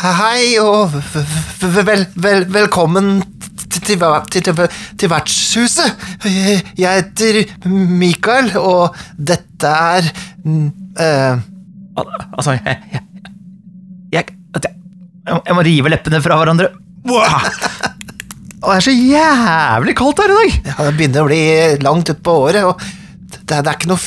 [0.00, 0.94] Hei og
[1.84, 3.18] vel, vel, velkommen
[3.68, 4.00] til, til,
[4.32, 4.60] til,
[4.96, 6.06] til, vertshuset.
[6.80, 11.42] Jeg heter Mikael, og dette er eh,
[12.32, 13.02] altså, jeg jeg,
[14.14, 14.24] jeg,
[14.56, 14.72] jeg,
[15.28, 16.70] jeg, må, rive leppene fra hverandre.
[17.04, 17.44] Wow.
[18.56, 20.56] Det er så jævlig kaldt her i dag!
[20.64, 21.42] ja, Det begynner å bli
[21.84, 22.80] langt utpå året, og
[23.36, 24.00] det, det er ikke noe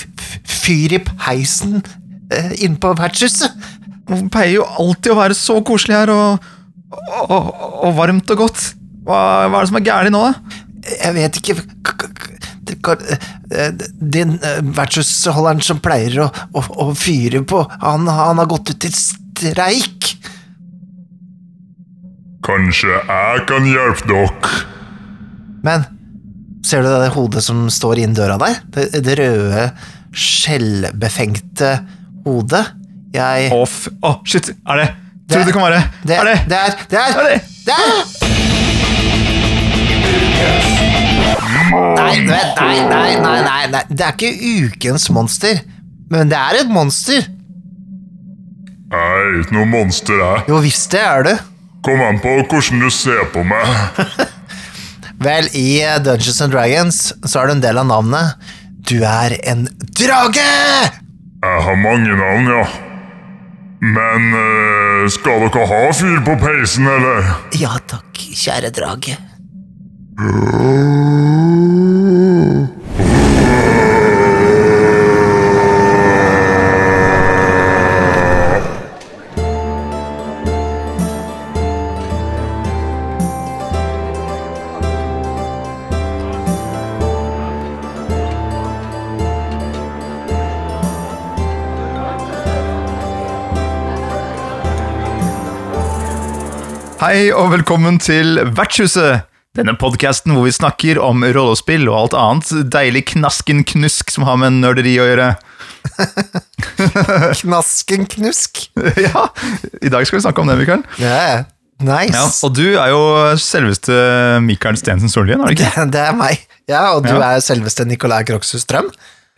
[0.57, 1.83] fyr i peisen
[2.33, 3.53] eh, inne på vertshuset.
[4.09, 6.47] Det pleier jo alltid å være så koselig her, og,
[6.91, 7.51] og, og,
[7.87, 8.65] og varmt og godt.
[9.07, 10.59] Hva, hva er det som er gærent nå, da?
[10.91, 11.55] Jeg vet ikke
[12.83, 13.05] kan-
[13.55, 18.73] eh, Den eh, vertshusholderen som pleier å, å, å fyre på, han, han har gått
[18.73, 20.11] ut i streik.
[22.43, 24.53] Kanskje jeg kan hjelpe dere?
[25.63, 25.85] Men
[26.67, 28.57] ser du det hodet som står inn døra der?
[28.75, 29.67] Det, det røde,
[30.11, 31.77] skjellbefengte
[32.27, 32.65] hodet?
[33.13, 34.49] Jeg Å, oh, shit!
[34.65, 34.89] Er det
[35.29, 36.37] Tror du det kan være det, Er det?
[36.49, 37.37] det er Det er Er det?
[37.67, 38.33] det er
[41.73, 43.81] Nei, nei, nei, nei, nei, nei.
[43.89, 45.61] Det er ikke ukens monster.
[46.11, 47.25] Men det er et monster.
[48.93, 50.43] Er ikke noe monster, her.
[50.51, 51.31] Jo visst det er du.
[51.87, 53.65] Kom an på hvordan du ser på meg.
[55.25, 58.37] Vel, i Dungeons and Dragons så er du en del av navnet.
[58.85, 60.49] Du er en drage!
[61.43, 62.65] Jeg har mange navn, ja.
[63.83, 67.33] Men eh, skal dere ha fyr på peisen, eller?
[67.59, 69.17] Ja takk, kjære drage.
[97.03, 99.25] Hei og velkommen til Vertshuset!
[99.57, 104.55] Denne podkasten hvor vi snakker om rollespill og alt annet deilig knasken-knusk som har med
[104.61, 105.25] nerderi å gjøre.
[107.41, 108.63] Knasken knusk.
[109.03, 109.25] ja,
[109.83, 110.85] I dag skal vi snakke om det, Mikael.
[111.03, 111.43] Ja,
[111.83, 112.15] nice.
[112.15, 113.03] Ja, og du er jo
[113.43, 113.99] selveste
[114.47, 115.73] Mikael Stensen Solhjell, er du ikke?
[115.75, 116.47] det, det er meg.
[116.71, 117.33] Ja, og du Ja.
[117.35, 118.87] er selveste Nicolai Kroxus Strøm.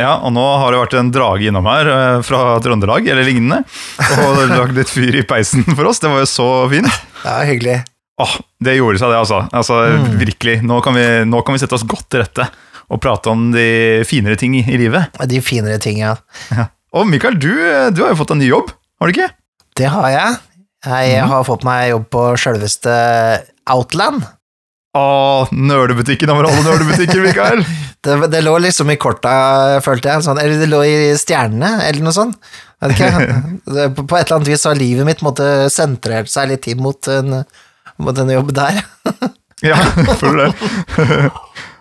[0.02, 3.62] Ja, og nå har det vært en drage innom her eh, fra Trøndelag, eller lignende,
[4.20, 6.02] og lagd litt fyr i peisen for oss.
[6.04, 6.90] Det var jo så fint.
[7.24, 7.78] Ja, hyggelig.
[8.20, 9.42] Åh, det gjorde seg det, altså.
[9.56, 9.80] altså
[10.20, 10.60] Virkelig.
[10.68, 12.48] Nå kan, vi, nå kan vi sette oss godt til rette
[12.86, 15.16] og prate om de finere ting i, livet.
[15.32, 16.14] De finere tinga.
[16.96, 17.52] Og Mikael, du,
[17.96, 18.70] du har jo fått en ny jobb,
[19.02, 19.32] har du ikke?
[19.76, 20.38] Det har jeg.
[20.86, 21.32] Jeg mm.
[21.32, 22.94] har fått meg jobb på sjølveste
[23.74, 24.28] Outland.
[24.96, 27.66] Åh, nerdebutikken over alle nerdebutikker, Mikael.
[28.06, 29.34] Det, det lå liksom i korta,
[29.86, 30.26] følte jeg.
[30.26, 32.52] Sånn, eller det lå i stjernene, eller noe sånt.
[32.86, 33.10] Ikke.
[33.96, 37.10] På, på et eller annet vis har livet mitt måtte sentrert seg litt inn mot
[37.10, 37.42] en,
[38.02, 38.82] mot en jobb der.
[39.66, 39.80] ja,
[40.22, 40.52] for det.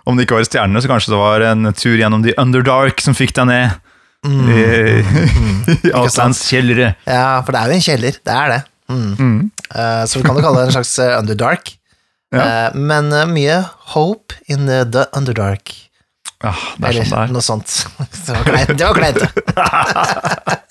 [0.09, 3.17] Om det ikke var stjernene, så kanskje det var en tur gjennom The Underdark som
[3.17, 3.81] fikk deg ned.
[4.25, 4.63] I,
[5.91, 6.95] i Outlands kjellere.
[7.05, 8.21] Ja, for det er jo en kjeller.
[8.25, 8.61] Det er det.
[8.89, 9.51] Mm.
[9.69, 11.75] Eh, så vi kan jo kalle det en slags underdark.
[11.75, 11.75] Underdark.
[12.35, 13.61] Uh, men uh, mye
[13.95, 15.75] hope in the, the Underdark.
[16.45, 17.33] Ja, det er Eller sånn det er.
[17.35, 17.75] noe sånt.
[18.27, 18.75] Det var kleint.
[18.79, 20.65] Det var kleint.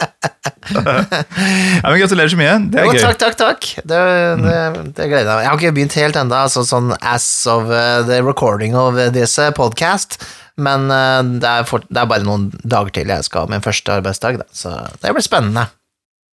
[0.74, 2.54] Ja, men gratulerer så mye.
[2.72, 3.02] Det er Jo, gøy.
[3.04, 3.68] takk, takk, takk.
[3.84, 4.00] Det,
[4.44, 4.56] det,
[4.96, 5.44] det gleder jeg meg.
[5.44, 9.36] Jeg har ikke begynt helt ennå, altså sånn as of uh, the recording of this
[9.58, 10.20] podcast,
[10.62, 13.66] men uh, det, er fort, det er bare noen dager til jeg skal ha min
[13.66, 14.48] første arbeidsdag, da.
[14.56, 15.68] så det blir spennende.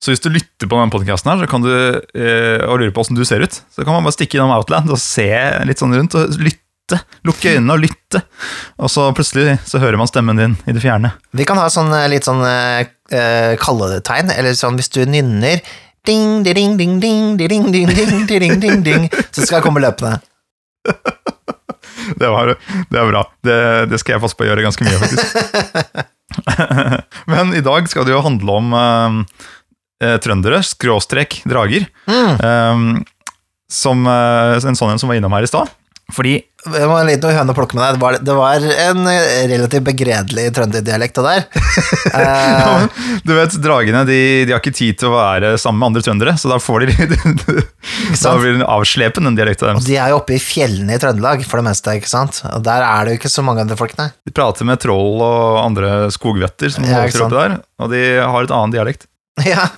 [0.01, 1.69] Så hvis du lytter på denne podcasten her, så kan du,
[2.17, 4.89] eh, og lurer på hvordan du ser ut, så kan man bare stikke innom Outland
[4.95, 5.27] og se
[5.69, 6.63] litt sånn rundt, og lytte.
[7.29, 8.23] Lukke øynene og lytte.
[8.81, 11.13] Og så plutselig så hører man stemmen din i det fjerne.
[11.37, 12.83] Vi kan ha sånn uh, litt sånn uh,
[13.15, 15.63] uh, kalletegn, eller sånn hvis du nynner
[16.09, 19.85] ding, di, ding, ding, ding, ding, ding, ding, ding, ding, ding, så skal jeg komme
[19.85, 20.19] løpende.
[22.17, 22.55] Det, var,
[22.91, 23.21] det er bra.
[23.45, 23.57] Det,
[23.91, 26.01] det skal jeg passe på å gjøre ganske mye, faktisk.
[27.31, 29.19] Men i dag skal det jo handle om eh,
[30.07, 31.87] eh, trøndere, skråstrek drager.
[32.11, 32.41] Mm.
[32.41, 32.87] Um,
[33.71, 35.71] som eh, en sånn en som var innom her i stad.
[36.15, 37.95] Fordi Det var en liten høne å plukke med deg.
[37.97, 41.47] Det var, det var en uh, relativt begredelig trønderdialekt det der.
[42.11, 42.85] Eh,
[43.25, 44.19] Du vet, dragene de,
[44.49, 46.97] de har ikke tid til å være sammen med andre trøndere, så da får de
[48.25, 51.45] Da blir den avslepen, den dialekten Og de er jo oppe i fjellene i Trøndelag,
[51.49, 52.43] for det meste, ikke sant?
[52.51, 54.11] Og der er det jo ikke så mange andre folk, nei.
[54.27, 58.49] De prater med troll og andre skogvetter som Ja, vokser oppi der, og de har
[58.49, 59.07] et annet dialekt.
[59.47, 59.71] Ja.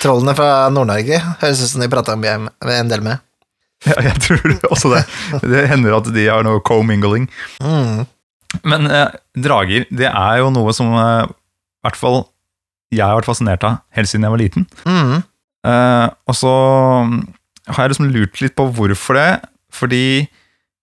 [0.00, 3.20] Trollene fra Nord-Norge høres ut som de prata en del med.
[3.86, 5.04] Ja, jeg tror også det.
[5.46, 7.28] Det hender at de har noe co-mingling.
[7.62, 8.06] Mm.
[8.66, 11.30] Men eh, drager, det er jo noe som eh,
[11.86, 12.22] hvert fall
[12.88, 14.66] jeg har vært fascinert av helt siden jeg var liten.
[14.88, 15.18] Mm.
[15.68, 16.52] Eh, og så
[17.68, 19.30] har jeg liksom lurt litt på hvorfor det.
[19.74, 20.04] Fordi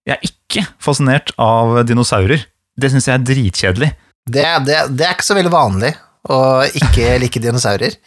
[0.06, 2.44] jeg er ikke fascinert av dinosaurer.
[2.78, 3.90] Det syns jeg er dritkjedelig.
[4.30, 5.96] Det, det, det er ikke så veldig vanlig
[6.30, 6.38] å
[6.78, 7.98] ikke like dinosaurer.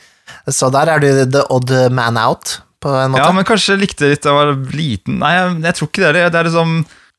[0.50, 3.24] Så der er du the odd man out, på en måte.
[3.24, 5.16] Ja, men kanskje jeg likte det litt da jeg var liten.
[5.22, 6.08] Nei, jeg, jeg tror ikke det.
[6.08, 6.40] er det.
[6.42, 6.74] Er, liksom,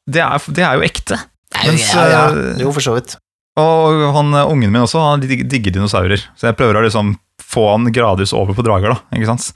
[0.09, 1.17] det er, det er jo ekte.
[1.55, 2.21] ja, mens, ja, ja.
[2.29, 3.17] eh, Jo, for så vidt.
[3.59, 6.23] Og han eh, ungen min også, han digger dinosaurer.
[6.39, 7.17] Så jeg prøver å liksom
[7.49, 9.17] få han gradvis over på drager, da.
[9.17, 9.49] Ikke sant?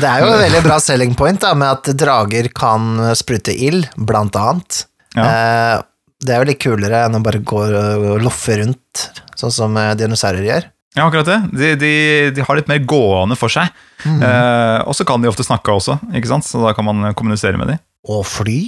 [0.00, 3.86] Det er jo en veldig bra selling point da, med at drager kan sprute ild,
[4.00, 4.84] blant annet.
[5.14, 5.26] Ja.
[5.28, 5.82] Eh,
[6.24, 10.46] det er jo litt kulere enn å bare gå og loffe rundt, sånn som dinosaurer
[10.46, 10.70] gjør.
[10.94, 11.38] Ja, akkurat det.
[11.58, 11.92] De, de,
[12.36, 13.66] de har litt mer gående for seg.
[14.06, 16.46] Eh, og så kan de ofte snakke også, ikke sant?
[16.46, 17.80] så da kan man kommunisere med dem.
[18.06, 18.58] Og fly?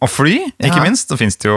[0.00, 0.84] Og fly, ikke Ja.
[0.84, 1.08] minst.
[1.12, 1.54] Det fins jo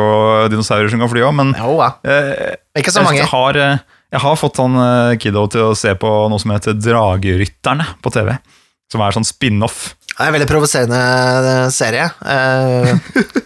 [0.52, 1.92] dinosaurer som kan fly òg, men Jo ja.
[2.04, 3.20] eh, Ikke så mange.
[3.22, 3.78] Jeg har, eh,
[4.12, 8.12] jeg har fått han eh, kiddo til å se på noe som heter Dragerytterne på
[8.12, 8.34] TV.
[8.92, 9.94] Som er sånn spin-off.
[10.14, 11.00] Det er en veldig provoserende
[11.54, 12.10] eh, serie.
[12.24, 12.94] Eh,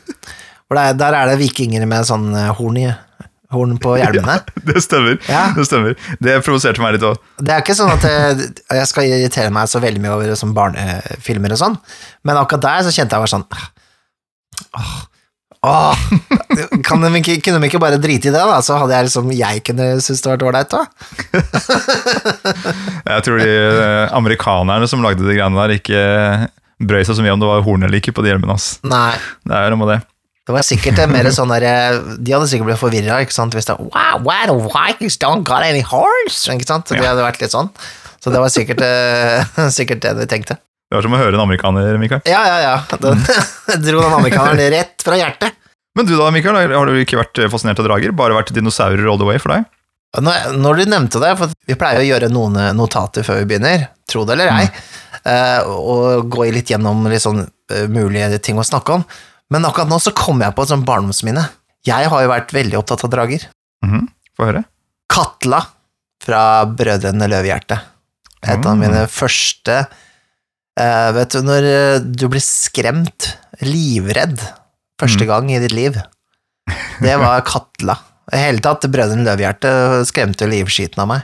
[0.68, 2.90] for det er, der er det vikinger med sånn eh, horn, i,
[3.54, 4.40] horn på hjelmene.
[4.68, 5.18] Det stemmer.
[5.32, 5.46] Ja.
[5.56, 5.96] Det stemmer.
[6.24, 7.20] Det provoserte meg litt òg.
[7.40, 8.50] Det er ikke sånn at jeg,
[8.80, 11.78] jeg skal irritere meg så veldig mye over sånn barnefilmer og sånn,
[12.28, 13.48] men akkurat der så kjente jeg bare sånn
[14.78, 14.94] Åh,
[15.70, 16.00] åh,
[16.86, 18.58] kan de ikke, kunne de ikke bare drite i det, da?
[18.66, 20.82] Så hadde jeg liksom Jeg kunne synes det var ålreit, da.
[23.12, 26.02] Jeg tror de eh, amerikanerne som lagde de greiene der, ikke
[26.90, 28.68] brøy seg så mye om det var horn eller ikke på de hjelmene hans.
[28.86, 29.14] Nei.
[29.46, 30.00] Det er noe med det.
[30.48, 33.76] Det var sikkert eh, mer sånn der eh, De hadde sikkert blitt forvirra, hvis det
[33.84, 36.40] Wow, wow, Vikings don't got any horns?
[36.48, 36.88] Ikke sant?
[36.88, 37.68] Så de hadde vært litt sånn.
[38.24, 40.58] Så det var sikkert, eh, sikkert det de tenkte.
[40.88, 42.24] Det var som å høre en amerikaner, Mikael.
[42.32, 42.76] Ja, ja, ja.
[43.04, 43.26] Den,
[43.90, 45.60] dro den amerikaneren rett fra hjertet.
[46.00, 48.16] Men du da, Mikael, har du ikke vært fascinert av drager?
[48.16, 49.68] Bare vært dinosaurer all the way for deg?
[50.24, 53.90] Når, når du nevnte det, for vi pleier å gjøre noen notater før vi begynner,
[54.08, 54.70] tro det eller ei,
[55.26, 55.74] mm.
[55.76, 59.04] og gå litt gjennom litt sånn eh, mulige ting å snakke om,
[59.54, 61.44] men akkurat nå så kommer jeg på et sånt barndomsminne.
[61.88, 63.46] Jeg har jo vært veldig opptatt av drager.
[63.86, 64.08] Mhm,
[64.38, 64.64] Få høre.
[65.10, 65.62] Katla
[66.24, 67.80] fra Brødrene Løvehjerte.
[68.44, 68.80] Et av Mm.
[68.84, 69.88] mine første
[70.80, 73.32] uh, Vet du, når eh, du blir skremt,
[73.66, 74.38] livredd,
[75.02, 75.28] første Mm.
[75.28, 75.98] gang i ditt liv,
[77.02, 77.98] det var Katla.
[78.32, 81.22] I hele tatt, Brødrene Løvehjerte skremte livskiten av meg.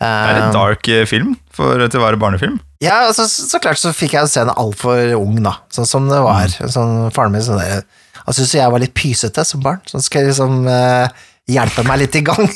[0.00, 2.56] Det er en dark eh, film for, til å være barnefilm.
[2.80, 6.08] ja, altså, så, så klart så fikk jeg se den altfor ung, da, sånn som
[6.08, 6.48] det var.
[6.48, 6.70] Mm.
[6.72, 7.82] Sånn, faren min sånn der
[8.22, 12.00] Han syntes jeg var litt pysete som barn, så han skulle liksom eh, hjelpe meg
[12.04, 12.48] litt i gang.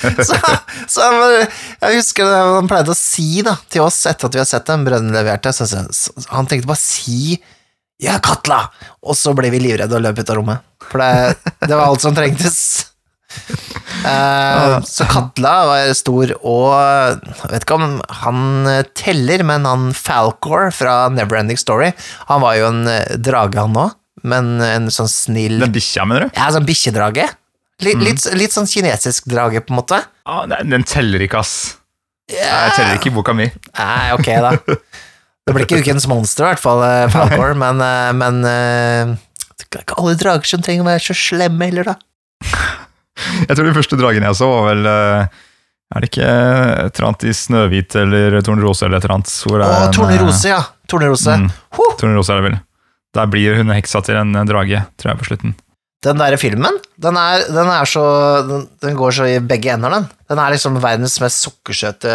[0.00, 0.36] så,
[0.88, 1.48] så jeg,
[1.82, 4.68] jeg husker det han pleide å si da, til oss etter at vi har sett
[4.70, 7.36] den brønnen leverte, så, så, han tenkte bare si
[8.00, 8.62] ja, Katla!
[9.04, 10.64] Og så ble vi livredde og løp ut av rommet.
[10.88, 11.36] For det,
[11.68, 12.89] det var alt som trengtes.
[14.00, 20.70] Eh, så Katla var stor, og jeg vet ikke om han teller, men han Falcor
[20.74, 21.90] fra Neverending Story,
[22.30, 23.92] han var jo en eh, drage, han òg,
[24.24, 26.38] men en sånn snill Den bikkja, mener du?
[26.38, 27.28] Ja, sånn bikkjedrage.
[27.84, 30.00] Litt, litt, litt sånn kinesisk drage, på en måte.
[30.28, 31.54] Ah, den teller ikke, ass.
[32.30, 33.48] Nei, Jeg teller ikke i boka mi.
[33.78, 34.52] Nei, ok, da.
[35.48, 37.80] Det blir ikke ukens monster, i hvert fall, eh, Falcor, men,
[38.20, 41.98] men det er ikke alle drager som trenger å være så slemme heller, da.
[43.48, 45.38] Jeg tror de første dragene jeg så, var vel eh,
[45.94, 49.32] Er det ikke et eller annet i Snøhvit eller Tornerose eller et eller annet?
[49.44, 50.60] Hvor det Å, er en, Tornerose, ja.
[50.90, 51.38] Tornerose.
[51.42, 51.48] Mm.
[51.78, 51.88] Huh.
[51.88, 52.58] eh, Tornerose er det vel.
[53.18, 55.56] Der blir hun heksa til en eh, drage, tror jeg, på slutten.
[56.06, 58.02] Den der filmen, den er, den er så
[58.48, 60.06] den, den går så i begge ender, den.
[60.30, 62.14] Den er liksom verdens mest sukkersøte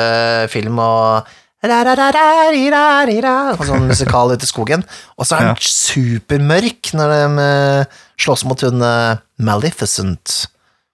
[0.50, 1.27] film og
[1.65, 4.84] og sånn musikal ute i skogen.
[5.18, 5.56] Og så er den Ja.
[5.65, 7.86] supermørk når de eh,
[8.22, 10.48] slåss mot hun eh, Maleficent.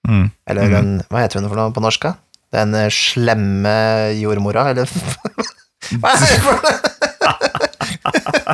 [0.08, 0.26] Mm.
[0.50, 2.08] Eller den, hva heter hun for noe på norsk?
[2.52, 3.76] Den eh, slemme
[4.18, 4.90] jordmora, eller
[6.00, 6.72] Hva er det for noe?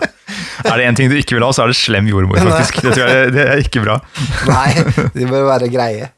[0.68, 2.80] Er det én ting du ikke vil ha, så er det slem jordmor, faktisk.
[2.84, 3.94] Det tror jeg det er ikke bra.
[4.50, 4.70] Nei,
[5.14, 6.10] de bør være greie.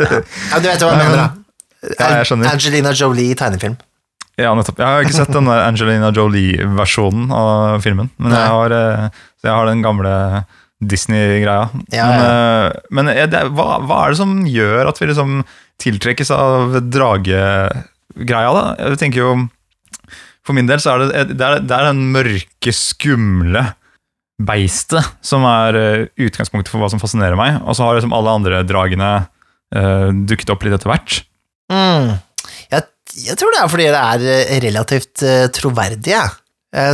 [0.00, 1.28] ja, du vet hva jeg mener, da.
[2.00, 2.24] Ja.
[2.50, 3.76] Angelina Jolie i tegnefilm.
[4.40, 4.80] Ja, nettopp.
[4.82, 9.06] Jeg har ikke sett den der Angelina Jolie-versjonen av filmen, men jeg har, eh,
[9.46, 10.12] jeg har den gamle
[10.84, 11.68] Disney-greia.
[11.94, 12.32] Ja, men ja.
[12.90, 15.40] Men, men er det, hva, hva er det som gjør at vi liksom
[15.82, 18.64] tiltrekkes av dragegreia, da?
[18.80, 19.32] Jeg tenker jo
[20.46, 23.64] For min del så er det, det, er, det er den mørke, skumle
[24.36, 27.56] beistet som er eh, utgangspunktet for hva som fascinerer meg.
[27.64, 31.22] Og så har liksom alle andre dragene uh, dukket opp litt etter hvert.
[31.72, 32.12] Mm.
[32.70, 32.86] Jeg,
[33.26, 36.20] jeg tror det er fordi det er eh, relativt uh, troverdige.
[36.20, 36.42] Eh,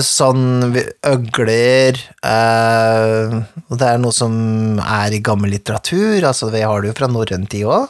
[0.06, 0.76] sånn
[1.08, 3.32] øgler eh,
[3.66, 4.34] Og det er noe som
[4.78, 7.88] er i gammel litteratur, altså vi har det jo fra norrøn tid òg.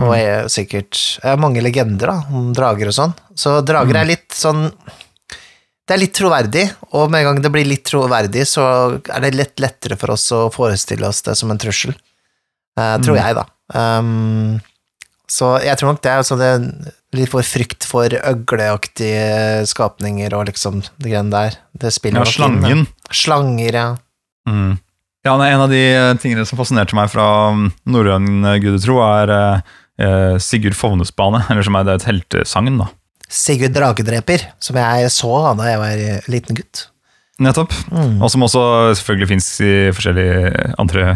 [0.00, 3.14] Og er sikkert er mange legender da, om drager og sånn.
[3.34, 7.66] Så drager er litt sånn Det er litt troverdig, og med en gang det blir
[7.66, 8.64] litt troverdig, så
[9.00, 11.96] er det litt lettere for oss å forestille oss det som en trussel.
[12.78, 13.46] Eh, tror jeg, da.
[13.74, 14.60] Um,
[15.30, 16.52] så jeg tror nok det er altså det
[17.16, 21.58] litt får frykt for øgleaktige skapninger og liksom det greiene der.
[21.74, 22.86] Det spiller Ja, slangen.
[23.10, 23.88] Slanger, ja.
[24.48, 24.78] Mm.
[25.26, 28.30] Ja, En av de eh, tingene som fascinerte meg fra mm, norrøn
[28.62, 32.78] gudetro, er eh, eh, Sigurd Fovnes bane, eller som er det et heltesagn.
[32.80, 32.88] da.
[33.30, 36.86] Sigurd Dragedreper, som jeg så da jeg var liten gutt.
[37.40, 37.72] Nettopp.
[37.88, 38.18] Mm.
[38.20, 38.62] Og som også
[38.98, 41.14] selvfølgelig fins i forskjellige andre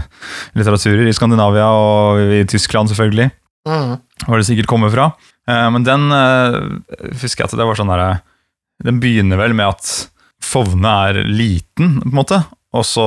[0.56, 3.28] litteraturer, i Skandinavia og i Tyskland, selvfølgelig.
[3.68, 3.96] Mm.
[4.24, 5.10] Hvor det sikkert kommer fra.
[5.50, 6.58] Eh, men den eh,
[7.20, 8.22] husker jeg at det var sånn derre
[8.84, 9.90] Den begynner vel med at
[10.44, 12.38] Fovne er liten, på en måte,
[12.76, 13.06] og så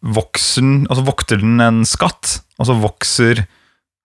[0.00, 3.42] vokser den, altså vokter den en skatt, og så vokser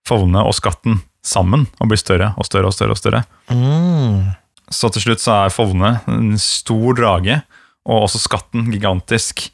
[0.08, 2.92] Fovne og skatten sammen og blir større og større og større.
[2.92, 3.22] og større.
[3.48, 4.28] Mm.
[4.70, 7.40] Så til slutt så er Fovne en stor drage,
[7.90, 9.48] og også skatten gigantisk.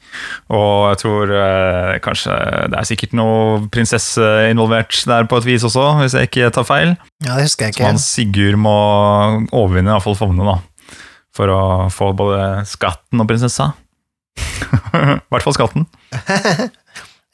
[0.53, 2.35] Og jeg tror eh, kanskje
[2.69, 6.67] det er sikkert noe prinsesse involvert der på et vis også, hvis jeg ikke tar
[6.69, 6.93] feil.
[7.25, 8.77] Ja, det husker jeg Så Som han Sigurd må
[9.49, 10.59] overvinne iallfall Fovne, da.
[11.37, 11.61] For å
[11.93, 13.71] få både skatten og prinsessa.
[14.37, 15.89] I hvert fall skatten.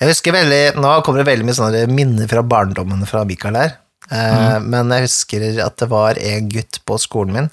[0.03, 3.75] Jeg husker veldig, Nå kommer det veldig mye sånne minner fra barndommen fra Mikael her.
[4.11, 7.47] Eh, Men jeg husker at det var en gutt på skolen min,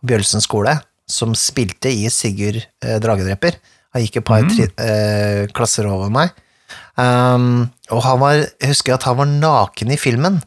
[0.00, 0.72] på Bjølsen skole,
[1.10, 3.58] som spilte i Sigurd eh, Dragedreper.
[3.94, 6.32] Han gikk et par tri, eh, klasser over meg.
[6.98, 10.40] Um, og han var, jeg husker at han var naken i filmen.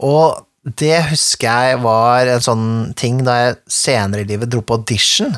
[0.00, 2.66] Og det husker jeg var en sånn
[2.98, 5.32] ting da jeg senere i livet dro på audition.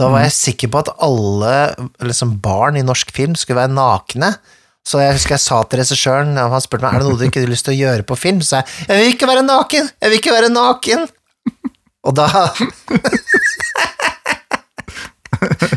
[0.00, 1.54] Da var jeg sikker på at alle
[2.00, 4.32] liksom, barn i norsk film skulle være nakne.
[4.88, 7.44] Så jeg husker jeg sa til regissøren, han spurte meg er det noe du ikke
[7.44, 9.90] har lyst til å gjøre på film, så jeg jeg vil ikke være naken!
[10.02, 11.04] Jeg vil ikke være naken!
[12.02, 12.26] Og da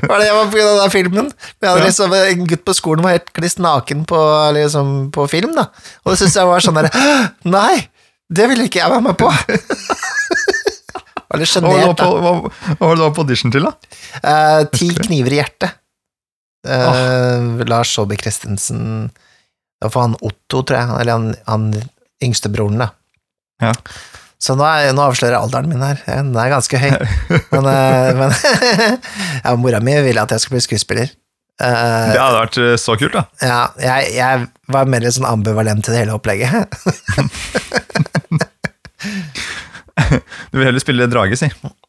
[0.09, 1.27] var det jeg var av den filmen.
[1.59, 4.19] Vi hadde liksom En gutt på skolen var helt kliss naken på,
[4.57, 5.65] liksom, på film, da.
[6.03, 6.89] Og det syntes jeg var sånn der
[7.57, 7.87] Nei!
[8.25, 9.29] Det ville ikke jeg være med på!
[11.25, 12.05] Var litt genert sjenert, da.
[12.09, 12.31] hva,
[12.79, 13.73] var det du var på audition til, da?
[14.21, 15.77] Eh, ti kniver i hjertet.
[16.65, 20.87] Eh, Lars Saabye Christensen Det var for han Otto, tror jeg.
[21.01, 21.67] Eller han, han
[22.25, 22.89] yngste broren, da.
[23.61, 23.73] Ja.
[24.41, 26.01] Så nå, er, nå avslører jeg alderen min her.
[26.05, 26.91] Den er ganske høy.
[27.53, 28.33] Men, eh, men
[29.45, 31.13] ja, mora mi ville at jeg skulle bli skuespiller.
[31.55, 33.21] Uh, Det hadde vært eh, så kult, da.
[33.39, 36.51] ja, jeg, jeg var mer sånn ambivalent til det hele opplegget.
[40.51, 41.47] Du vil heller spille drage, si.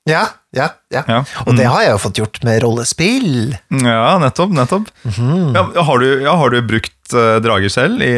[0.09, 0.23] ja,
[0.55, 1.03] ja, ja.
[1.11, 1.19] Ja.
[1.45, 3.57] Og det har jeg jo fått gjort med rollespill.
[3.83, 4.55] Ja, nettopp.
[4.55, 4.87] nettopp.
[5.05, 5.50] Mhm.
[5.57, 8.12] Ja, har, du, har du brukt drager selv i,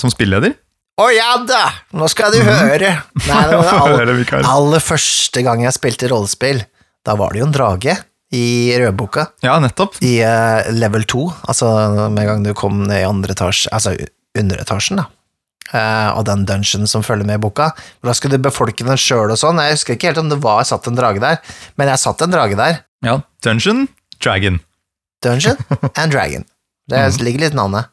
[0.00, 0.54] som spilleder?
[1.00, 1.62] Å ja da,
[1.96, 2.90] nå skal du høre.
[3.24, 3.68] Nei, det var
[4.04, 6.60] det all, aller første gang jeg spilte rollespill,
[7.06, 7.94] da var det jo en drage
[8.36, 8.42] i
[8.78, 9.30] rødboka.
[9.46, 9.96] Ja, nettopp.
[10.04, 11.70] I uh, level 2, altså
[12.12, 13.94] med en gang du kom ned i andre etasje, altså
[14.36, 15.08] underetasjen, da.
[15.70, 17.70] Uh, og den dungeon som følger med i boka.
[18.04, 19.60] Da skulle du befolke den sjøl og sånn.
[19.62, 21.38] Jeg husker ikke helt om det var satt en drage der,
[21.80, 22.82] men jeg satt en drage der.
[23.06, 23.86] Ja, Dungeon
[24.20, 24.60] Dragon.
[25.24, 25.56] Dungeon
[26.00, 26.44] and Dragon.
[26.90, 27.88] Det ligger litt i navnet.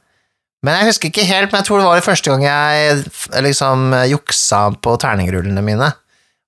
[0.65, 3.91] Men jeg husker ikke helt, men jeg tror det var det første gang jeg liksom
[4.09, 5.91] juksa på terningrullene mine.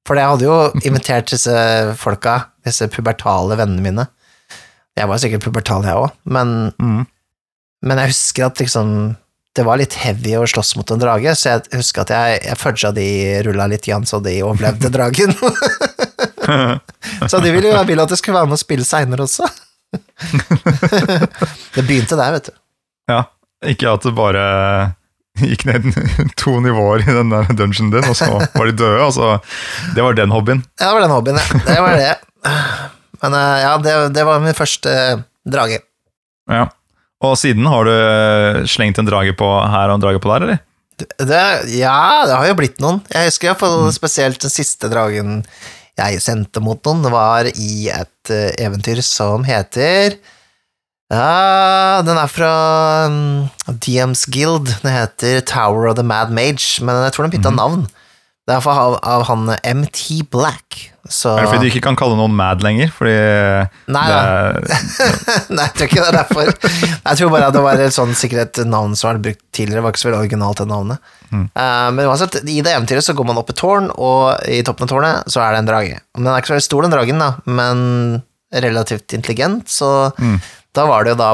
[0.08, 0.56] For jeg hadde jo
[0.89, 1.54] invitert disse
[2.01, 4.08] folka, disse pubertale vennene mine.
[4.98, 7.04] Jeg var sikkert pubertal, jeg òg, men, Mm.
[7.86, 8.89] men jeg husker at liksom
[9.58, 12.58] det var litt heavy å slåss mot en drage, så jeg husker at jeg, jeg
[12.60, 13.06] fudga de
[13.48, 15.34] rulla litt, igjen, så de overlevde dragen.
[17.32, 19.48] så de ville jo ville at jeg skulle være med og spille seinere også.
[21.75, 22.56] det begynte der, vet du.
[23.10, 23.24] Ja,
[23.68, 24.44] ikke at det bare
[25.39, 25.89] gikk ned
[26.42, 29.04] to nivåer i den der dungeonen din, og så var de døde.
[29.04, 29.38] Altså,
[29.96, 30.63] det var den hobbyen.
[30.80, 31.62] Ja, det var den hobbyen, ja.
[31.68, 32.16] Det var det.
[33.24, 35.82] Men eh, ja, det, det var min første eh, drage.
[36.50, 36.68] Ja.
[37.25, 40.48] Og siden har du eh, slengt en drage på her og en drage på der,
[40.48, 40.63] eller?
[41.00, 41.44] Det,
[41.80, 43.00] ja, det har jo blitt noen.
[43.12, 45.38] Jeg husker iallfall spesielt den siste dragen
[46.00, 47.08] jeg sendte mot noen.
[47.12, 50.18] Var i et eventyr som heter
[51.10, 52.51] ja, Den er fra
[53.10, 53.48] um,
[53.82, 54.70] DMs Guild.
[54.84, 57.88] Den heter Tower of the Mad Mage, men jeg tror den bytta navn.
[58.50, 60.78] Det er av, av han MT Black.
[61.10, 62.89] Så Er det fordi du ikke kan kalle noen mad lenger?
[62.94, 63.13] Fordi
[63.94, 64.80] Nei, det,
[65.56, 66.50] Nei, jeg tror ikke det er derfor.
[66.50, 69.80] Jeg tror bare at det var et sånn sikkert navn som var brukt tidligere.
[69.80, 71.12] Det var ikke så veldig originalt, det navnet.
[71.34, 74.89] Eh, men uansett, i det eventyret så går man opp et tårn, og i toppen
[74.89, 76.01] av tårnet så er det en drage.
[76.18, 77.84] Den er ikke så veldig stor, den dragen, da, men
[78.66, 80.10] relativt intelligent, så
[80.75, 81.31] da var det jo da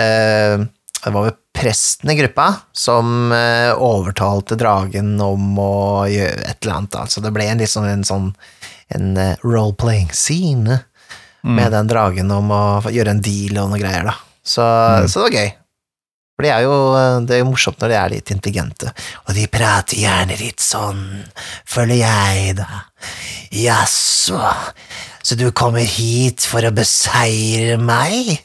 [0.00, 0.64] eh,
[1.04, 6.76] Det var vel presten i gruppa som eh, overtalte dragen om å gjøre et eller
[6.76, 6.98] annet.
[7.02, 8.28] Altså Så det ble en litt sånn en, sånn,
[8.94, 10.82] en eh, role-playing scene
[11.42, 14.14] med den dragen om å gjøre en deal og noe greier, da.
[14.42, 14.64] Så,
[15.08, 15.50] så det var gøy.
[16.38, 16.74] For det er jo,
[17.26, 18.92] det er morsomt når de er litt intelligente.
[19.26, 21.00] Og de prater gjerne litt sånn,
[21.66, 22.84] føler jeg, da.
[23.58, 24.38] Jaså,
[25.26, 28.36] så du kommer hit for å beseire meg,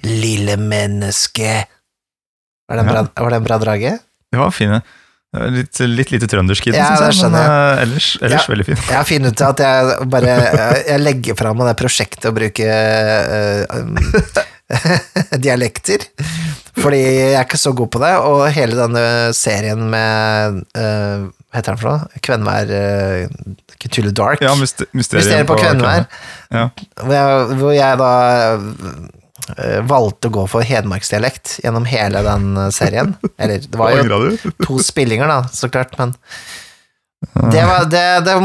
[0.00, 1.58] lille menneske?
[2.72, 3.92] Var det en bra, var det en bra drage?
[4.32, 4.80] Det var var
[5.52, 8.50] Litt, litt lite trøndersk i den, Ja, syns jeg, men eh, ellers, ellers Ja.
[8.54, 8.80] veldig fin.
[8.80, 10.38] Jeg har funnet ut at jeg bare
[10.88, 12.72] Jeg legger fra meg det prosjektet å bruke
[13.76, 13.94] um,
[15.44, 16.06] dialekter.
[16.78, 19.04] Fordi jeg er ikke så god på det, og hele denne
[19.36, 22.22] serien med uh, Hva heter den for noe?
[22.24, 24.44] Kvenvær uh, Cthulhu Dark.
[24.44, 26.06] Ja, myster, Mysteriet på Kvenvær.
[26.52, 26.68] Ja.
[27.02, 28.14] Hvor jeg, hvor jeg da
[29.58, 33.14] uh, valgte å gå for hedmarksdialekt gjennom hele den eh, serien.
[33.36, 36.14] Eller det var jo to spillinger, da, så klart, men
[37.52, 38.42] det, var, det, det var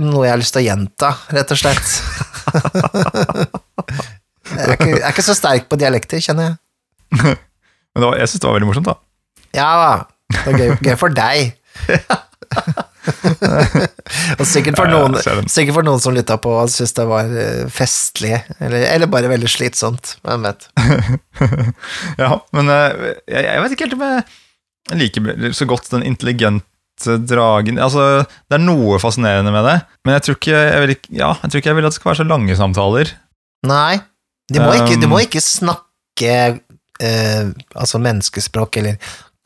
[0.00, 1.88] noe jeg har lyst til å gjenta, rett og slett.
[4.68, 7.18] jeg, er ikke, jeg er ikke så sterk på dialekter, kjenner jeg.
[7.18, 8.98] Men det var, jeg synes det var veldig morsomt, da.
[9.56, 9.68] Ja
[10.28, 11.54] det er gøy, gøy for deg.
[14.38, 15.16] og sikkert for, noen,
[15.48, 19.30] sikkert for noen som lytta på og syntes det var eh, festlig, eller, eller bare
[19.32, 20.16] veldig slitsomt.
[20.26, 20.68] Hvem vet.
[22.22, 22.90] Ja, men eh,
[23.30, 25.20] jeg, jeg vet ikke helt om jeg liker
[25.54, 30.38] så godt den intelligente dragen Altså, det er noe fascinerende med det, men jeg tror
[30.38, 32.56] ikke jeg vil, ja, jeg tror ikke jeg vil at det skal være så lange
[32.58, 33.12] samtaler.
[33.68, 33.94] Nei,
[34.48, 36.34] du må, ikke, du Um, må ikke snakke
[37.00, 38.98] eh, altså menneskespråk eller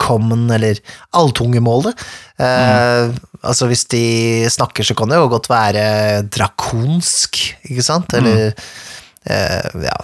[0.03, 0.79] common eller
[1.15, 2.01] alltungemålet.
[2.41, 4.05] Eh, Altså hvis de
[4.47, 5.83] snakker, så kan det jo godt være
[6.31, 8.13] drakonsk, ikke sant?
[8.15, 8.53] Eller
[9.27, 9.97] eh, ja,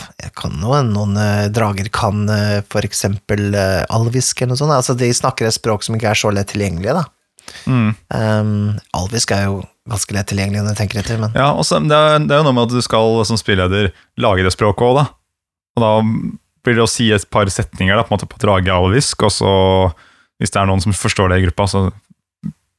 [0.60, 4.75] noen, noen eh, drager kan eh, for eksempel eh, alvisk eller noe sånt.
[4.75, 7.06] Altså de snakker et språk som ikke er så lett tilgjengelig, da.
[7.63, 7.94] Mm.
[8.12, 8.51] Um,
[9.00, 11.96] alvisk er jo ganske lett tilgjengelig når du tenker etter, men Ja, og så- det,
[11.96, 14.96] er, det er jo noe med at du skal som spilleder lage det språket òg,
[15.00, 15.06] da.
[15.78, 15.92] Og da
[16.65, 18.92] blir det å si et par setninger da, på, en måte på drage og
[19.32, 19.52] så,
[20.39, 21.88] hvis det er noen som forstår det i gruppa, så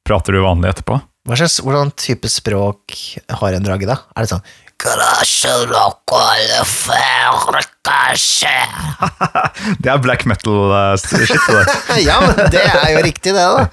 [0.04, 1.00] prater du vanlig etterpå.
[1.28, 2.94] Hva slags, hvordan type språk
[3.28, 3.96] har en drage, da?
[4.16, 4.40] Er det sånn
[9.82, 11.36] Det er black metal-shit.
[12.06, 13.66] Ja, men det er jo riktig, det, da.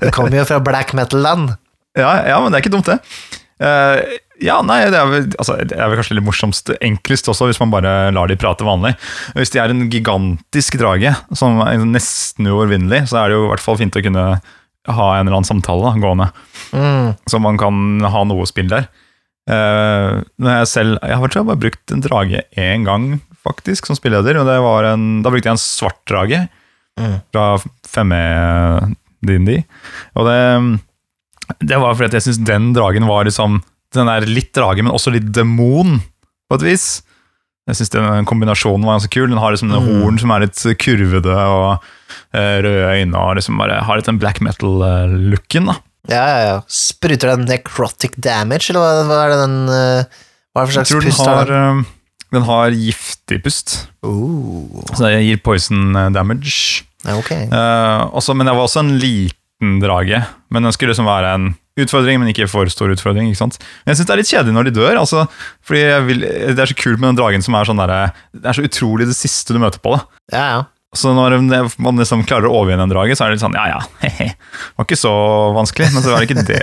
[0.00, 1.56] Det kommer jo fra black metal-land.
[1.96, 2.98] Ja, ja, men det er ikke dumt, det.
[3.56, 4.02] Uh,
[4.44, 7.60] ja, nei, det er, vel, altså, det er vel kanskje litt morsomst, enklest også, hvis
[7.62, 8.92] man bare lar de prate vanlig.
[9.38, 13.50] Hvis de er en gigantisk drage, som er nesten uovervinnelig, så er det jo i
[13.54, 14.26] hvert fall fint å kunne
[14.86, 16.28] ha en eller annen samtale da, gående,
[16.76, 17.14] Mm.
[17.30, 17.76] så man kan
[18.12, 18.88] ha noe spill der.
[19.48, 24.48] Uh, jeg selv, jeg har bare brukt en drage én gang, faktisk, som spilleder, og
[24.50, 26.44] det var en, da brukte jeg en svart drage
[26.98, 27.18] Mm.
[27.32, 27.42] fra
[27.92, 28.20] 5E
[29.26, 29.50] DND.
[30.16, 30.38] og det
[31.60, 33.60] det var fordi jeg syns den dragen var liksom
[33.94, 36.00] Den er litt drage, men også litt demon,
[36.50, 36.86] på et vis.
[37.70, 39.28] Jeg syns den kombinasjonen var ganske kul.
[39.30, 39.86] Den har liksom Mm.
[40.02, 41.78] horn som er litt kurvede, og
[42.34, 45.66] uh, røde øyne, og liksom bare har litt den black metal-looken.
[45.70, 45.76] da.
[46.10, 46.56] Ja, ja, ja.
[46.68, 50.20] Spruter den necrotic damage, eller hva, er det den uh,
[50.54, 51.86] Hva er det for Jeg slags tror den pust har har, den?
[52.36, 56.84] eh, har giftig pust, Uh, så det gir poison eh, damage.
[57.06, 57.30] ja, ok.
[57.32, 59.34] Eh, også, men det var også en liten
[59.80, 60.20] drage.
[60.52, 61.46] Men den skulle liksom være en
[61.80, 63.28] utfordring, men ikke for stor utfordring.
[63.30, 63.58] ikke sant?
[63.84, 64.96] Men jeg syns det er litt kjedelig når de dør.
[65.00, 65.26] altså,
[65.64, 68.56] fordi vil, Det er så kult med den dragen som er sånn derre Det er
[68.56, 69.96] så utrolig det siste du møter på.
[69.96, 70.04] da.
[70.32, 70.64] Ja, ja.
[70.96, 71.38] Så når
[71.82, 73.80] man liksom klarer å overvinne en drage, så er det litt sånn ja ja.
[74.26, 75.12] Det var ikke så
[75.56, 75.90] vanskelig.
[75.94, 76.60] Men så var det ikke det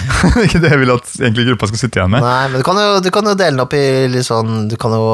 [0.46, 2.24] ikke det jeg vil at egentlig gruppa skal sitte igjen med.
[2.24, 4.76] Nei, men du kan, jo, du kan jo dele den opp i litt sånn Du
[4.80, 5.04] kan jo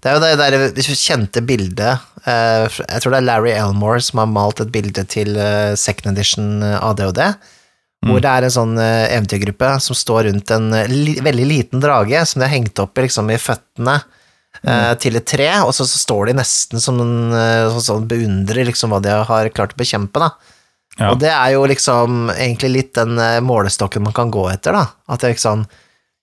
[0.00, 4.22] Det er jo det der kjente bildet eh, Jeg tror det er Larry Elmore som
[4.22, 7.24] har malt et bilde til eh, second edition eh, ADHD.
[8.08, 12.40] Hvor det er en sånn eventyrgruppe som står rundt en li, veldig liten drage som
[12.40, 13.98] de har hengt opp i, liksom, i føttene
[14.64, 18.90] eh, til et tre, og så, så står de nesten som en sånn beundrer liksom,
[18.94, 20.20] hva de har klart å bekjempe.
[20.22, 20.30] da.
[20.98, 21.12] Ja.
[21.12, 24.88] Og det er jo liksom egentlig litt den eh, målestokken man kan gå etter, da.
[25.08, 25.62] At det er liksom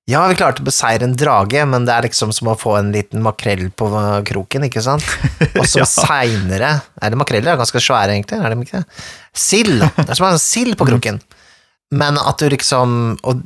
[0.07, 2.93] Ja, vi klarte å beseire en drage, men det er liksom som å få en
[2.95, 3.89] liten makrell på
[4.29, 5.03] kroken, ikke sant?
[5.59, 5.87] Og så Ja.
[5.89, 6.69] seinere
[7.01, 7.55] Er det makreller?
[7.55, 8.39] Er ganske svære, egentlig?
[8.39, 9.01] Er de ikke det?
[9.35, 9.81] Sild!
[9.97, 11.19] Det er som en sild på kroken.
[11.95, 13.43] Men at du liksom og,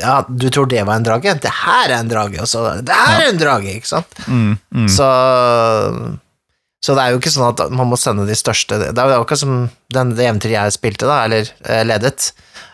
[0.00, 1.36] Ja, du tror det var en drage?
[1.40, 4.18] Det her er en drage, og så Det her er en drage, ikke sant?
[4.26, 4.88] Mm, mm.
[4.90, 5.06] Så
[6.82, 9.22] Så det er jo ikke sånn at man må sende de største Det er jo
[9.22, 9.56] akkurat som
[9.94, 12.32] den, det eventyret jeg spilte, da, eller eh, ledet.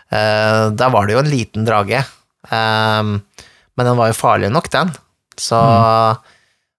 [0.09, 2.01] Eh, der var det jo en liten drage,
[2.49, 4.91] eh, men den var jo farlig nok, den.
[5.39, 5.57] Så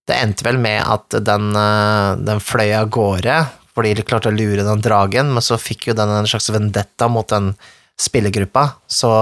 [0.07, 3.38] det endte vel med at den, eh, den fløy av gårde
[3.75, 7.09] fordi de klarte å lure den dragen, men så fikk jo den en slags vendetta
[7.11, 7.55] mot den
[8.00, 9.12] spillergruppa, så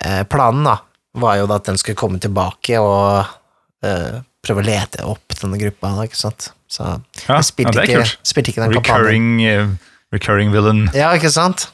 [0.00, 0.78] eh, planen da,
[1.22, 3.22] var jo at den skulle komme tilbake og
[3.84, 6.50] eh, prøve å lete opp denne gruppa, da, ikke sant?
[6.72, 8.76] Så Ja, jeg spilte, ja, ikke, spilte ikke den.
[8.78, 9.72] Recurring, eh,
[10.14, 10.86] recurring villain.
[10.96, 11.68] Ja, ikke sant?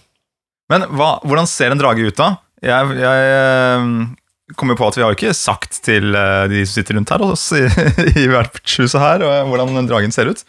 [0.68, 2.34] Men hva, hvordan ser en drage ut, da?
[2.60, 7.12] Jeg, jeg kommer på at vi har jo ikke sagt til de som sitter rundt
[7.14, 7.62] her oss i,
[8.24, 10.42] i vertshuset her, hvordan dragen ser ut.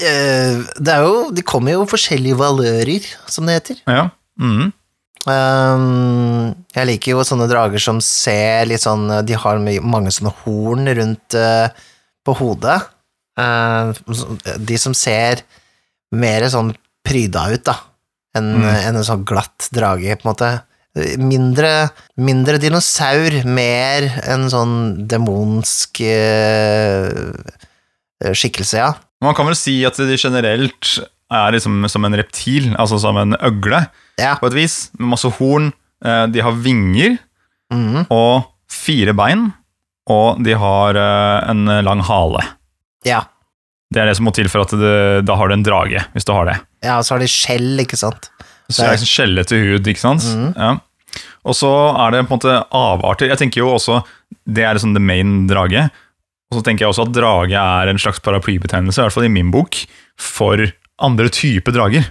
[0.00, 3.82] Det er jo, de kommer jo forskjellige valører, som det heter.
[3.86, 4.08] Ja.
[4.40, 4.72] Mhm.
[5.28, 10.88] Ehm, jeg liker jo sånne drager som ser litt sånn De har mange sånne horn
[10.96, 11.68] rundt uh,
[12.24, 12.78] på hodet.
[13.40, 13.92] Uh,
[14.56, 15.42] de som ser
[16.16, 16.72] mer sånn
[17.06, 17.76] pryda ut, da,
[18.36, 18.66] enn Mm.
[18.70, 20.50] en, en sånn glatt drage, på en måte.
[21.20, 24.74] Mindre, mindre dinosaur, mer en sånn
[25.08, 27.30] demonsk uh,
[28.34, 28.90] skikkelse, ja.
[29.22, 30.98] Man kan vel si at de generelt
[31.32, 33.86] er liksom som en reptil, altså som en øgle,
[34.18, 34.34] Ja.
[34.36, 35.72] på et vis, med masse horn.
[36.04, 37.18] Eh, De har vinger
[37.72, 38.06] mm.
[38.10, 39.52] og fire bein,
[40.10, 42.44] og de har eh, en lang hale.
[43.06, 43.22] ja.
[43.90, 46.22] Det er det som må til for at det, da har du en drage, hvis
[46.24, 46.52] du har det.
[46.86, 48.28] Ja, og så har de skjell, ikke sant.
[48.70, 50.22] Så det er liksom skjellete hud, ikke sant?
[50.30, 50.52] Mm.
[50.54, 50.68] Ja.
[51.42, 53.26] Og så er det på en måte avarter.
[53.32, 53.96] Jeg tenker jo også,
[54.46, 55.90] Det er liksom the main drage.
[56.52, 59.34] Og så tenker jeg også at drage er en slags paraplybetegnelse, i hvert fall i
[59.34, 59.74] min bok,
[60.16, 60.62] for
[61.00, 62.04] andre typer drager,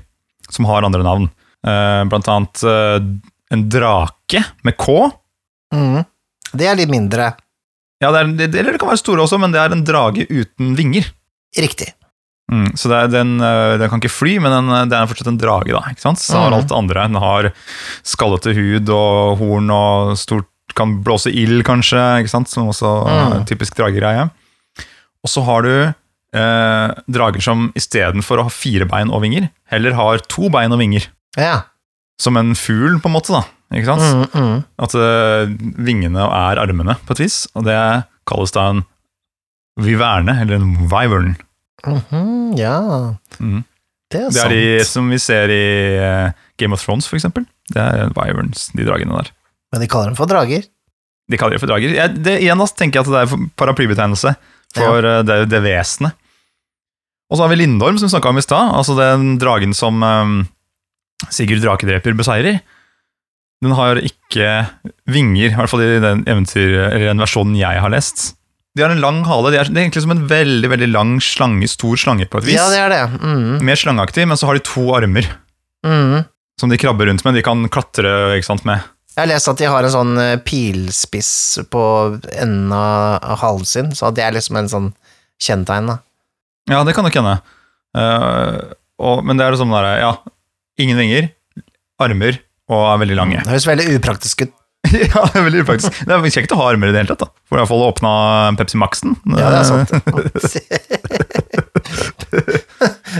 [0.49, 1.30] som har andre navn.
[1.65, 2.97] Uh, Blant annet uh,
[3.52, 5.12] en drake med K.
[5.75, 6.04] Mm.
[6.54, 7.34] Det er litt mindre
[8.02, 10.23] Ja, det er, det, eller det kan være store også, men det er en drage
[10.32, 11.10] uten vinger.
[11.58, 11.91] riktig.
[12.49, 15.28] Mm, så det er, den, eh, den kan ikke fly, men den, det er fortsatt
[15.30, 15.84] en drage, da.
[15.91, 16.17] ikke sant?
[16.17, 16.56] Så har Mhm.
[16.58, 17.04] alt det andre.
[17.12, 17.49] Den har
[18.02, 20.47] skallete hud og horn og stort
[20.78, 22.47] Kan blåse ild, kanskje, ikke sant?
[22.47, 23.45] som også Mhm.
[23.49, 24.30] typisk dragegreie.
[25.23, 25.93] Og så har du
[26.35, 30.81] eh, drager som istedenfor å ha fire bein og vinger, heller har to bein og
[30.81, 31.09] vinger.
[31.37, 31.61] Ja.
[32.21, 33.33] Som en fugl, på en måte.
[33.33, 33.43] da,
[33.75, 34.31] ikke sant?
[34.35, 34.63] Mm, mm.
[34.85, 35.51] At eh,
[35.89, 37.43] vingene er armene, på et vis.
[37.55, 37.77] Og det
[38.29, 38.83] kalles da en
[39.79, 41.35] viverne, eller en vivern.
[41.87, 43.15] Mm -hmm, ja,
[44.09, 44.49] det er Det er sant.
[44.49, 47.45] de som vi ser i eh, Game of Thrones, for eksempel.
[47.69, 49.31] Det er viverns, de dragene der.
[49.71, 50.63] Men de kaller dem for drager.
[51.29, 51.93] De kaller dem for drager.
[51.93, 54.35] Jeg, det, igjen da, tenker jeg at det er paraplybetegnelse
[54.77, 55.21] for ja.
[55.25, 56.17] det, det vesenet.
[57.29, 58.73] Og så har vi Lindorm, som vi snakka om i stad.
[58.73, 60.39] Altså den dragen som um,
[61.29, 62.62] Sigurd Drakedreper beseirer.
[63.62, 64.49] Den har ikke
[65.12, 68.32] vinger, i hvert fall i den eventyr, eller den versjonen jeg har lest.
[68.77, 69.51] De har en lang hale.
[69.51, 72.47] De er, det er egentlig som en veldig veldig lang slange, stor slange på et
[72.47, 72.58] vis.
[72.58, 73.01] Ja, det er det.
[73.19, 73.65] Mm.
[73.67, 75.27] Mer slangeaktig, men så har de to armer.
[75.86, 76.23] mm.
[76.62, 77.38] som de krabber rundt med.
[77.38, 78.86] De kan klatre ikke sant, med.
[79.15, 81.31] Jeg har lest at de har en sånn eh, pilspiss
[81.73, 81.83] på
[82.39, 84.91] enden av halen sin, så det er liksom en sånn
[85.43, 85.97] kjennetegn, da.
[86.69, 87.39] Ja, det kan nok hende.
[87.97, 90.13] Uh, og, men det er sånn derre, ja,
[90.79, 91.31] ingen vinger,
[91.99, 92.37] armer
[92.69, 93.43] og er veldig lange.
[93.43, 94.55] Det høres veldig upraktisk ut.
[94.93, 96.03] ja, det er veldig upraktisk.
[96.05, 97.43] Det er kjekt å ha armer i det hele tatt, da.
[97.49, 98.11] For i hvert fall å åpne
[98.59, 99.17] Pepsi Max-en.
[99.33, 99.89] Ja, det er sant.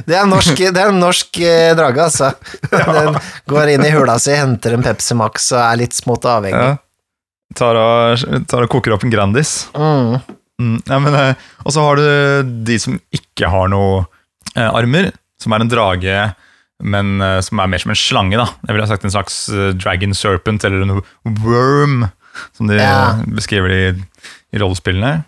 [0.10, 2.32] Det er en norsk, det er en norsk eh, drage, altså.
[2.98, 3.18] Den
[3.52, 6.60] går inn i hula si, henter en Pepsi Max og er litt smått avhengig.
[6.74, 6.78] Ja.
[7.58, 9.54] Tar, og, tar og koker opp en Grandis.
[9.78, 10.18] Mm.
[10.60, 14.04] Mm, ja, men, eh, og så har du de som ikke har noe
[14.56, 16.18] eh, armer, som er en drage,
[16.84, 18.38] men eh, som er mer som en slange.
[18.42, 18.46] da.
[18.68, 21.02] Jeg ville ha sagt en slags eh, dragon serpent, eller en
[21.46, 22.10] worm,
[22.58, 22.92] som de Ja.
[23.16, 23.82] eh, beskriver i,
[24.54, 25.22] i rollespillene.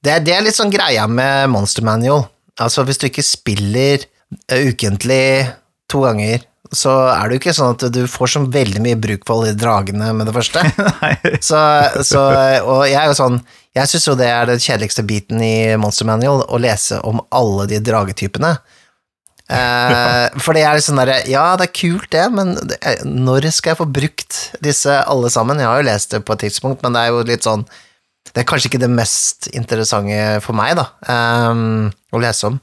[0.00, 2.24] Det, det er litt sånn greia med Monster Manual.
[2.60, 4.08] Altså, hvis du ikke spiller
[4.52, 5.50] ukentlig
[5.90, 9.24] to ganger, så er det jo ikke sånn at du får så veldig mye bruk
[9.26, 10.62] for alle de dragene med det første.
[11.48, 11.58] Så,
[12.06, 12.20] så,
[12.62, 13.38] og jeg er jo sånn
[13.74, 17.66] Jeg syns jo det er den kjedeligste biten i Monster Manual, å lese om alle
[17.70, 18.52] de dragetypene.
[19.50, 23.72] Eh, for det er liksom derre Ja, det er kult, det, men er, når skal
[23.72, 25.58] jeg få brukt disse alle sammen?
[25.58, 27.64] Jeg har jo lest det på et tidspunkt, men det er jo litt sånn
[28.30, 30.86] Det er kanskje ikke det mest interessante for meg, da,
[31.50, 32.60] um, å lese om.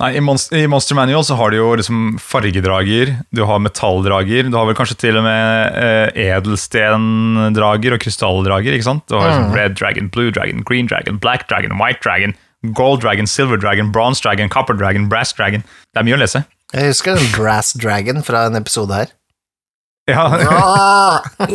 [0.00, 4.46] Nei, i, Monster, I Monster Manual så har du jo liksom fargedrager, du har metalldrager,
[4.48, 9.04] du har vel kanskje til og med eh, edelstendrager og krystalldrager, ikke sant?
[9.10, 9.54] Du har liksom Mm.
[9.58, 12.32] Red Dragon, Blue Dragon, Green Dragon, Black Dragon, White Dragon,
[12.76, 15.60] Gold Dragon, Silver Dragon, Bronze Dragon, Copper Dragon, Brass Dragon.
[15.92, 16.44] Det er mye å lese.
[16.72, 19.06] Jeg husker den Brass Dragon fra en episode her.
[20.08, 21.20] Ja,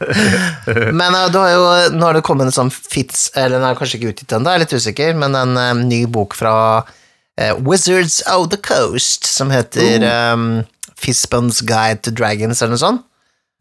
[0.98, 1.62] Men uh, du har jo,
[1.96, 4.62] nå har det kommet en sånn Fitz, eller den er kanskje ikke utgitt ennå, er
[4.64, 10.04] litt usikker, men en eh, ny bok fra uh, Wizards of the Coast, som heter
[10.06, 10.62] um,
[11.00, 13.08] Fistbum's Guide to Dragons, eller noe sånt.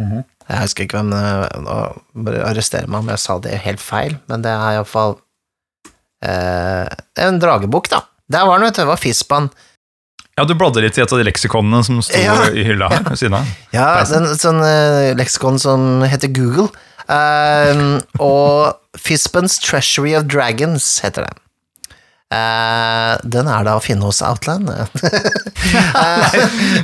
[0.02, 1.74] Jeg husker ikke hvem nå
[2.26, 5.20] Bare arrestere meg om jeg sa det helt feil, men det er iallfall
[6.26, 6.88] uh,
[7.22, 8.02] en dragebok, da.
[8.32, 8.82] Der var den, vet du.
[8.82, 9.52] Det var Fispan.
[10.40, 12.38] Ja, du bladde litt i et av de leksikonene som sto Ja.
[12.56, 13.50] i hylla her ved siden av.
[13.76, 16.70] Ja, en den, sånn uh, leksikon som heter Google.
[17.12, 21.34] Um, og Fispens Treasury of Dragons heter det.
[22.32, 24.70] Uh, den er da å finne hos Outland.
[24.72, 24.86] Nei,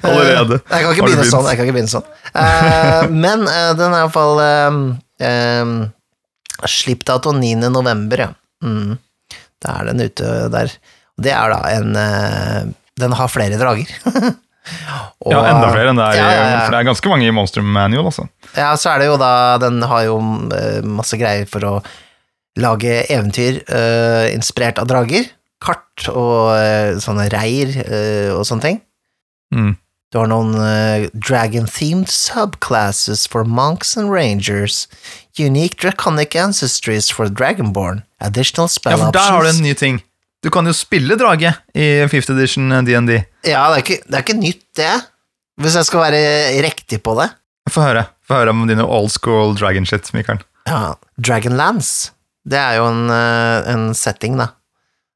[0.04, 0.60] Allerede.
[0.60, 1.48] Jeg kan ikke begynne sånn.
[1.48, 2.10] Jeg kan ikke begynne sånn.
[2.36, 4.82] Uh, men eh, den er iallfall um,
[5.24, 5.78] um,
[6.68, 7.64] Slippdato 9.
[7.72, 8.30] november, ja.
[8.66, 8.98] Mm.
[9.64, 10.76] Da er den ute der.
[11.18, 12.68] Det er da en eh,
[13.00, 13.88] Den har flere drager.
[14.12, 14.34] Og-
[15.32, 16.58] Ja, enda flere enn det er Ja, ja, ja.
[16.66, 18.26] For det er ganske mange i Monster Manual, altså.
[18.58, 19.30] Ja, så er det jo da
[19.64, 20.18] Den har jo
[20.58, 21.72] eh, masse greier for å
[22.58, 25.28] lage eventyr uh, inspirert av drager.
[25.62, 28.80] Kart og uh, sånne reir uh, og sånne ting.
[29.54, 29.76] Mm.
[30.12, 30.56] Du har noen
[31.14, 34.88] dragon-themed subclasses for monks and rangers.
[35.38, 38.02] Unique draconic ancestries for dragonborn.
[38.20, 39.06] Additional spell options.
[39.06, 40.02] Ja, for der har du en ny ting.
[40.44, 43.16] Du kan jo spille drage i 5th edition DND.
[43.48, 44.92] Ja, det er, ikke, det er ikke nytt, det.
[45.62, 47.32] Hvis jeg skal være riktig på det.
[47.74, 50.40] Få høre Få høre om dine old school dragon shit, Mikael.
[50.68, 52.12] Ja, Dragonlance.
[52.48, 54.50] Det er jo en, eh, en setting, da,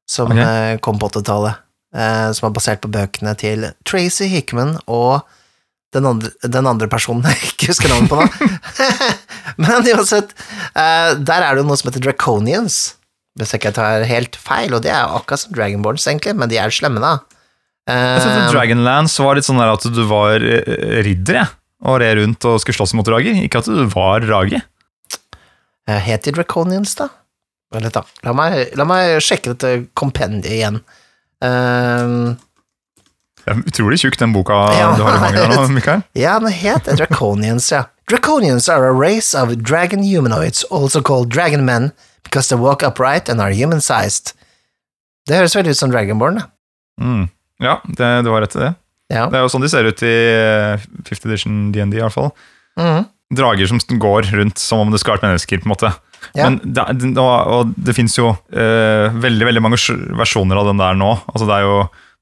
[0.08, 0.38] som Ok.
[0.42, 1.54] eh, kom på 80-tallet.
[1.94, 5.22] eh, Som er basert på bøkene til Tracy Hickman og
[5.92, 8.26] den andre, den andre personen jeg ikke husker navnet på nå.
[9.60, 10.32] Men uansett,
[10.74, 12.94] eh, der er det jo noe som heter Draconians,
[13.38, 16.58] hvis jeg ikke tar helt feil, og det er akkurat som Dragonborns, egentlig, men de
[16.60, 17.14] er slemme, da.
[17.88, 21.48] Jeg synes Eh, at Dragonlands var litt sånn der at du var eh, ridder, jeg.
[21.82, 23.34] Og red rundt og skulle slåss mot drager.
[23.42, 24.60] Ikke at du var drage.
[25.88, 27.08] Eh, Het de Draconians, da?
[27.74, 28.04] Litt, da.
[28.22, 30.76] La meg, la meg sjekke dette kompendiet igjen.
[31.42, 32.36] Ehm,
[33.42, 34.92] Det er utrolig tjukk, den boka Ja.
[34.94, 36.04] du har i mange nå, Mikael.
[36.14, 37.86] ja, den het Draconians, ja.
[38.06, 41.90] Draconians are a race of dragon humanoids, also called dragon men,
[42.32, 44.32] because they walk upright and are human-sized.
[45.28, 46.48] Det høres veldig ut som Dragonborn, da.
[47.02, 47.26] Mm.
[47.62, 48.72] Ja, det, du har rett i det.
[49.12, 49.26] Ja.
[49.28, 50.14] Det er jo sånn de ser ut i
[51.04, 52.32] 50 edition DND, i hvert fall.
[52.80, 53.10] Mhm.
[53.32, 55.92] Drager som går rundt som om det skulle vært mennesker, på en måte.
[56.36, 56.48] Ja.
[56.48, 59.78] Men det, og, det fins jo eh, veldig veldig mange
[60.20, 61.14] versjoner av den der nå.
[61.32, 61.78] Altså Det er jo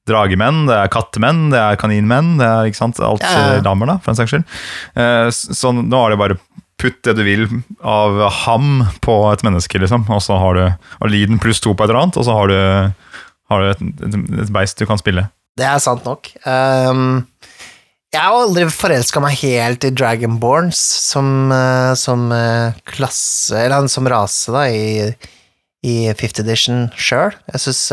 [0.09, 3.91] dragemenn, det er kattemenn, det er kaninmenn, det er ikke sant, alt Ja, eh, damer,
[3.91, 4.47] da, for en saks skyld.
[4.97, 6.39] Eh, så nå er det bare
[6.81, 7.47] putt det du vil
[7.85, 10.07] av ham på et menneske, liksom.
[10.11, 10.63] Og så har du
[11.01, 12.57] og pluss to på et eller annet, og så har du,
[13.53, 15.27] har du et, et, beist du kan spille.
[15.59, 16.31] Det er sant nok.
[16.45, 17.27] Um,
[18.11, 24.09] jeg har aldri forelska meg helt i Dragonborns som, eh, som eh, klasse, eller som
[24.11, 25.13] rase, da, i,
[25.87, 27.31] i Fifth Edition sjøl.
[27.53, 27.85] Jeg syns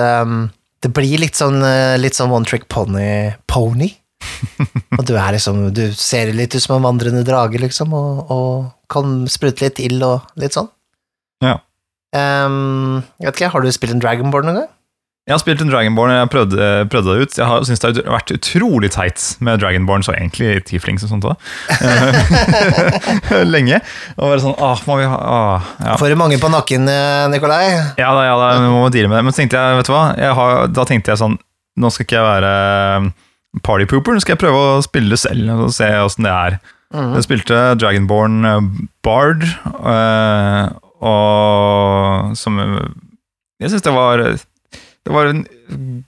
[0.82, 3.32] det blir litt sånn, eh, litt sånn one trick pony.
[3.50, 3.92] pony.
[4.98, 8.50] Og du er liksom Du ser litt ut som en vandrende drage, liksom, og, og
[8.92, 10.70] kan sprute litt ild og litt sånn.
[11.44, 11.58] Ja.
[12.16, 14.74] Um, jeg vet ikke, har du spilt en Dragonborn noen gang?
[15.28, 17.34] Jeg har spilt en Dragonborn, jeg prøvde, prøvde det ut.
[17.36, 21.26] Jeg har syntes det har vært utrolig teit med Dragonborn, så egentlig Tieflings og sånt
[21.28, 21.36] òg.
[23.52, 23.82] Lenge.
[24.16, 25.98] Og være sånn Åh, må vi ha åh, ja.
[26.00, 27.66] Får du mange på nakken, eh, Nikolai?
[28.00, 29.26] ja da, ja da, vi må deale med det.
[29.28, 30.06] Men så tenkte jeg, vet du hva
[30.40, 31.36] har, Da tenkte jeg sånn
[31.78, 32.54] Nå skal ikke jeg være
[33.64, 36.58] partypooper, nå skal jeg prøve å spille det selv og se åssen det er.
[37.16, 38.68] Jeg spilte Dragonborn eh,
[39.04, 40.68] Bard, øh,
[41.04, 42.56] og som
[43.60, 44.22] Jeg syns det var
[45.08, 45.38] det var en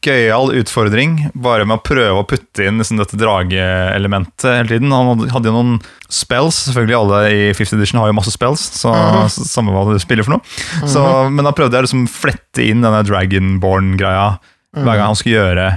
[0.05, 4.93] gøyal utfordring, bare med å prøve å putte inn liksom, dette drageelementet hele tiden.
[4.93, 5.79] Han hadde- jo noen
[6.13, 8.93] spells, selvfølgelig alle i 5th edition har jo masse spells, så
[9.33, 10.45] så samme hva du spiller for noe.
[10.85, 11.01] Så,
[11.33, 14.39] men da prøvde jeg liksom flette inn denne Dragonborn-greia
[14.77, 15.69] hver gang han skulle gjøre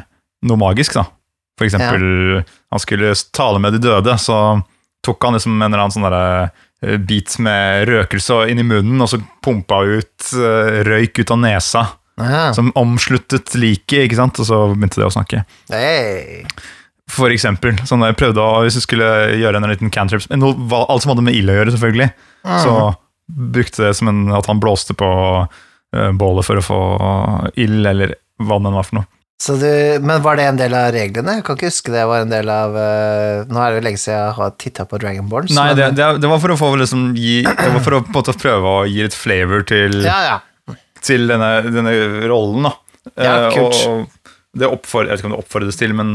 [0.44, 0.94] noe magisk.
[1.00, 1.06] da.
[1.60, 4.38] For eksempel, han skulle tale med de døde, så
[5.06, 9.02] tok han liksom en eller annen sånn derre eh, bit med røkelse inn i munnen,
[9.04, 11.84] og så pumpa ut eh, røyk ut av nesa
[12.18, 12.54] Ja.
[12.54, 14.38] som omsluttet liket, ikke sant?
[14.40, 15.44] Og så begynte det å snakke.
[15.74, 16.44] Hey.
[17.10, 19.08] For eksempel, sånn da jeg prøvde å, hvis jeg skulle
[19.42, 22.10] gjøre en liten cantrip, alt som hadde med ild å gjøre, selvfølgelig,
[22.64, 22.76] så
[23.34, 25.10] brukte det som en, at han blåste på
[25.44, 26.80] eh, bålet for å få
[27.60, 29.10] ild, eller hva det var for noe.
[29.44, 29.66] Så du,
[30.06, 31.34] men var det en del av reglene?
[31.40, 34.00] Jeg kan ikke huske det var en del av uh, Nå er det jo lenge
[34.00, 35.52] siden jeg har titta på Dragonborns.
[35.58, 38.72] Nei, det, det, det var for å få liksom gi, det var for å prøve
[38.78, 40.78] å gi litt flavor til, Ja, ja.
[41.04, 41.96] til denne, denne
[42.32, 42.76] rollen, da.
[43.20, 43.82] Ja, Eh, kult.
[43.90, 46.14] Og det oppfordrer, jeg vet ikke om det oppfordres til, men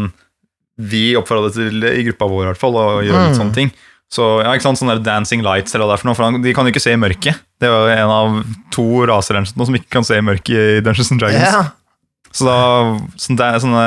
[0.79, 3.41] vi oppfordret til det i gruppa vår i hvert fall, å gjøre litt Mm.
[3.43, 3.73] sånne ting.
[4.09, 6.41] Så ja, ikke sant, sånne der Dancing Lights eller hva det er for noe, for
[6.47, 7.43] de kan jo ikke se i mørket.
[7.61, 8.39] Det var en av
[8.73, 11.45] to raser eller noe som ikke kan se i mørket i Dungeons and Dragons.
[11.45, 11.67] ja.
[12.33, 12.57] Så da,
[13.17, 13.85] sånn, det er sånne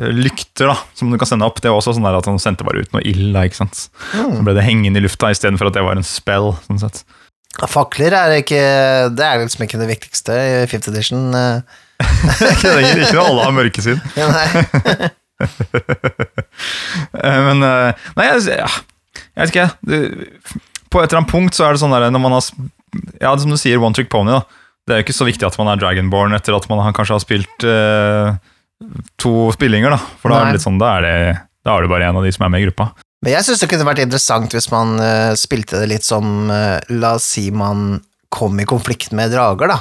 [0.00, 2.64] eh, lykter da, som du kan sende opp, det var også sånn at han sendte
[2.64, 3.74] bare ut noe ild da, ikke sant?
[4.12, 4.44] Så Mm.
[4.44, 7.02] ble det hengende i lufta istedenfor at det var en spell, sånn sett.
[7.68, 8.60] Fakler er ikke
[9.16, 11.34] Det er liksom ikke det viktigste i Fifth Edition.
[11.34, 11.60] eh.
[12.54, 14.00] ikke ikke når alle har mørkesyn.
[14.16, 15.10] Ja, nei.
[17.16, 18.68] Eh, Men Nei, jeg, ja,
[19.36, 19.68] jeg vet ikke.
[20.90, 22.44] På et eller annet punkt så er det sånn der når man har
[23.22, 24.32] Ja, som du sier, one trick pony.
[24.34, 24.42] da
[24.86, 27.22] Det er jo ikke så viktig at man er Dragonborn etter at man kanskje har
[27.22, 28.32] spilt eh,
[29.20, 30.00] to spillinger, da.
[30.22, 31.14] For da er sånn Da er det,
[31.66, 32.90] da er det bare en av de som er med i gruppa.
[33.20, 36.78] Men jeg syns det kunne vært interessant hvis man uh, spilte det litt som uh,
[36.88, 37.98] La oss si man
[38.32, 39.78] kom i konflikt med drager, da.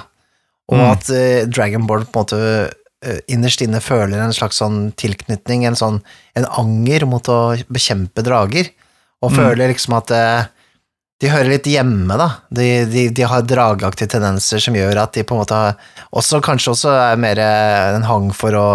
[0.69, 0.85] Og Mm.
[0.91, 2.73] at uh, Dragonborn på en måte
[3.31, 6.01] innerst inne føler en slags sånn tilknytning, en sånn
[6.35, 8.67] en anger mot å bekjempe drager.
[9.23, 9.37] Og Mm.
[9.39, 10.11] føler liksom at
[11.19, 12.29] de hører litt hjemme, da.
[12.55, 15.75] De, de, de har drageaktige tendenser som gjør at de på en måte har
[16.15, 18.67] også, Kanskje også er mer eh, en hang for å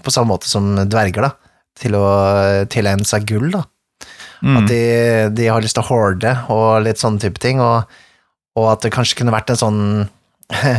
[0.00, 1.34] På samme måte som dverger, da.
[1.80, 2.06] Til å
[2.72, 3.64] tilegne seg gull, da.
[4.40, 4.56] Mm.
[4.56, 4.82] At de,
[5.36, 7.84] de har lyst til å horde og litt sånne type ting, og,
[8.56, 9.82] og at det kanskje kunne vært en sånn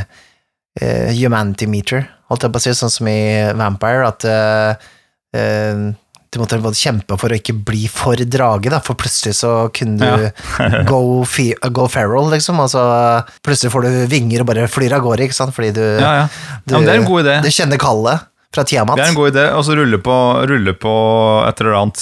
[0.82, 3.22] eh, humanity meter, holdt jeg på å si, sånn som i
[3.60, 4.90] Vampire, at uh,
[5.38, 5.86] eh,
[6.32, 10.28] du måtte kjempe for å ikke bli for drage, da, for plutselig så kunne du
[10.92, 12.82] go, fe go feral, liksom, Altså,
[13.44, 16.28] plutselig får du vinger og bare flyr av gårde, ikke sant, fordi du, Ja, ja.
[16.64, 17.40] du, ja det er en god idé.
[17.44, 19.00] du kjenner kallet fra Tiamat.
[19.00, 20.16] Det er en god idé, og så rulle på,
[20.52, 20.94] rulle på
[21.48, 22.02] et eller annet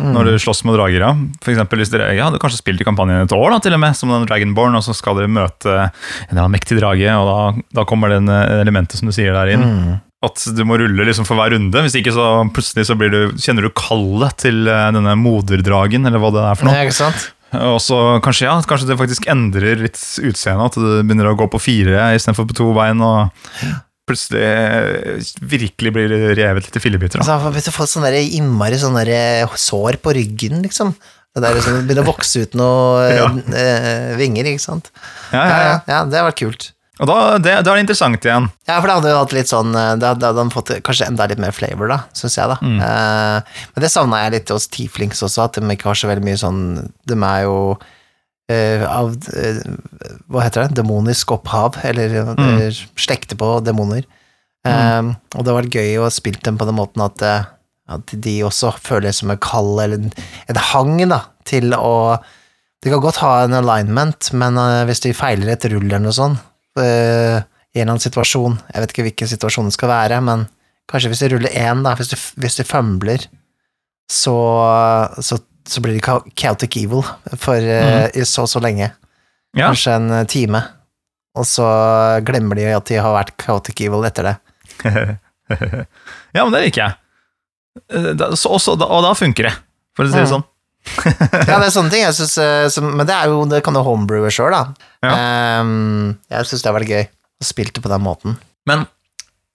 [0.00, 1.02] når du slåss med drager.
[1.04, 1.10] Ja.
[1.44, 3.82] For eksempel hvis dere ja, hadde kanskje spilt i kampanjen et år, da, til og
[3.82, 5.90] med, som den Dragonborn, og så skal dere møte en
[6.30, 8.22] eller annen mektig drage, og da, da kommer det
[8.62, 9.66] elementet som du sier der inn.
[9.66, 9.98] Mm.
[10.20, 13.20] At du må rulle liksom for hver runde, hvis ikke så plutselig så blir du,
[13.40, 16.74] kjenner du kallet til eh, denne moderdragen, eller hva det er for noe.
[16.76, 17.30] Ja, ikke sant?
[17.56, 21.48] Og så kanskje, ja, kanskje det faktisk endrer litt utseendet, at du begynner å gå
[21.50, 23.32] på fire istedenfor på to bein, og
[24.10, 27.22] plutselig eh, virkelig blir revet litt i fillebiter.
[27.24, 30.92] Altså, hvis du får sånn innmari sånn der sår på ryggen, liksom.
[31.30, 33.26] Det der liksom, begynner å vokse ut noen Ja.
[33.56, 34.90] eh, vinger, ikke sant.
[35.32, 35.64] Ja, ja, Ja, ja.
[35.64, 36.70] ja, ja, det har vært kult.
[37.00, 38.48] Og da, det, da er det interessant igjen.
[38.68, 41.24] Ja, for det hadde jo hatt litt sånn eh, Det hadde, han fått kanskje enda
[41.30, 42.58] litt mer flavor, da, syns jeg, da.
[42.60, 46.26] Eh, men det savna jeg litt hos Tieflings også, at de ikke har så veldig
[46.28, 46.60] mye sånn
[47.08, 47.54] De er jo
[48.52, 49.62] eh, av eh,
[50.28, 50.76] Hva heter det?
[50.82, 54.04] Demonisk opphav, eller eh, slekter på demoner.
[54.68, 57.24] Eh, Og det har vært gøy å spille dem på den måten at,
[57.88, 60.12] at de også føler som en kall, eller en,
[60.52, 62.18] en hang, da, til å
[62.84, 64.56] De kan godt ha en alignment, men
[64.88, 66.38] hvis de feiler et rull eller noe sånt,
[66.78, 70.46] i en eller annen situasjon, jeg vet ikke hvilken situasjon det skal være, men
[70.90, 73.26] kanskje hvis du ruller én, da, hvis du, hvis du fømler,
[74.10, 74.34] så,
[75.22, 75.38] så,
[75.70, 76.02] så blir det
[76.38, 77.04] chaotic evil
[77.38, 78.90] for eh, i så og så lenge,
[79.54, 80.60] Ja, kanskje en eh, time,
[81.38, 81.66] og så
[82.26, 84.36] glemmer de at de har vært chaotic evil etter det.
[86.34, 86.96] ja men det liker jeg.
[87.94, 89.54] Eh, Da, så, også, da, og da funker det,
[89.96, 90.32] for å si det Mm.
[90.34, 90.46] sånn.
[91.48, 93.76] Ja, det er sånne ting jeg synes, eh, som, men det er jo, det kan
[93.76, 94.88] jo homebrewe sjøl, da.
[95.04, 95.12] Ja.
[95.60, 98.36] Um, jeg syns det har vært gøy å spille det på den måten.
[98.68, 98.84] Men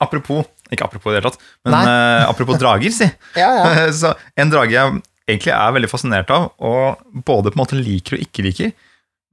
[0.02, 3.10] apropos Ikke apropos i det hele tatt, men eh, apropos drager, si.
[3.42, 3.90] Ja, ja.
[4.02, 8.18] så en drage jeg egentlig er veldig fascinert av, og både på en måte liker
[8.18, 8.74] og ikke liker,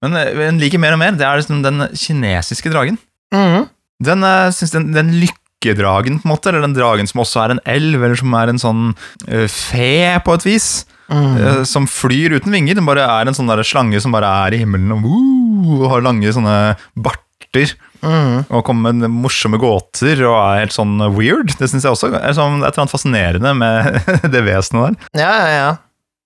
[0.03, 2.99] men en liker mer og mer, det er liksom den kinesiske dragen.
[3.35, 3.69] Mhm.
[4.03, 5.13] Den, uh, den, den
[5.63, 8.51] lykkedragen, på en måte, eller den dragen som også er en elv, eller som er
[8.51, 8.83] en sånn
[9.29, 10.73] uh, fe, på et vis,
[11.13, 11.35] Mm.
[11.37, 12.79] Uh, som flyr uten vinger.
[12.79, 15.89] Den bare er en sånn der slange som bare er i himmelen og, uh, og
[15.91, 16.55] har lange sånne
[16.97, 17.75] barter.
[18.01, 18.49] Mm.
[18.49, 21.53] Og kommer med morsomme gåter og er helt sånn weird.
[21.59, 24.01] Det syns jeg også er sånn, et eller annet fascinerende med
[24.33, 25.21] det vesenet der.
[25.21, 25.71] Ja, ja, ja.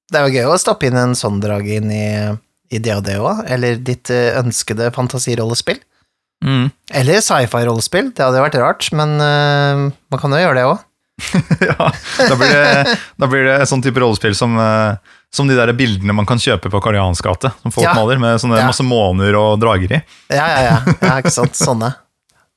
[0.06, 2.06] Det er jo gøy å stappe inn en sånn drage inn i,
[2.70, 5.80] i det òg, eller ditt eh, ønskede fantasirollespill.
[6.44, 10.82] Eller sci-fi-rollespill, det hadde vært rart, men uh, man kan jo gjøre det òg.
[11.64, 11.86] ja,
[12.28, 16.12] da blir, det, da blir det sånn type rollespill som, eh, som de der bildene
[16.12, 17.94] man kan kjøpe på Karl Johans gate, som folk Ja.
[17.96, 18.66] maler, med sånne Ja.
[18.68, 20.02] masse måner og drager i.
[20.28, 21.94] Ja, ja, ja, ja, ikke sant, sånne.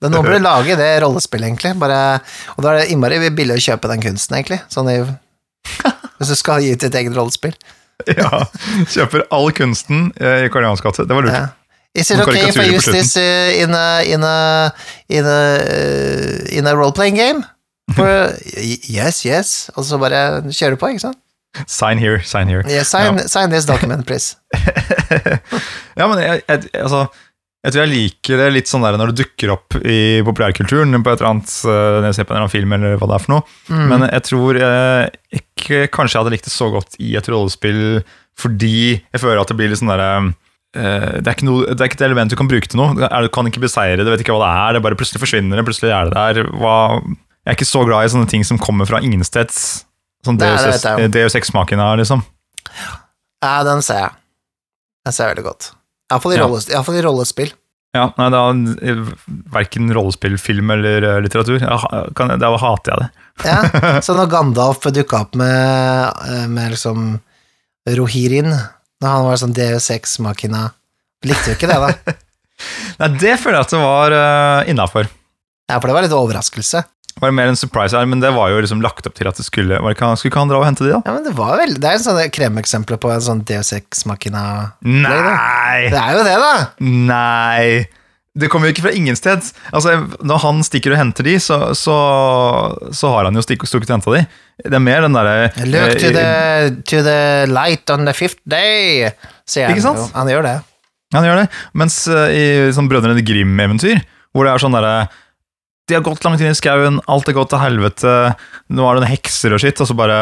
[0.03, 2.19] Det, nå bør du lage det rollespillet, egentlig, bare,
[2.57, 4.97] og da er det innmari billig å kjøpe den kunsten, egentlig, sånn i,
[6.19, 7.55] hvis du skal gi ut ditt eget rollespill.
[8.07, 8.45] Ja,
[8.87, 11.03] Kjøper all kunsten eh, i Karl Johans gate.
[11.07, 11.55] Det var lurt.
[11.95, 12.01] Ja.
[12.01, 14.71] Is it okay if I use this in a, in a,
[15.09, 17.43] in a, uh, in a role-playing game?
[17.95, 18.35] For,
[18.85, 21.17] yes, yes, og så bare kjøre på, ikke sant?
[21.65, 22.61] Sign here, sign here.
[22.69, 24.37] Yes, sign, sign this document, please.
[25.99, 27.07] Ja, men jeg, jeg, altså,
[27.65, 31.11] jeg tror jeg liker det litt sånn der når det dukker opp i populærkulturen på
[31.11, 33.17] et eller annet, eh, når jeg ser på en eller annen film eller hva det
[33.17, 33.55] er for noe.
[33.67, 33.81] Mm.
[33.91, 35.01] Men jeg tror eh,
[35.41, 37.81] ikke kanskje jeg hadde likt det så godt i et rollespill
[38.39, 40.29] fordi jeg føler at det blir litt sånn derre eh,
[40.75, 42.93] det, er ikke noe, det er ikke et element du kan bruke til noe.
[42.93, 44.77] Du kan ikke beseire det, vet ikke hva det er.
[44.77, 46.51] Det bare plutselig forsvinner det, plutselig er det der.
[46.61, 49.85] Hva, jeg er ikke så glad i sånne ting som kommer fra ingensteds.
[50.27, 52.21] Sånn Deus, Ex-maken er, liksom.
[53.39, 54.15] Ja, den ser jeg.
[55.07, 55.71] Den ser jeg veldig godt.
[56.11, 56.45] Iallfall i, Ja.
[56.45, 57.53] rolles, fall i rollespill.
[57.95, 58.39] Ja, nei, det
[58.91, 58.99] er
[59.49, 61.63] verken rollespill, film eller eh, litteratur.
[62.17, 63.09] Kan, da hater jeg det.
[63.47, 67.15] Ja, så når Gandalf dukka opp med, eh, med liksom
[67.89, 68.51] Rohirrin,
[68.99, 70.67] når han var sånn DU6-makina
[71.27, 72.13] Likte du ikke det, da?
[73.01, 75.09] Nei, det føler jeg at det var uh, innafor.
[75.67, 76.81] Ja, for det var litt overraskelse.
[77.11, 79.35] Det var mer en surprise her, men det var jo liksom lagt opp til at
[79.35, 81.01] det skulle var det ikke, han- Skulle ikke han dra og hente de, da?
[81.03, 84.43] Ja, men Det var vel, det er en sånn kremeksempel på en sånn DU6-makina.
[84.87, 85.89] Nei!
[85.91, 86.53] Det er jo det, da!
[87.11, 87.65] Nei!
[88.39, 89.45] Det kommer jo ikke fra ingen sted.
[89.75, 91.95] Altså, Når han stikker og henter de, så, så,
[92.95, 94.23] så har han jo stikk, stukket og henta de.
[94.65, 97.19] Det er mer den derre Look to eh, the, to the
[97.51, 99.09] light on the fifth day,
[99.47, 99.75] sier han.
[99.75, 100.01] Ikke sant?
[100.01, 100.09] jo.
[100.15, 100.55] Han gjør det.
[101.15, 101.47] Han gjør det.
[101.81, 104.03] Mens eh, i sånn Brødrene Grim-eventyr,
[104.35, 104.95] hvor det er sånn derre
[105.89, 108.15] De har gått langt inn i skauen, alt er gått til helvete,
[108.69, 110.19] nå er det noen hekser og skitt, og så bare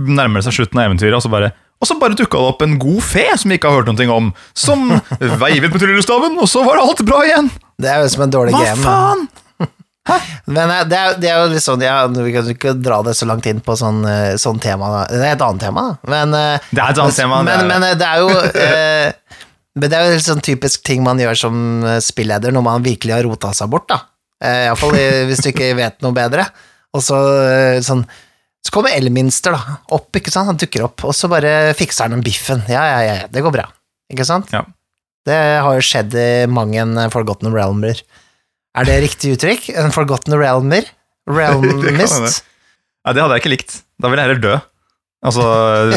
[0.00, 2.62] nærmer det seg slutten av eventyret, og så bare og så bare dukka det opp
[2.66, 4.86] en god fe som vi ikke har hørt noe om, som
[5.44, 7.50] veivet med tryllestaven, og så var det alt bra igjen!
[7.80, 8.84] Det er jo som en dårlig Hva game.
[8.84, 9.28] faen?
[10.50, 13.12] Men eh, det er, det er jo litt sånn ja, Vi kan ikke dra det
[13.18, 15.04] så langt inn på sånn, eh, sånn tema.
[15.10, 16.10] Det er et annet tema, da.
[16.10, 17.42] Men, eh, Det er annet tema.
[17.44, 18.30] men, det er- men det er jo
[18.64, 19.12] eh,
[19.78, 21.60] Men det er jo sånn typisk ting man gjør som
[22.02, 24.00] spilleder når man virkelig har rota seg bort, da.
[24.42, 24.96] Iallfall
[25.28, 26.46] hvis du ikke vet noe bedre.
[26.96, 27.14] Og så
[27.86, 28.02] sånn
[28.66, 30.50] Så kommer Elminster da opp, ikke sant?
[30.50, 32.62] Han dukker opp, og så bare fikser han den biffen.
[32.68, 33.66] Ja, ja, ja, det går bra.
[34.12, 34.50] Ikke sant?
[34.52, 34.64] Ja.
[35.28, 38.00] Det har jo skjedd i mange en Forgotten Realmer.
[38.76, 39.70] Er det riktig uttrykk?
[39.80, 40.88] En Forgotten Realmer?
[41.30, 41.52] Det ja.
[41.52, 42.40] Realmist?
[43.06, 43.74] Det hadde jeg ikke likt.
[44.02, 44.54] Da ville jeg heller dø.
[45.20, 45.44] Altså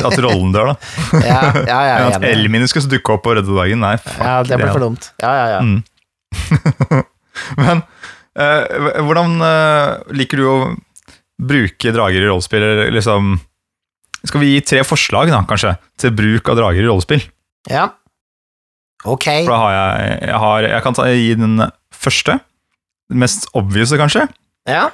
[0.03, 0.91] at rollen dør, da.
[1.29, 2.31] Ja, ja, ja, er at enig.
[2.33, 5.07] Elmine skulle dukke opp og redde dagen, nei, fuck Ja, det ble for dumt.
[5.23, 5.61] Ja, ja, ja.
[5.63, 5.79] Mm.
[7.63, 7.83] Men
[8.35, 10.57] uh, hvordan uh, liker du å
[11.47, 12.65] bruke drager i rollespill?
[12.95, 13.35] Liksom,
[14.23, 17.23] skal vi gi tre forslag, da, kanskje, til bruk av drager i rollespill?
[17.71, 17.89] Ja.
[19.03, 19.27] Ok.
[19.43, 21.63] For da har jeg, jeg, har, jeg kan ta, gi den
[21.93, 22.37] første.
[23.11, 24.27] Den mest obviouse, kanskje.
[24.69, 24.87] Ja.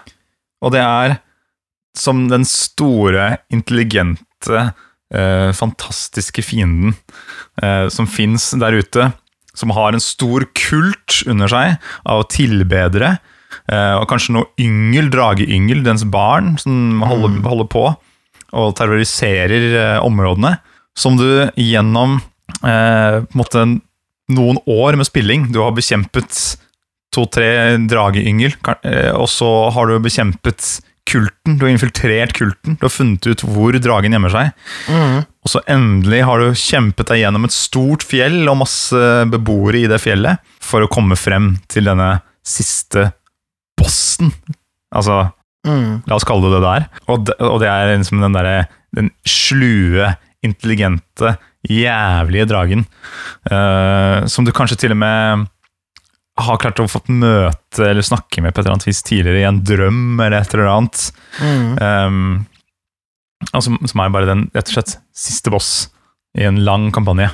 [0.66, 1.20] Og det er
[1.98, 4.70] som den store, intelligente,
[5.14, 6.96] eh, fantastiske fienden
[7.62, 9.12] eh, som fins der ute.
[9.58, 11.78] Som har en stor kult under seg
[12.08, 13.18] av tilbedere.
[13.72, 17.86] Eh, og kanskje noe yngel, drageyngel, dens barn, som holder, holder på
[18.58, 20.58] og terroriserer eh, områdene.
[20.98, 22.18] Som du gjennom
[22.66, 23.66] eh, måte,
[24.30, 26.58] noen år med spilling Du har bekjempet
[27.14, 28.54] to-tre drageyngel,
[28.86, 30.80] eh, og så har du bekjempet
[31.10, 31.58] kulten.
[31.58, 32.76] Du har infiltrert kulten.
[32.78, 34.52] Du har funnet ut hvor dragen gjemmer seg.
[34.92, 35.24] Mm.
[35.26, 39.90] Og så endelig har du kjempet deg gjennom et stort fjell og masse beboere i
[39.90, 43.10] det fjellet for å komme frem til denne siste
[43.80, 44.34] bossen.
[44.96, 45.28] Altså,
[45.68, 46.04] Mm.
[46.08, 46.86] la oss kalle det det der.
[47.12, 50.08] Og det, og det er liksom den derre den slue,
[50.42, 51.34] intelligente,
[51.68, 52.86] jævlige dragen.
[53.52, 55.48] Uh, som du kanskje til og med
[56.40, 59.50] har klart å få møte eller snakke med på et eller annet vis tidligere i
[59.50, 61.04] en drøm eller et eller annet.
[61.44, 61.74] Mm.
[61.84, 62.48] Um,
[63.52, 65.74] altså, som, er bare den rett og slett siste boss
[66.40, 67.28] i en lang kampanje.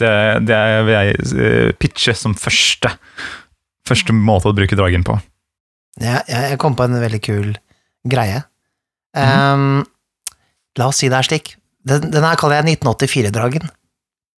[0.00, 0.12] Det,
[0.48, 2.94] det vil jeg eh, pitche som første
[3.90, 5.16] Første måte å bruke dragen på.
[5.98, 7.50] Ja, jeg jeg kom på en veldig kul
[8.08, 8.44] greie.
[9.18, 9.82] Ehm,
[10.78, 11.56] la oss si det er slik.
[11.86, 13.66] Den, den her kaller jeg 1984-dragen.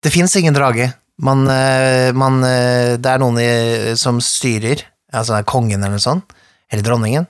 [0.02, 0.92] Det fins ingen drage.
[1.22, 4.80] Man, eh, man eh, Det er noen i, som styrer,
[5.12, 6.32] altså det er kongen eller noe sånt,
[6.72, 7.26] eller dronningen,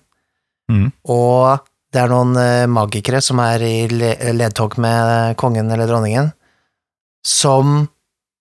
[0.71, 0.87] mm.
[1.11, 6.31] og det er noen eh, magikere som er i le ledtog med kongen eller dronningen,
[7.27, 7.83] som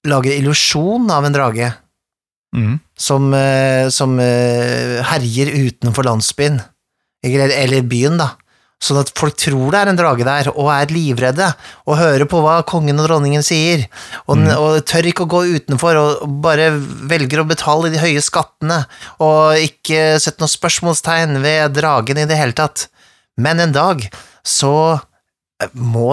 [0.07, 1.71] lager illusjon av en drage
[2.53, 2.79] Mhm.
[2.99, 6.59] som, eh, som eh, herjer utenfor landsbyen,
[7.23, 8.33] eller, eller byen, da.
[8.81, 11.47] Sånn at folk tror det er en drage der, og er livredde,
[11.85, 13.83] og hører på hva kongen og dronningen sier,
[14.27, 14.49] og, Mm.
[14.57, 16.71] og tør ikke å gå utenfor, og bare
[17.07, 18.81] velger å betale de høye skattene,
[19.21, 22.87] og ikke sette noe spørsmålstegn ved dragen i det hele tatt.
[23.37, 24.01] Men en dag
[24.43, 24.99] så
[25.61, 26.11] eh, må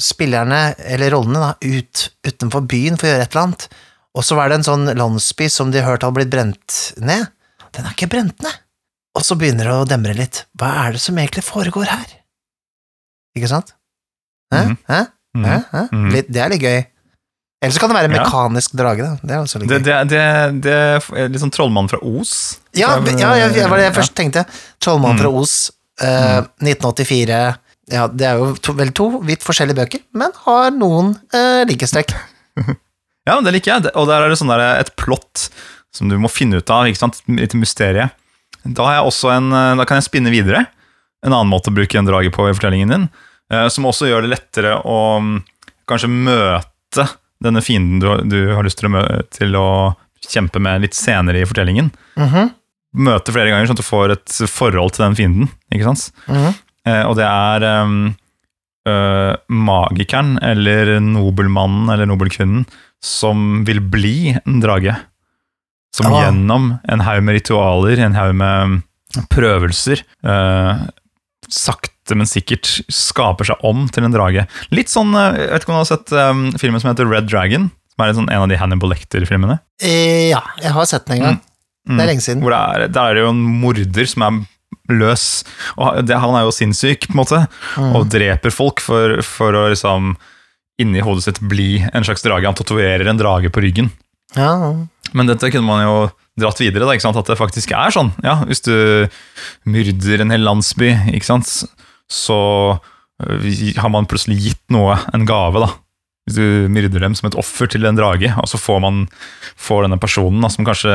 [0.00, 3.68] spillerne, eller rollene, da, ut utenfor byen for å gjøre et eller annet.
[4.14, 7.28] Og så var det en sånn landsby som de hørte hadde blitt brent ned.
[7.72, 8.58] Den er ikke brent ned.
[9.16, 10.44] Og så begynner det å demre litt.
[10.60, 12.08] Hva er det som egentlig foregår her?
[13.36, 13.72] Ikke sant?
[14.52, 14.62] Hæ?
[14.66, 14.76] Mhm.
[14.88, 15.00] Hæ?
[15.36, 15.44] Mhm.
[15.48, 15.58] Hæ?
[15.72, 15.82] Hæ?
[15.92, 16.10] Mhm.
[16.12, 16.80] Litt, det er litt gøy.
[17.62, 19.12] Eller så kan det være en mekanisk drage, da.
[19.22, 19.82] Det er også litt gøy.
[19.86, 22.58] det, det, det er litt sånn trollmann fra Os.
[22.74, 24.44] Ja, Fra- ja, ja, det var det jeg først tenkte.
[24.82, 25.70] Trollmann fra Os,
[26.02, 27.58] eh, 1984
[27.92, 32.12] Ja, det er jo to, vel to vidt forskjellige bøker, men har noen eh, likhetstrekk.
[33.28, 33.92] Ja, det liker jeg.
[33.94, 35.48] Og der er det sånn der et plott
[35.94, 36.86] som du må finne ut av.
[36.88, 37.20] ikke sant?
[37.28, 38.08] Litt mysterie.
[38.64, 40.66] Da, har jeg også en, eh, da kan jeg spinne videre.
[41.22, 43.08] En annen måte å bruke en drage på i fortellingen din.
[43.52, 45.36] eh, Som også gjør det lettere å mm,
[45.90, 47.08] kanskje møte
[47.42, 49.02] denne fienden du, du har lyst til å, mø
[49.34, 49.66] til å
[50.22, 51.90] kjempe med litt senere i fortellingen.
[52.16, 52.52] Mhm.
[53.02, 55.48] Møte flere ganger, sånn at du får et forhold til den fienden.
[55.72, 56.10] ikke sant?
[56.28, 56.54] Mhm.
[56.86, 57.64] Eh, og det er
[58.88, 62.64] øh, magikeren, eller nobelmannen eller nobelkvinnen,
[63.02, 64.94] som vil bli en drage.
[65.94, 66.22] Som Ah.
[66.24, 68.82] gjennom en haug med ritualer, en haug med
[69.28, 70.78] prøvelser, eh,
[71.52, 74.46] sakte, men sikkert skaper seg om til en drage.
[74.72, 77.28] Litt sånn øh, Jeg vet ikke om du har sett um, filmen som heter Red
[77.28, 77.70] Dragon?
[77.92, 79.58] Som er sånn, en av de Hannibal Lecter-filmene.
[79.82, 81.40] Eh, Ja, jeg har sett den en gang.
[81.88, 81.96] Mm.
[81.98, 82.40] Det er lenge siden.
[82.42, 84.40] Hvor det er, der er det jo en morder som er
[84.88, 85.26] løs.
[85.76, 87.40] Og det, han er jo sinnssyk, på en måte,
[87.76, 87.94] Mm.
[87.96, 90.14] og dreper folk for, for å liksom
[90.82, 92.44] inni hodet sitt bli en slags drage.
[92.48, 93.90] Han tatoverer en drage på ryggen.
[94.36, 94.54] Ja,
[95.12, 95.96] Men dette kunne man jo
[96.40, 97.18] dratt videre, da, ikke sant?
[97.20, 98.12] at det faktisk er sånn.
[98.24, 98.72] Ja, Hvis du
[99.68, 101.50] myrder en hel landsby, ikke sant?
[102.12, 102.36] så
[103.22, 103.44] øh,
[103.80, 105.60] har man plutselig gitt noe, en gave.
[105.62, 105.68] da.
[106.26, 108.98] Hvis du myrder dem som et offer til en drage, og så får man
[109.58, 110.92] får denne personen da, som kanskje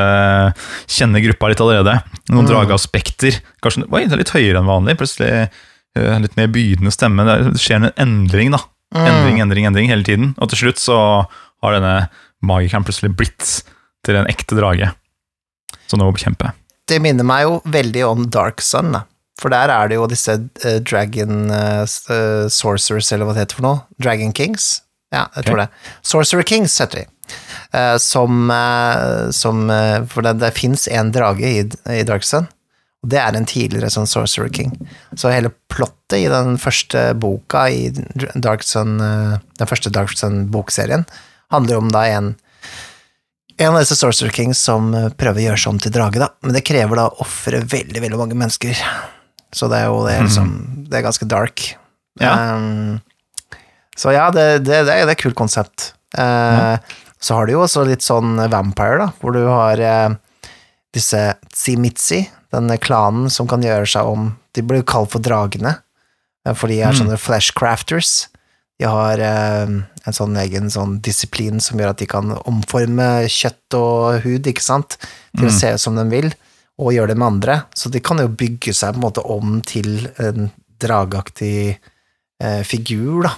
[0.88, 1.97] kjenner gruppa litt allerede,
[2.31, 2.51] noen Mm.
[2.53, 3.39] drageaspekter.
[3.61, 5.49] Kanskje oi, det er litt høyere enn vanlig, plutselig
[5.97, 7.25] øh, litt mer bydende stemme.
[7.27, 8.61] Det skjer en endring, da.
[8.95, 9.03] Mm.
[9.03, 10.31] Endring, endring, endring hele tiden.
[10.38, 10.97] Og til slutt så
[11.63, 12.07] har denne
[12.45, 13.51] magikeren plutselig blitt
[14.07, 14.93] til en ekte drage.
[15.88, 16.53] Som nå må bekjempe.
[16.88, 19.03] Det minner meg jo veldig om Dark Sun, da.
[19.38, 23.67] For der er det jo disse uh, Dragon uh, Sorcerers, eller hva det heter for
[23.67, 23.83] noe.
[24.01, 24.79] Dragon Kings.
[25.13, 25.67] Ja, jeg tror det.
[26.03, 27.05] Sorcerer Kings heter de.
[27.75, 28.47] Uh, som,
[29.35, 29.65] som
[30.11, 32.47] For det, det fins en drage i, i Dark Sun,
[33.04, 34.72] og det er en tidligere sånn Sorcerer King.
[35.16, 37.91] Så hele plottet i den første boka i
[38.36, 41.06] Dark Sun, eh, den første Dark Sun-bokserien
[41.54, 42.36] handler om da en
[43.58, 46.30] en av disse Sorcerer Kings som eh, prøver å gjøre seg om til drage, da.
[46.45, 48.78] Men det krever da å ofre veldig, veldig mange mennesker.
[49.56, 50.50] Så det er jo det er liksom
[50.91, 51.64] Det er ganske dark.
[52.22, 52.34] Ja.
[52.54, 53.00] Um,
[53.98, 55.93] så ja, det, det, det, er, det et kult konsept.
[56.18, 56.78] Eh,
[57.18, 60.52] Så har du jo også litt sånn vampire, da, hvor du har uh,
[60.93, 62.28] disse Tsimitsi,
[62.58, 65.76] denne klanen som kan gjøre seg om De blir kalt for dragene,
[66.45, 66.97] eh, for de er Mm.
[67.03, 68.28] sånne flashcrafters.
[68.80, 69.68] De har eh,
[70.08, 74.62] en sånn egen sånn disiplin som gjør at de kan omforme kjøtt og hud, ikke
[74.66, 74.97] sant,
[75.38, 75.60] til å Mm.
[75.60, 76.34] se ut som de vil,
[76.80, 77.64] og gjøre det med andre.
[77.76, 81.78] Så de kan jo bygge seg på en måte om til en drageaktig
[82.39, 83.36] eh, figur, da.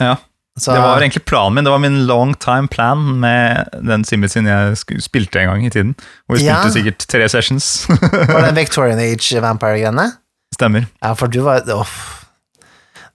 [0.00, 0.16] Ja,
[0.58, 1.64] Så, Det var egentlig planen min.
[1.66, 5.94] Det var min long time plan med den Simmetsin jeg spilte en gang i tiden.
[6.28, 6.60] Og vi Ja.
[6.62, 7.68] spilte sikkert tre sessions.
[8.32, 10.08] var det Victorian Age Vampire-greiene?
[10.54, 10.86] Stemmer.
[11.04, 12.24] Ja, for du var Uff.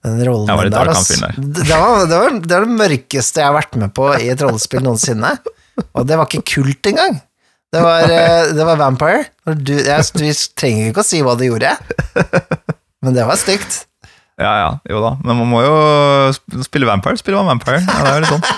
[0.04, 1.16] Den rollen Jeg var der, altså.
[1.20, 1.36] der.
[1.38, 4.42] Det, var, det, var, det var det mørkeste jeg har vært med på i et
[4.44, 5.30] rollespill noensinne.
[5.96, 7.16] Og det var ikke kult engang.
[7.74, 9.24] Det var, eh, det var Vampire.
[9.58, 10.26] Du, jeg, du
[10.60, 11.72] trenger ikke å si hva du gjorde,
[13.02, 13.80] men det var stygt.
[14.40, 15.14] Ja, ja, jo da.
[15.22, 15.74] Men man må jo
[16.66, 17.18] spille Vampire.
[17.20, 17.82] Spiller man Vampire?
[17.86, 18.48] Ja, det er litt sånn.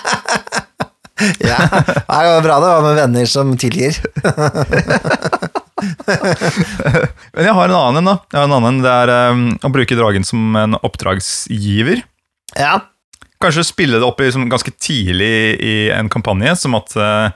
[1.41, 3.97] Ja, Nei, det var bra det var med venner som tilgir.
[7.33, 8.18] Men jeg har en annen, da.
[8.29, 8.83] Jeg har en annen.
[8.85, 12.05] Det er um, å bruke dragen som en oppdragsgiver.
[12.53, 12.74] Ja,
[13.37, 17.29] Kanskje spille det opp i, som ganske tidlig i en kampanje, som at uh,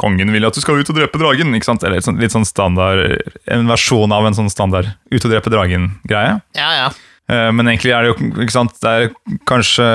[0.00, 1.52] kongen vil at du skal ut og drepe dragen.
[1.56, 1.84] ikke sant?
[1.84, 5.52] Eller litt sånn, litt sånn standard, en versjon av en sånn standard ut og drepe
[5.52, 6.38] dragen-greie.
[6.56, 6.92] ja, ja.
[7.32, 9.12] Eh, Men egentlig er det jo ikke sant, det er
[9.48, 9.86] kanskje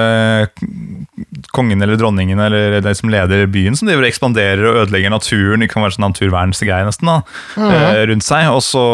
[1.53, 5.63] kongen eller dronningen eller de som leder byen, som driver og ekspanderer og ødelegger naturen.
[5.63, 7.17] Det kan være sånn naturvernsgreie nesten da,
[7.57, 8.49] eh, rundt seg.
[8.53, 8.85] Og så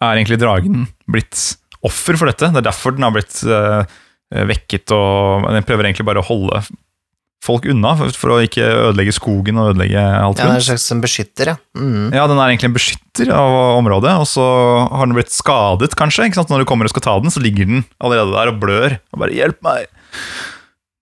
[0.00, 1.56] er egentlig dragen blitt
[1.86, 2.50] offer for dette.
[2.52, 3.84] Det er derfor den har blitt eh,
[4.28, 6.62] vekket, og den prøver egentlig bare å holde
[7.44, 10.86] folk unna for, å ikke ødelegge skogen og ødelegge alt ja det er en slags
[10.94, 11.56] en beskytter, ja.
[11.78, 12.08] Mm.
[12.16, 14.44] Ja, den er egentlig en beskytter av området, og så
[14.90, 16.28] har den blitt skadet, kanskje.
[16.28, 16.50] ikke sant?
[16.52, 18.98] Når du kommer og skal ta den, så ligger den allerede der og blør.
[19.14, 19.86] Og bare 'hjelp meg'!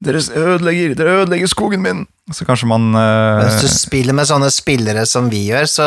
[0.04, 2.04] Dere ødelegger, dere ødelegger skogen min!
[2.34, 5.86] Så kanskje man eh, Hvis du spiller med sånne spillere som vi gjør, så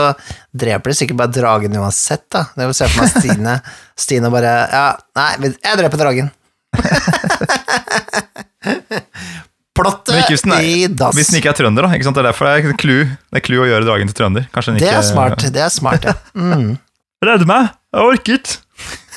[0.55, 2.47] dreper de sikkert bare dragen uansett, da.
[2.55, 3.53] Det vil se for meg Stine.
[4.07, 4.87] Stine bare Ja,
[5.19, 6.33] nei, jeg dreper dragen.
[9.79, 11.15] Plottet er- i dass.
[11.15, 11.95] Hvis den ikke er trønder, da.
[11.95, 12.11] ikke?
[12.11, 14.47] Det er derfor det er klu det er klu å gjøre dragen til trønder.
[14.53, 16.15] Kanskje den Det er smart, det er smart, ja.
[16.39, 16.77] Mm.
[17.25, 17.73] Redd meg!
[17.93, 18.57] Jeg orket!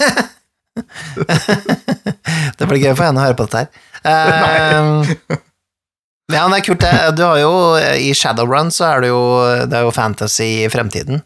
[0.02, 0.28] ikke!
[2.58, 3.68] Det blir gøy for henne å høre på dette her.
[4.02, 5.06] Uh,
[6.32, 6.90] ja, det er kult, det.
[7.14, 9.20] Du har jo I Shadowrun så er det jo
[9.70, 11.20] Det er jo fantasy i fremtiden.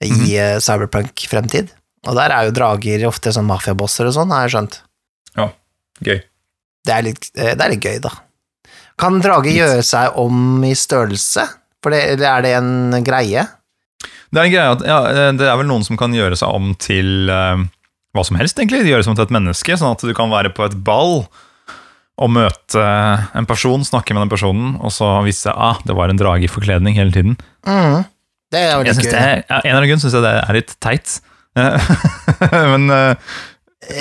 [0.00, 1.74] I mm eh, cyberpunk-fremtid.
[2.06, 4.78] Og der er jo drager ofte sånn mafiabosser og sånn, har jeg skjønt.
[6.06, 6.20] Gøy.
[6.86, 8.12] Det er litt, eh, det er litt gøy, da.
[8.98, 11.44] Kan drage gjøre seg om i størrelse?
[11.84, 13.44] For det, eller er det en greie?
[14.28, 14.96] Det er en greie at ja,
[15.38, 17.60] det er vel noen som kan gjøre seg om til uh,
[18.16, 18.82] hva som helst, egentlig.
[18.90, 21.22] Gjøre seg om til et menneske, sånn at du kan være på et ball,
[22.18, 22.82] og møte
[23.38, 26.48] en person, snakke med den personen, og så vise seg ah, det var en drage
[26.48, 27.36] i forkledning hele tiden.
[27.62, 28.02] Mm.
[28.50, 29.12] Det er jo litt gøy.
[29.14, 31.18] ja, en eller annen grunn syns jeg det er litt teit.
[32.72, 33.30] Men uh,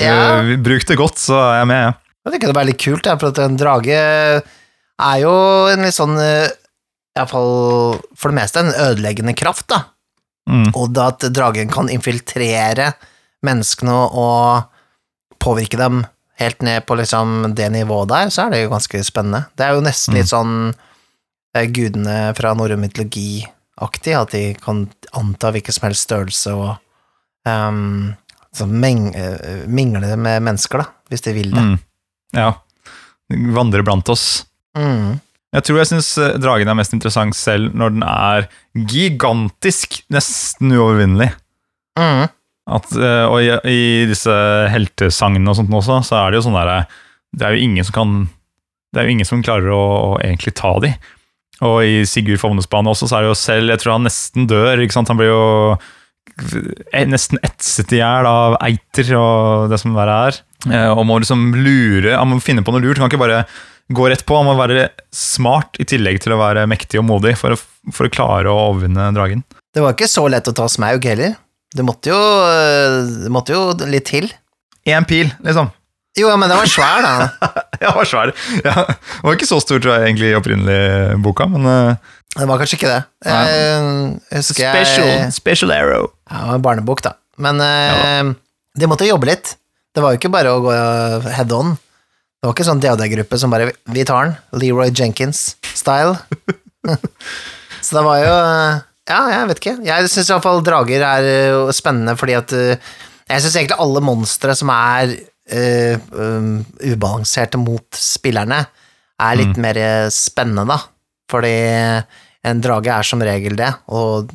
[0.02, 0.14] Ja.
[0.42, 1.94] eh, bruk det godt, så er jeg med, jeg.
[2.26, 4.00] Jeg tenker det er litt kult, for at en drage
[5.02, 5.36] er jo
[5.72, 6.50] en litt sånn eh,
[7.18, 9.84] Iallfall for det meste en ødeleggende kraft, da.
[10.48, 10.70] Mm.
[10.78, 12.94] Og at dragen kan infiltrere
[13.46, 14.70] menneskene og
[15.44, 16.06] påvirke dem
[16.38, 19.48] helt ned på liksom det nivået der, så er det jo ganske spennende.
[19.58, 20.54] Det er jo nesten litt sånn
[21.58, 24.86] eh, gudene fra norrøn mytologi-aktig, at de kan
[25.18, 26.70] anta hvilken som helst størrelse og
[27.50, 28.14] um,
[28.54, 31.66] så mingle med mennesker, da, hvis de vil det.
[31.66, 31.76] Mm.
[32.38, 32.52] Ja.
[33.58, 34.48] Vandre blant oss.
[34.78, 35.18] Mm.
[35.56, 36.10] Jeg tror jeg syns
[36.44, 38.48] dragen er mest interessant selv når den er
[38.92, 41.32] gigantisk, nesten uovervinnelig.
[41.98, 42.28] Mm.
[42.78, 44.34] At, eh, og i, i disse
[44.74, 46.82] heltesangene og sånt også, så er det jo sånn derre
[47.32, 48.12] Det er jo ingen som kan
[48.92, 50.92] Det er jo ingen som klarer å, å egentlig ta de.
[51.64, 54.84] Og i Sigurd Fovnesbane også, så er det jo selv Jeg tror han nesten dør,
[54.84, 55.10] ikke sant.
[55.10, 55.46] Han blir jo
[56.92, 60.42] eh, nesten etset i hjel av eiter og det som verre er.
[60.68, 63.00] Eh, Og må liksom lure Han må finne på noe lurt.
[63.00, 63.42] Han kan ikke bare
[63.94, 64.38] gå rett på.
[64.40, 67.60] Han må være smart i tillegg til å være mektig og modig for å,
[67.94, 69.44] for å klare å overvinne dragen.
[69.74, 71.36] Det var ikke så lett å ta smaug heller.
[71.76, 72.20] Det måtte jo,
[73.26, 74.30] det måtte jo litt til.
[74.88, 75.70] Én pil, liksom.
[76.18, 77.16] Jo, men den var svær, da.
[77.78, 78.32] Ja, den var svær.
[78.64, 82.50] Ja, den var ikke så stor, tror jeg, egentlig, i opprinnelig boka, men uh, Den
[82.50, 83.02] var kanskje ikke det.
[83.28, 86.10] Jeg special, jeg special arrow.
[86.26, 87.14] Ja, det var en barnebok, da.
[87.38, 88.32] Men øh,
[88.82, 89.54] de måtte jobbe litt.
[89.94, 90.74] Det var jo ikke bare å gå
[91.30, 91.76] head on.
[92.48, 94.36] Det var ikke sånn DOD-gruppe som bare Vi tar den.
[94.56, 96.14] Leroy Jenkins-style.
[97.84, 98.78] så det var jo øh,
[99.12, 99.74] Ja, jeg vet ikke.
[99.84, 102.86] Jeg syns iallfall drager er øh, spennende fordi at øh,
[103.28, 108.62] Jeg syns egentlig alle monstre som er uh, um, ubalanserte mot spillerne,
[109.20, 110.80] er litt mer øh, spennende, da.
[111.28, 111.52] Fordi
[112.48, 114.32] en drage er som regel det, og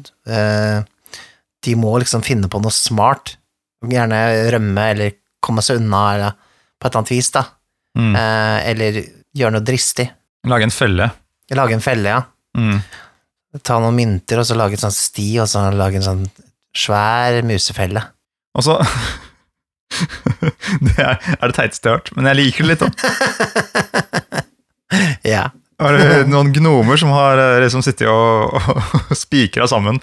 [1.65, 3.39] de må liksom finne på noe smart.
[3.89, 4.21] Gjerne
[4.53, 7.47] rømme eller komme seg unna eller på et eller annet vis, da.
[7.99, 8.15] Mm.
[8.17, 8.91] Eh, eller
[9.37, 10.09] gjøre noe dristig.
[10.49, 11.07] Lage en felle.
[11.53, 12.23] Lage en felle, ja.
[12.59, 12.79] Mm.
[13.63, 16.25] Ta noen mynter, og så lage en sånn sti, og så lage en sånn
[16.77, 18.01] svær musefelle.
[18.57, 18.75] Og så
[20.87, 22.85] Det er, er det teiteste jeg har hørt, men jeg liker det litt.
[22.87, 22.91] da.
[25.25, 25.45] Ja.
[25.81, 28.83] Har du noen gnomer som har eh, liksom sittet og, og
[29.19, 30.01] spikra sammen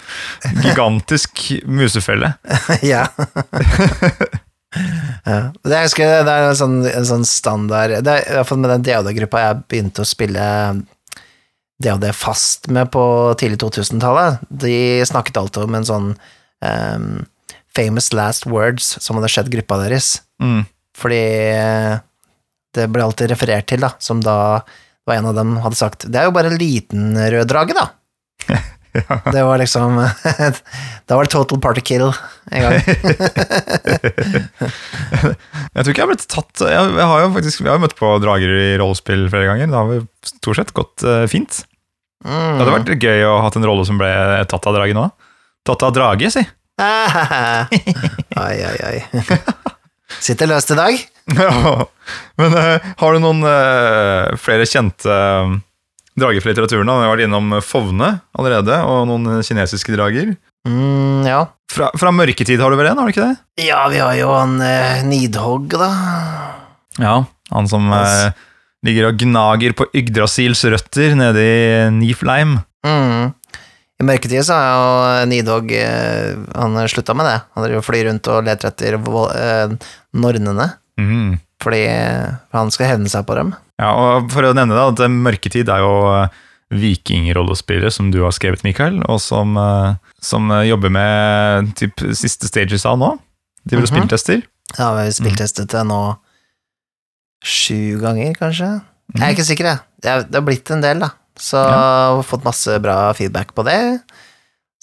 [0.63, 1.31] gigantisk
[1.69, 2.33] musefelle?
[2.83, 3.05] ja.
[4.75, 5.39] Ja.
[5.63, 8.59] Det, jeg husker, det er en sånn, en sånn standard Det er i hvert fall
[8.61, 10.43] med den DOD-gruppa jeg begynte å spille
[11.81, 13.01] DOD fast med på
[13.39, 14.43] tidlig 2000-tallet.
[14.51, 16.09] De snakket alltid om en sånn
[16.59, 17.07] um,
[17.75, 20.17] famous last words som hadde skjedd gruppa deres.
[20.43, 20.65] Mm.
[20.99, 21.21] Fordi
[21.55, 22.01] eh,
[22.75, 24.35] det ble alltid referert til, da, som da
[25.07, 27.87] var en av dem hadde sagt Det er jo bare en liten rød drage, da.
[28.93, 29.97] Det var liksom
[31.09, 32.79] Da var det total party kill en gang.
[35.69, 37.93] Jeg tror ikke jeg har blitt tatt Jeg, jeg har jo faktisk Vi har møtt
[37.99, 39.69] på drager i rollespill flere ganger.
[39.71, 39.99] Det har vi
[40.31, 41.61] stort sett gått eh, fint.
[42.19, 42.73] Det hadde Mm.
[42.83, 44.09] vært gøy å ha hatt en rolle som ble
[44.51, 45.13] tatt av dragen òg.
[45.67, 46.41] Tatt av drage, si.
[46.81, 48.97] oi, oi, oi.
[50.19, 50.97] Sitter løst i dag.
[51.37, 51.85] Ja.
[52.41, 55.15] Men eh, har du noen eh, flere kjente
[56.21, 56.89] drager fra litteraturen?
[56.89, 60.35] Vi har vært innom Fovne allerede, og noen kinesiske drager.
[60.67, 61.45] Mm, ja.
[61.71, 63.65] Fra, fra mørketid har du vel en, har du ikke det?
[63.67, 65.89] ja, vi har jo han eh, Nidhogg, da.
[66.99, 67.15] Ja,
[67.53, 68.31] han som eh,
[68.85, 71.59] ligger og gnager på Yggdrasils røtter nede i
[71.95, 72.57] Niflheim.
[72.85, 73.35] Mm.
[73.99, 77.39] I mørketid så har jo Nidhogg eh, Han slutta med det.
[77.55, 79.73] Han driver og flyr rundt og leter etter eh,
[80.15, 80.69] nornene.
[80.99, 81.37] Mm.
[81.59, 81.81] Fordi
[82.55, 83.53] han skal hevne seg på dem.
[83.79, 86.29] Ja, og For å nevne det, at Mørketid er jo eh,
[86.71, 92.47] vikingrollespillere som du har skrevet, Mikael, og som, eh, som eh, jobber med typ, siste
[92.47, 93.11] stages av nå.
[93.65, 93.91] De vil Mhm.
[93.91, 94.43] spilltester.
[94.77, 96.17] Ja, vi har spilltestet det nå
[97.43, 98.81] sju ganger, kanskje.
[99.15, 99.79] Jeg er ikke sikker, jeg.
[100.03, 101.09] Det har blitt en del, da.
[101.39, 102.21] Så Ja.
[102.21, 104.01] fått masse bra feedback på det.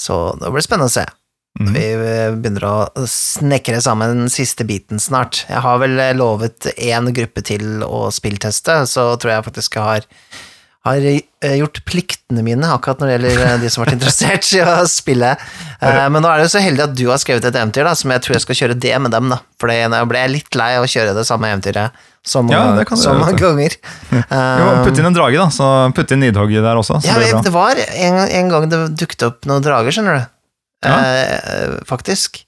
[0.01, 1.07] Så det blir spennende å se.
[1.57, 1.73] Mhm.
[1.73, 1.85] Vi
[2.37, 5.45] begynner å snekre sammen den siste biten snart.
[5.49, 9.87] Jeg har vel eh, lovet én gruppe til å spillteste, så tror jeg faktisk jeg
[9.87, 10.05] har,
[10.87, 14.51] har eh, gjort pliktene mine akkurat når det gjelder eh, de som har vært interessert
[14.53, 15.33] i å spille.
[15.81, 18.13] Men nå er det jo så heldig at du har skrevet et eventyr, da, som
[18.13, 19.41] jeg tror jeg skal kjøre det med dem, da.
[19.61, 22.89] For jeg ble litt lei av å kjøre det samme eventyret så mange, Ja, det
[22.89, 23.77] kan så mange ganger.
[24.11, 25.47] Må putte inn en drage, da.
[25.55, 26.99] Så putt inn Nidhogg der også.
[27.01, 30.33] Så Ja, det det var en, en gang det dukket opp noen drager, skjønner du.
[30.85, 30.97] Ja.
[31.01, 32.43] Eh, faktisk.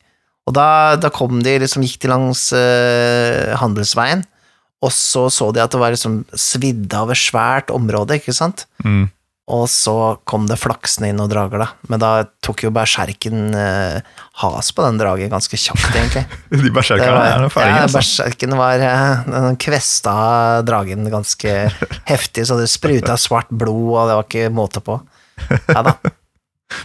[0.49, 4.25] Og da, da kom de liksom, gikk de langs eh, handelsveien,
[4.85, 8.65] og så så de at det var liksom svidd av et svært område, ikke sant?
[8.85, 9.09] Mm.
[9.49, 9.95] Og så
[10.29, 11.69] kom det flaksende inn noen drager, da.
[11.89, 12.11] Men da
[12.45, 16.25] tok jo berserken eh, has på den dragen ganske kjapt, egentlig.
[16.67, 17.79] De berserkerne er ferdige.
[17.79, 18.03] ja, altså.
[18.03, 20.17] berserken var eh, Den kvesta
[20.69, 21.57] dragen ganske
[22.13, 25.01] heftig, så det spruta svart blod, og det var ikke måte på.
[25.71, 25.97] Ja da.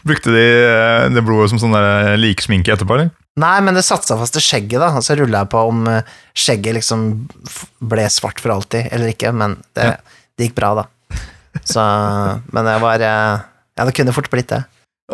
[0.08, 3.12] Brukte de eh, det blodet som sånn der liksminke etterpå, eller?
[3.42, 4.92] Nei, men det satte seg fast i skjegget, da.
[4.96, 7.06] Og så rulla jeg på om eh, skjegget liksom
[7.92, 9.90] ble svart for alltid, eller ikke, men det,
[10.38, 10.86] det gikk bra, da.
[11.70, 11.82] Så
[12.54, 13.42] Men det var eh,
[13.78, 14.64] Ja, det kunne fort blitt det.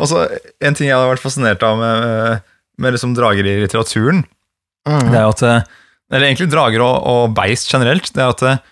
[0.00, 0.22] Og så
[0.64, 2.46] En ting jeg har vært fascinert av med,
[2.80, 4.24] med liksom drager i litteraturen,
[4.88, 5.10] Mm.
[5.12, 5.66] det er at eh,
[6.08, 8.06] Eller egentlig drager og, og beist generelt.
[8.16, 8.62] Det er at eh,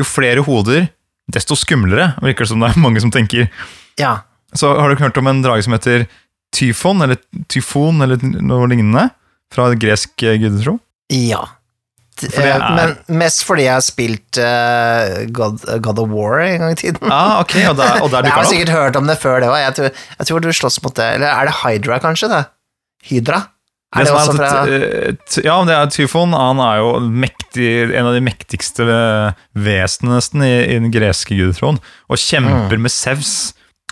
[0.00, 0.88] jo flere hoder,
[1.30, 3.46] desto skumlere, virker det som det er mange som tenker.
[4.00, 4.16] Ja.
[4.54, 6.06] Så har du hørt om en drage som heter
[6.54, 7.16] tyfon, eller
[7.48, 9.08] tyfon, eller noe lignende?
[9.52, 10.78] Fra gresk eh, gudetro?
[11.12, 11.42] Ja.
[12.20, 16.60] Det eh, er- Men mest fordi jeg har spilt eh, God, God of War en
[16.60, 17.08] gang i tiden.
[17.10, 19.58] Ah, ok, og der, og der jeg har sikkert hørt om det før det òg.
[19.64, 22.28] Jeg, tror- jeg tror du slåss mot det Eller er det Hydra, kanskje?
[22.32, 22.42] det?
[23.08, 23.42] Hydra?
[23.92, 26.32] Er det, som også fra Ja, det er Tyfon.
[26.32, 28.86] Han er jo mektig, en av de mektigste
[29.52, 32.86] vesenene nesten i, i den greske gudetroen, og kjemper Mm.
[32.86, 33.34] med Sevs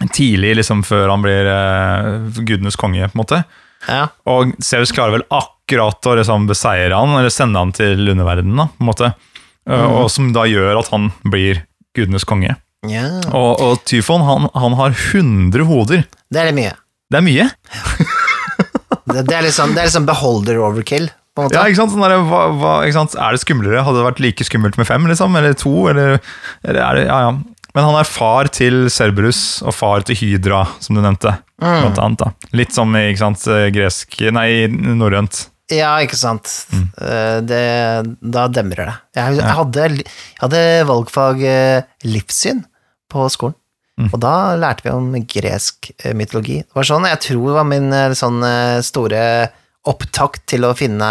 [0.08, 3.42] tidlig, liksom før han blir uh, gudenes konge, på en måte.
[3.88, 4.06] Ja.
[4.28, 8.68] Og Zeus klarer vel akkurat å liksom beseire han, eller sende han til underverdenen, da,
[8.72, 9.12] på en måte.
[9.68, 9.86] Mm.
[10.00, 11.62] Og som da gjør at han blir
[11.96, 12.56] gudenes konge.
[12.88, 13.06] ja.
[13.28, 16.04] Og, og Tyfon, han, han har 100 hoder.
[16.32, 16.74] Det er det mye.
[17.10, 17.50] Det er mye.
[19.10, 21.56] Det, det, er liksom, det er liksom beholder overkill, på en måte.
[21.56, 21.90] Ja, ikke sant?
[21.94, 23.16] Sånn der, hva, hva, ikke sant?
[23.18, 23.82] Er det skumlere?
[23.82, 25.34] Hadde det vært like skummelt med fem, liksom?
[25.40, 25.72] Eller to?
[25.90, 26.20] Eller,
[26.62, 27.32] eller er det, ja, ja.
[27.74, 31.36] Men han er far til Cerberus og far til Hydra, som du nevnte.
[31.62, 31.92] Mm.
[31.94, 32.30] Annet, da.
[32.56, 33.44] Litt som i sant,
[33.74, 35.46] gresk Nei, norrønt.
[35.70, 36.48] Ja, ikke sant.
[36.74, 36.86] Mm.
[36.98, 37.60] Eh, Det,
[38.34, 38.96] da demrer det.
[39.20, 40.06] Jeg, jeg, hadde, jeg
[40.42, 42.64] hadde valgfag eh, livssyn
[43.10, 43.56] på skolen,
[44.00, 44.06] Mm.
[44.14, 46.62] og da lærte vi om gresk eh, mytologi.
[46.64, 49.18] Det var sånn, jeg tror det var min eh, sånn eh, store
[49.90, 51.08] opptakt til å finne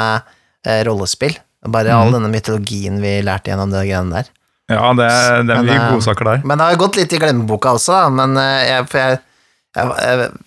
[0.65, 1.35] eh, rollespill.
[1.69, 1.99] Bare Mm.
[1.99, 4.31] all denne mytologien vi lærte gjennom det greiene der.
[4.69, 6.41] Ja, det, er- det er Men, mye eh, godsaker der.
[6.45, 8.09] Men det har gått litt i glemmeboka også, da.
[8.13, 9.19] Men eh, jeg, jeg,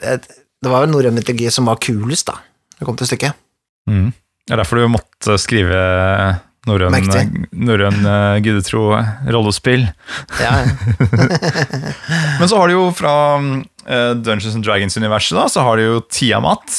[0.07, 0.23] jeg,
[0.63, 2.37] Det var jo norrøn mytologi som var kulest, da.
[2.79, 3.35] Det kom til stykket.
[3.91, 4.13] Mm.
[4.47, 5.83] Det er derfor du måtte skrive
[6.67, 8.85] norrøn eh, gudetro
[9.35, 9.89] rollespill.
[10.39, 10.67] Ja, ja.
[12.39, 13.15] Men så har du jo fra
[14.23, 16.71] Dungeons and Dragons-universet, da, så har du jo Tiamat.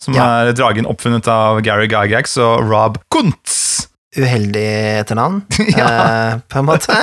[0.00, 0.26] Som Ja.
[0.46, 3.56] er dragen oppfunnet av Gary Gygax og Rob Kuntz.
[4.22, 4.64] Uheldig
[5.02, 5.42] etternavn,
[5.78, 5.86] Ja.
[5.90, 6.96] eh, på en måte.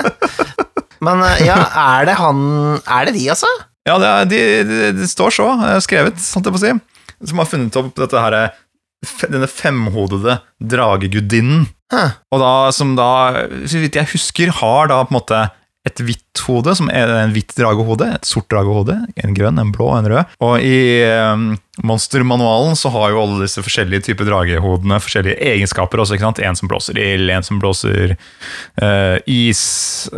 [1.03, 1.57] Men eh, ja,
[1.99, 2.43] er det han
[2.81, 3.49] Er det de, altså?
[3.87, 6.73] Ja, det, er, de, de, de står så eh, skrevet, holdt jeg på å si.
[7.31, 8.37] Som har funnet opp dette her,
[9.31, 11.65] denne femhodede dragegudinnen.
[11.93, 12.13] Huh.
[12.33, 13.09] Og da, som da,
[13.69, 15.41] så vidt jeg husker, har da på en måte
[15.83, 19.89] et hvitt hode, som er en hvitt dragehode, et sort dragehode, en grønn, en blå
[19.97, 20.35] en rød.
[20.43, 21.49] Og i um,
[21.83, 26.39] monstermanualen så har jo alle disse forskjellige typer dragehodene forskjellige egenskaper også, ikke sant?
[26.39, 29.63] En som blåser ild, en som blåser eh, is,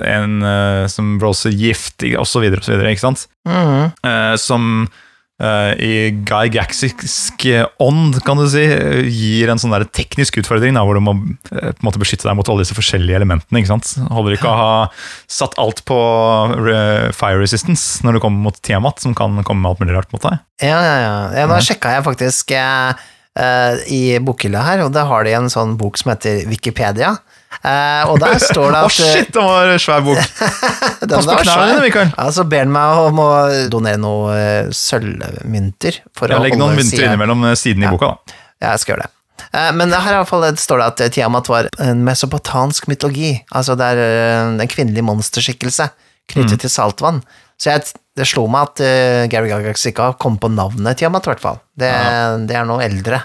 [0.05, 2.61] en eh, som blåser gift, så videre,
[2.91, 3.25] ikke sant?
[3.49, 3.89] Mhm.
[4.05, 5.01] eh, som eh,
[5.35, 7.43] i Guy Gaxisk
[7.83, 11.15] ånd, kan du si, eh, gir en sånn der teknisk utfordring, da, hvor du må
[11.51, 13.59] eh, på en måte beskytte deg mot alle disse forskjellige elementene.
[13.59, 13.91] ikke sant?
[14.15, 14.77] Holder ikke å ha
[15.27, 15.97] satt alt på
[16.71, 20.15] eh, fire resistance når du kommer mot Tiamat, som kan komme med alt mulig rart
[20.15, 20.39] mot deg.
[20.63, 21.17] Ja, ja, ja.
[21.41, 23.05] ja nå sjekka jeg faktisk eh,
[23.35, 27.17] eh, i bokhylla her, og da har de en sånn bok som heter Wikipedia.
[27.63, 30.19] Eh, og der står det Å, at eh, shit, den var svær bok!
[31.15, 32.11] Pass på knærne dine, Mikael.
[32.15, 33.29] Ja, så ber han meg om å
[33.71, 36.01] donere noen eh, sølvmynter.
[36.35, 37.91] Legger noen mynter siden- innimellom siden Ja.
[37.91, 38.11] i boka.
[38.15, 38.39] da.
[38.61, 39.11] Ja, jeg skal gjøre det.
[39.55, 43.33] Uh, Men her i hvert fall står det at Tiamat var en mesopotansk mytologi.
[43.55, 44.01] Altså det er
[44.41, 45.89] en kvinnelig monsterskikkelse
[46.31, 47.21] knyttet til saltvann.
[47.61, 47.85] Så jeg,
[48.17, 51.43] det slo meg at uh, Gary Gagax ikke har kommet på navnet Tiamat, i hvert
[51.43, 51.59] fall.
[51.77, 51.91] Det,
[52.49, 53.21] det er noe eldre.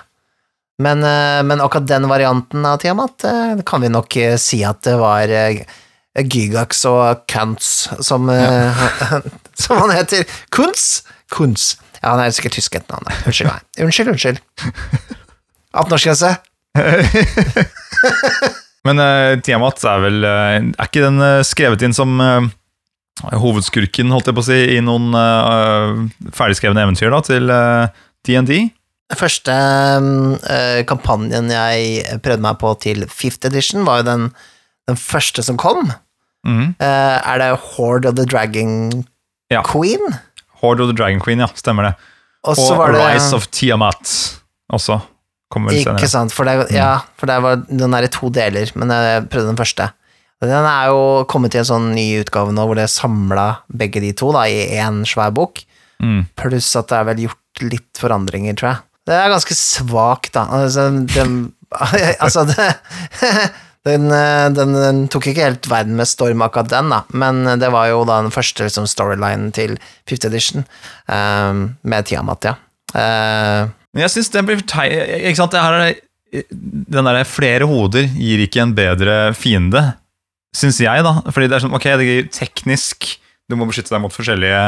[0.81, 4.81] Men, eh, men akkurat den varianten av Tiamat eh, kan vi nok eh, si at
[4.87, 5.29] det var
[6.17, 8.73] Gygax og Kuntz, som, ja.
[9.63, 10.25] som han heter.
[10.49, 11.03] Kunz?
[11.31, 11.75] Kunz.
[12.01, 13.13] Ja, han er sikkert tysk etternavn.
[13.29, 13.69] Unnskyld meg.
[13.85, 14.41] Unnskyld, unnskyld.
[15.77, 16.33] 18-årsgrense.
[18.89, 22.47] Men uh, Tiamat er vel Er ikke den skrevet inn som uh,
[23.37, 28.71] hovedskurken, holdt jeg på å si, i noen uh, ferdigskrevne eventyr da, til uh, DND?
[29.19, 34.27] Første uh, kampanjen jeg prøvde meg på til fifth edition, var jo den,
[34.91, 35.91] den første som kom.
[36.47, 36.75] Mm.
[36.81, 39.05] Uh, er det Horde of the Dragon
[39.51, 39.65] Ja.
[39.67, 40.01] Queen?
[40.63, 41.95] Horde of the Dragon Queen, ja, stemmer det.
[42.47, 44.13] Og Og var det Rise of Tiamat
[44.73, 45.01] også.
[45.51, 46.09] Kommer vel Ikke senere.
[46.09, 49.51] sant, for det, ja, for det var den er i to deler, men jeg prøvde
[49.51, 49.89] den første.
[50.41, 54.01] Den er jo kommet i en sånn ny utgave nå, hvor det er samla begge
[54.01, 55.65] de to da, i én svær bok,
[56.01, 56.23] Mm.
[56.39, 58.79] pluss at det er vel gjort litt forandringer, tror jeg.
[59.09, 60.45] Det er ganske svakt, da.
[60.61, 61.41] Altså, den,
[62.25, 62.69] altså det,
[63.89, 64.09] den,
[64.57, 68.03] den, den tok ikke helt verden med storm, akkurat den, da, men det var jo
[68.09, 69.79] da den første liksom, storylinen til
[70.09, 70.67] 5th edition,
[71.09, 72.57] um, med Tiamat, ja.
[72.91, 74.89] Uh, Men jeg syns den blir tei...
[75.29, 75.93] Ikke sant, her er
[76.51, 79.83] Den derre flere hoder gir ikke en bedre fiende,
[80.55, 81.21] syns jeg, da.
[81.31, 83.13] Fordi det er sånn, ok, det gir teknisk
[83.51, 84.63] Du må beskytte deg mot forskjellige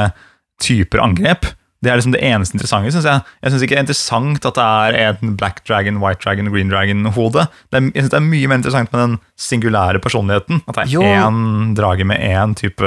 [0.62, 1.50] typer angrep.
[1.82, 3.22] Det er liksom det eneste interessante, syns jeg.
[3.42, 4.66] Jeg syns ikke det er interessant at det
[5.02, 7.46] er en black dragon, white dragon, green dragon-hode.
[7.74, 10.62] Jeg synes det er mye mer interessant med den singulære personligheten.
[10.70, 11.02] At det Jo.
[11.02, 12.86] er én drage med én type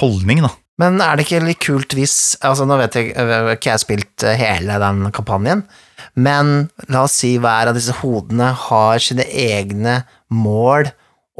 [0.00, 0.50] holdning, da.
[0.80, 2.14] Men er det ikke litt kult hvis
[2.46, 5.64] Altså, nå vet jeg ikke jeg har spilt øh, hele den kampanjen,
[6.16, 9.98] men la oss si hver av disse hodene har sine egne
[10.32, 10.88] mål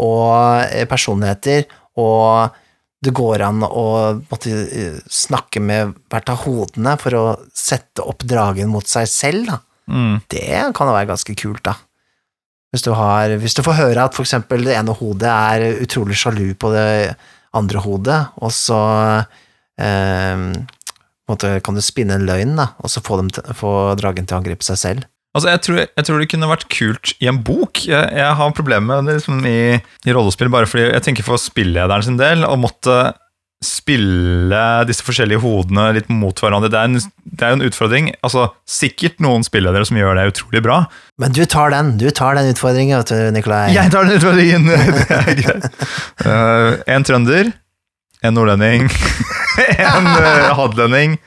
[0.01, 1.65] og øh, personligheter,
[2.01, 2.53] og
[3.01, 3.87] det går an å
[4.29, 7.25] måtte, øh, snakke med hvert av hodene for å
[7.57, 9.61] sette opp dragen mot seg selv, da.
[9.91, 10.21] Mm.
[10.31, 11.79] Det kan jo være ganske kult, da.
[12.71, 16.15] Hvis du, har, hvis du får høre at for eksempel det ene hodet er utrolig
[16.21, 17.17] sjalu på det
[17.59, 18.79] andre hodet, og så
[19.81, 20.45] eh,
[21.27, 24.67] kan du spinne en løgn, da, og så få, dem få dragen til å angripe
[24.67, 25.09] seg selv.
[25.31, 27.85] Altså, jeg tror, jeg tror det kunne vært kult i en bok.
[27.87, 31.39] Jeg, jeg har problemer med det liksom, i, i rollespill, bare fordi jeg tenker for
[31.39, 33.13] spillederen sin del å måtte
[33.61, 36.71] spille disse forskjellige hodene litt mot hverandre.
[36.73, 36.97] Det er en,
[37.37, 38.11] det er jo en utfordring.
[38.25, 40.83] Altså, Sikkert noen spilledere som gjør det utrolig bra.
[41.21, 43.69] Men du tar den, du tar den utfordringen, vet du, Nikolai.
[43.77, 44.67] Jeg tar den utfordringen!
[44.71, 45.69] Det er greit.
[46.25, 47.53] Uh, en trønder,
[48.25, 48.89] en nordlending,
[49.91, 51.21] en uh, hadlending.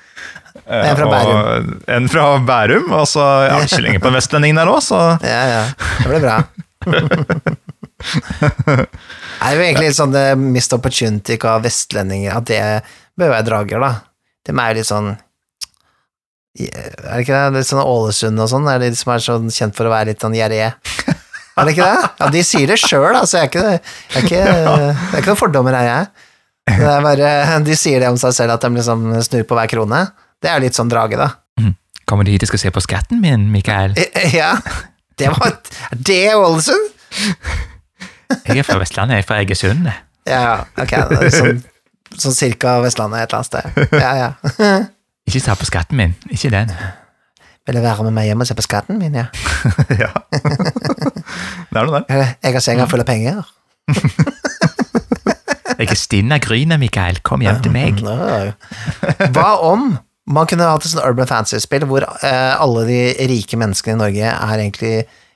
[0.68, 1.74] Eh, En fra Bærum.
[1.98, 2.92] En fra Bærum.
[3.00, 5.64] Og så ja, ikke lenger på en vestlending der òg, så Ja, ja.
[6.00, 6.38] Det ble bra.
[8.04, 8.88] det
[9.44, 12.64] er jo egentlig litt sånn det missed opportunity av vestlendinger, at det
[13.20, 13.92] bør være drager, da.
[14.44, 15.14] De er jo litt sånn
[16.60, 17.60] Er det ikke det?
[17.62, 20.24] Litt sånn Ålesund og sånn, er de som er sånn kjent for å være litt
[20.24, 20.74] sånn gjerrige?
[21.54, 22.12] Er det ikke det?
[22.20, 23.40] Ja, de sier det sjøl, altså.
[23.40, 26.30] Jeg er ikke, jeg er ikke, det er ikke noen fordommer her, jeg.
[26.74, 27.32] Det er bare,
[27.68, 30.00] de sier det om seg selv, at de liksom snur på hver krone.
[30.44, 31.30] Det er jo litt sånn drage, da.
[32.10, 33.94] Kommer du hit og skal se på skatten min, Mikael?
[34.36, 34.58] Ja,
[35.20, 36.90] det var Er det Ålesund?
[38.44, 39.88] Jeg er fra Vestlandet, jeg er fra Egersund.
[40.28, 41.62] Ja, ok, er sånn,
[42.18, 43.96] sånn cirka Vestlandet et eller annet sted.
[44.02, 44.76] Ja, ja.
[45.30, 46.74] Ikke ta på skatten min, ikke den.
[47.64, 49.30] Vil du være med meg hjem og se på skatten min, ja?
[50.04, 50.10] ja.
[50.34, 52.34] Det er noe der.
[52.44, 53.46] Jeg har senga full av penger.
[55.78, 57.22] Jeg er stinn av grynet, Mikael.
[57.24, 58.04] Kom hjem til meg.
[59.32, 59.94] Hva om
[60.30, 64.32] man kunne hatt et sånt Urban Fantasy-spill hvor eh, alle de rike menneskene i Norge
[64.32, 64.94] er egentlig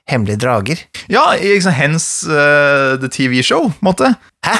[0.08, 0.80] hemmelige drager?
[1.12, 4.14] Ja, liksom Hens uh, The TV Show, på en måte.
[4.46, 4.56] Hæ?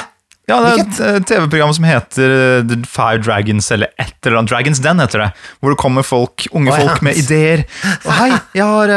[0.49, 4.39] Ja, det er et eh, TV-program som heter eh, The Five Dragons, eller et eller
[4.39, 4.49] annet.
[4.49, 5.27] Dragons Den heter det.
[5.59, 7.65] Hvor det kommer folk, unge folk med ideer.
[7.99, 8.93] Og hei, jeg har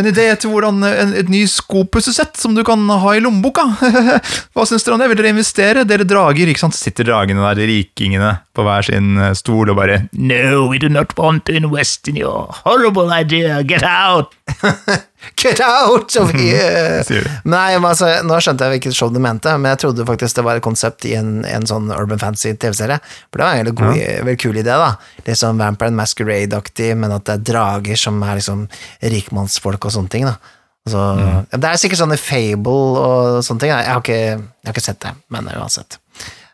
[0.00, 3.66] en idé til hvordan en, et ny skopussesett som du kan ha i lommeboka.
[4.56, 5.10] Hva syns dere om det?
[5.12, 5.84] Vil dere investere?
[5.88, 6.78] Dere drager, ikke sant?
[6.78, 11.14] Sitter dragene der, rikingene, på hver sin eh, stol og bare No, we do not
[11.18, 13.62] want to invest in your horrible idea.
[13.62, 14.34] Get out!
[15.40, 17.02] Get out of here!
[17.48, 20.46] Nei, men altså, Nå skjønte jeg hvilket show du mente, men jeg trodde faktisk det
[20.46, 23.00] var et konsept i en, en sånn Urban Fantasy-TV-serie.
[23.30, 24.92] For det var en veldig, god, veldig kul idé, da.
[25.24, 28.68] Litt sånn Vampire and Masquerade-aktig, men at det er drager som er liksom
[29.14, 30.28] rikmannsfolk og sånne ting.
[30.28, 30.36] da.
[30.84, 31.50] Altså, mm.
[31.56, 33.72] Det er sikkert sånne Fable og sånne ting.
[33.72, 35.98] Jeg har ikke, jeg har ikke sett det, men uansett.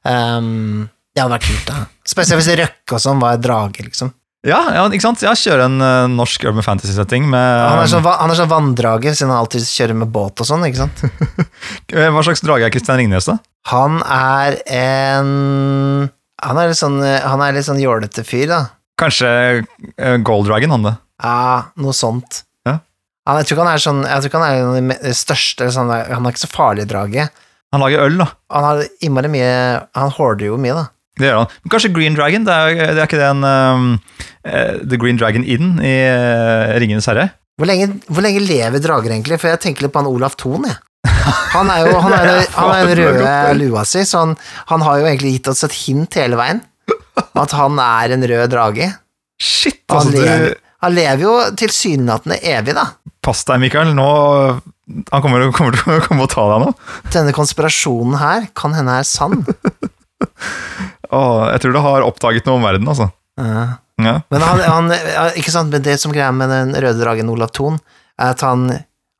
[0.06, 1.84] Um, det hadde vært kult, da.
[2.06, 4.12] Spesielt hvis Røkke og sånn var drage, liksom.
[4.46, 5.20] Ja, ja, ikke sant?
[5.20, 9.12] Jeg kjører en uh, norsk urban fantasy-setting med Han er sånn, han er sånn vanndrage,
[9.12, 11.02] siden han alltid kjører med båt og sånn, ikke sant?
[11.92, 13.36] Eh, Hva slags drage er Kristian Ringnes, da?
[13.68, 16.08] Han er en
[16.40, 18.60] Han er litt sånn, han er litt sånn jålete fyr, da.
[19.00, 19.28] Kanskje
[19.60, 20.94] uh, Gold Dragon, han det.
[21.20, 22.40] Ja, noe sånt.
[22.64, 22.78] Ja.
[23.28, 25.92] Han, jeg tror ikke han er sånn Jeg tror ikke han er den største sånn,
[25.92, 27.28] Han er ikke så farlig drage.
[27.74, 28.30] Han lager øl, da.
[28.56, 29.52] Han har innmari mye
[30.00, 30.86] Han hoarder jo mye, da.
[31.20, 31.56] Det gjør han.
[31.62, 32.46] Men kanskje Green Dragon?
[32.46, 33.90] Det er, det er ikke det en um,
[34.44, 37.30] eh, The Green Dragon Inn i uh, Ringenes herre?
[37.60, 39.36] Hvor lenge, hvor lenge lever drager, egentlig?
[39.40, 40.80] For jeg tenker litt på han Olaf Thon, jeg.
[41.52, 44.34] Han er jo han er, han er den røde lua si, så han,
[44.72, 46.64] han har jo egentlig gitt oss et hint hele veien.
[47.36, 48.88] At han er en rød drage.
[49.40, 52.86] Shit, Han, altså lever, du han lever jo tilsynelatende evig, da.
[53.24, 53.92] Pass deg, Mikael.
[53.96, 54.06] Nå
[55.12, 56.70] Han kommer, kommer til å komme og ta deg nå.
[57.12, 59.42] Denne konspirasjonen her kan hende er sann.
[61.10, 63.10] Åh, jeg tror du har oppdaget noe om verden, altså.
[63.40, 63.64] Ja.
[64.00, 64.14] Ja.
[64.32, 64.92] Men han, han
[65.36, 67.76] ikke sant, men det som greia med den røde dragen Olav Thon,
[68.20, 68.68] er at han,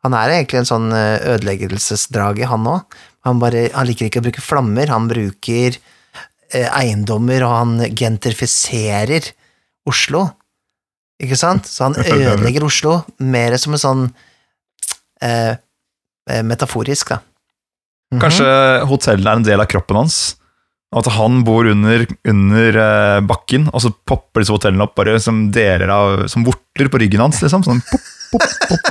[0.05, 2.99] han er egentlig en sånn eh, ødeleggelsesdrage, han òg.
[3.29, 9.33] Han, bare, han liker ikke å bruke flammer, han bruker eh, eiendommer, og han gentrifiserer
[9.91, 10.27] Oslo.
[11.21, 11.69] Ikke sant?
[11.69, 14.07] Så han ødelegger Oslo mer som en sånn
[15.21, 15.57] eh,
[16.31, 17.21] eh, metaforisk, da.
[18.11, 18.23] Mhm.
[18.25, 18.47] Kanskje
[18.91, 20.21] hotellet er en del av kroppen hans.
[20.91, 25.45] At han bor under, under eh, bakken, og så popper disse hotellene opp bare som
[25.55, 27.39] deler av, som vorter på ryggen hans.
[27.45, 28.85] liksom, sånn pop, pop, pop.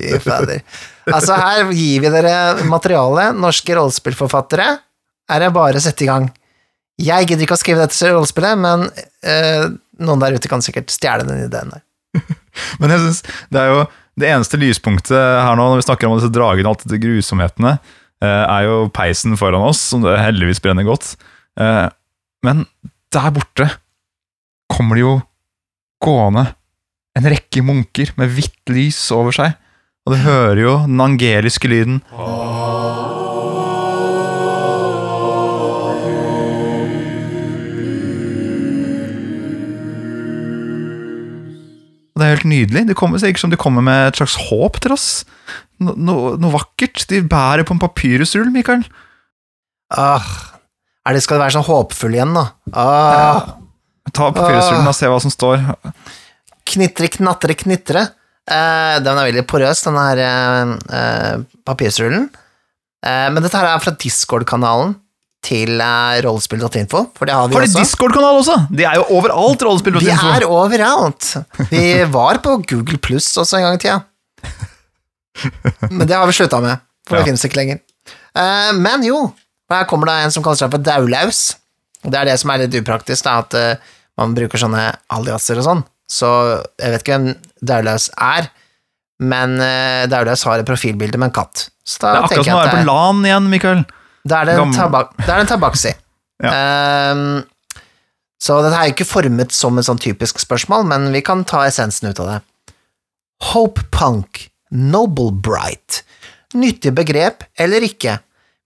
[0.00, 0.60] Fy fader.
[1.08, 3.30] Altså, her gir vi dere materiale.
[3.36, 4.68] Norske rollespillforfattere.
[5.30, 6.28] Er det bare å sette i gang.
[7.00, 8.84] Jeg gidder ikke å skrive dette rollespillet, men
[9.24, 9.70] eh,
[10.04, 11.84] noen der ute kan sikkert stjele den ideen der.
[12.82, 13.20] Men jeg synes
[13.54, 13.82] det er jo
[14.20, 17.76] det eneste lyspunktet her nå, når vi snakker om disse dragene og alt dette grusomhetene,
[18.28, 21.14] er jo peisen foran oss, som det heldigvis brenner godt.
[21.60, 21.88] Eh,
[22.44, 22.66] Men
[23.12, 23.66] der borte
[24.70, 25.14] kommer det jo
[26.04, 26.46] gående
[27.18, 29.56] en rekke munker med hvitt lys over seg,
[30.06, 32.00] og du hører jo den angeliske lyden.
[42.10, 42.82] Og Det er helt nydelig.
[42.88, 45.24] Det kommer, ikke som de kommer med et slags håp til oss.
[45.80, 47.06] No, no, noe vakkert.
[47.08, 48.82] De bærer på en papyrusrull, Mikael.
[49.90, 50.26] Ah,
[51.08, 52.44] er det, skal det være sånn håpfull igjen, da?
[52.76, 53.56] Ah,
[54.10, 55.62] Ta papyrusrullen og se hva som står.
[56.70, 58.04] Knitre, knatre, knitre.
[58.50, 62.28] Eh, den er veldig porøs, den her eh, papirstrullen.
[63.06, 64.96] Eh, men dette her er fra Discord-kanalen
[65.46, 67.84] til eh, rollespill.info, for det har vi Har de også.
[67.84, 68.56] Discord-kanal også?
[68.74, 70.04] De er jo overalt, rollespill.info.
[70.04, 71.30] Vi er overalt.
[71.70, 74.00] Vi var på Google Pluss også en gang i tida.
[75.96, 77.80] Men det har vi slutta med, for det finnes ikke lenger.
[78.36, 79.16] Uh, men jo,
[79.72, 81.40] her kommer det en som kaller seg for Daulaus.
[82.02, 85.66] Det er det som er litt upraktisk, da, at uh, man bruker sånne aliaser og
[85.66, 85.82] sånn.
[86.10, 86.28] Så
[86.80, 87.28] jeg vet ikke hvem
[87.72, 88.50] Daulaus er,
[89.22, 91.68] men uh, Daulaus har et profilbilde med en katt.
[91.86, 93.82] Så da Det er akkurat som å være på LAN igjen, Mikael.
[94.24, 95.96] da er det en, tabak, er det en tabaksi.
[96.40, 97.12] Ja.
[97.12, 97.42] um,
[98.40, 102.08] så dette er ikke formet som et sånn typisk spørsmål, men vi kan ta essensen
[102.08, 102.38] ut av det.
[103.50, 106.02] Hope Punk, Noble Bright.
[106.54, 108.18] Nyttig begrep eller ikke?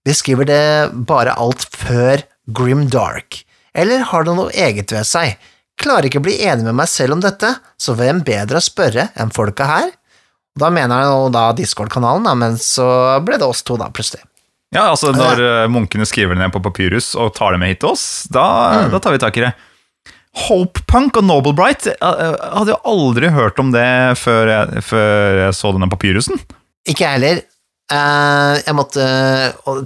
[0.05, 0.61] Beskriver det
[1.09, 2.21] bare alt før
[2.53, 3.43] Grim Dark?
[3.75, 5.35] Eller har det noe eget ved seg?
[5.81, 9.09] Klarer ikke å bli enig med meg selv om dette, så hvem bedre å spørre
[9.19, 9.89] enn folka her?
[10.55, 12.85] Da mener jeg da Discord-kanalen, men så
[13.25, 14.23] ble det oss to, da, plutselig.
[14.71, 15.67] Ja, altså Når ja.
[15.71, 18.45] munkene skriver det ned på papyrus og tar det med hit til oss, da,
[18.85, 18.91] Mm.
[18.95, 19.51] da tar vi tak i det.
[20.35, 23.85] Hope Punk og Noble Bright jeg, jeg hadde jo aldri hørt om det
[24.19, 26.41] før jeg, før jeg så denne papyrusen.
[26.85, 27.39] Ikke jeg heller.
[27.93, 29.05] Eh, jeg måtte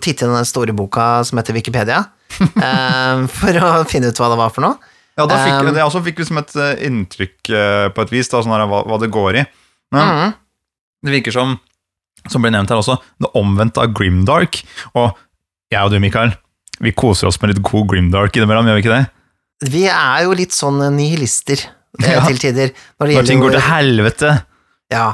[0.01, 2.01] titte i den store boka som heter Wikipedia,
[2.39, 4.79] eh, for å finne ut hva det var for noe.
[5.19, 8.29] Ja, da fikk, Um, Jeg også fikk liksom et eh, inntrykk eh, på et vis,
[8.31, 9.45] da, sånn her, hva, hva det går i.
[9.91, 10.33] Men Mhm.
[11.03, 11.57] det virker som,
[12.31, 14.61] som ble nevnt her også, det omvendte av Grimdark.
[14.95, 15.11] Og
[15.73, 16.31] jeg og du, Mikael,
[16.79, 19.05] vi koser oss med litt god Grimdark innimellom, gjør vi ikke det?
[19.67, 22.21] Vi er jo litt sånn nihilister eh, Ja.
[22.27, 22.71] til tider.
[22.99, 24.35] Når det Når ting går til helvete.
[24.93, 25.07] Ja.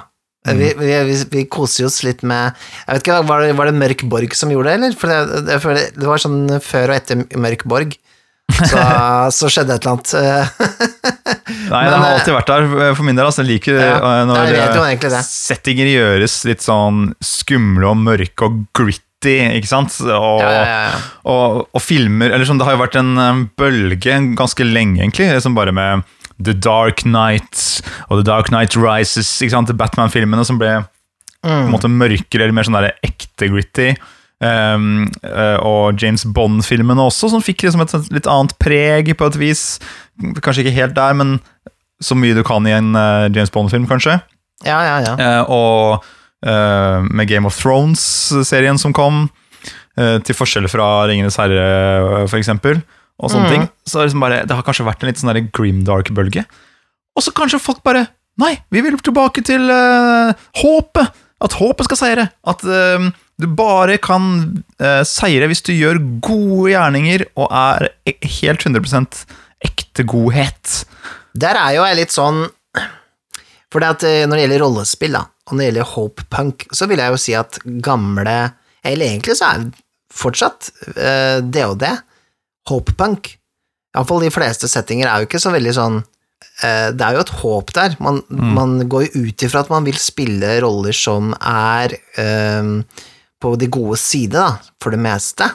[0.46, 2.52] Vi, vi, vi, vi koser oss litt med
[2.86, 4.94] Jeg vet ikke, Var det, var det Mørk Borg som gjorde det, eller?
[5.00, 7.96] For det, det, det var sånn før og etter Mørk Borg.
[8.56, 8.78] Så,
[9.36, 10.12] så skjedde et eller annet.
[11.66, 13.26] Nei, Men, det har alltid vært der for min del.
[13.28, 18.48] Altså, jeg liker Ja, eh, når jeg eh, settinger gjøres litt sånn skumle og mørke
[18.48, 19.98] og gritty, ikke sant?
[20.06, 24.20] Og, Ja, ja, og, og filmer Eller sånn, det har jo vært en eh, bølge
[24.38, 26.06] ganske lenge, egentlig, liksom bare med
[26.38, 29.72] The Dark Knight og The Dark Knight Rises, ikke sant?
[29.80, 31.74] Batman-filmene som ble på en Mm.
[31.76, 33.92] måte mørkere eller mer sånn der ekte gritty.
[34.44, 35.06] Um,
[35.64, 39.64] og James Bond-filmene også, som fikk liksom et litt annet preg på et vis.
[40.44, 41.38] Kanskje ikke helt der, men
[42.04, 44.20] så mye du kan i en eh, James Bond-film, kanskje.
[44.66, 45.16] ja, ja, ja.
[45.16, 46.06] Uh, og
[46.48, 49.26] uh, med Game of Thrones-serien som kom,
[50.00, 52.82] uh, til forskjell fra Ringenes herre, for eksempel,
[53.16, 53.54] og sånne mm.
[53.54, 53.68] ting.
[53.88, 56.46] Så liksom bare, det har kanskje vært en litt sånn grimdark-bølge.
[57.16, 59.70] Og så kanskje folk bare Nei, vi vil tilbake til
[60.60, 61.22] håpet!
[61.40, 62.26] At håpet skal seire.
[62.44, 62.66] At
[63.42, 64.28] du bare kan
[64.80, 69.26] eh, seire hvis du gjør gode gjerninger og er e- helt 100%
[69.66, 70.84] ekte godhet.
[71.36, 72.46] Der er jo jeg litt sånn
[73.74, 77.02] For eh, når det gjelder rollespill, da, og når det gjelder Hope Punk, så vil
[77.04, 78.36] jeg jo si at gamle
[78.86, 79.82] Eller egentlig så er det
[80.16, 81.84] fortsatt eh, DOD
[82.70, 83.34] Hope Punk.
[83.96, 85.98] Iallfall de fleste settinger er jo ikke så veldig sånn
[86.64, 87.98] eh, Det er jo et håp der.
[88.04, 92.72] Man, man går jo ut ifra at man vil spille roller som er eh,
[93.42, 95.48] på de gode side, da, for det meste.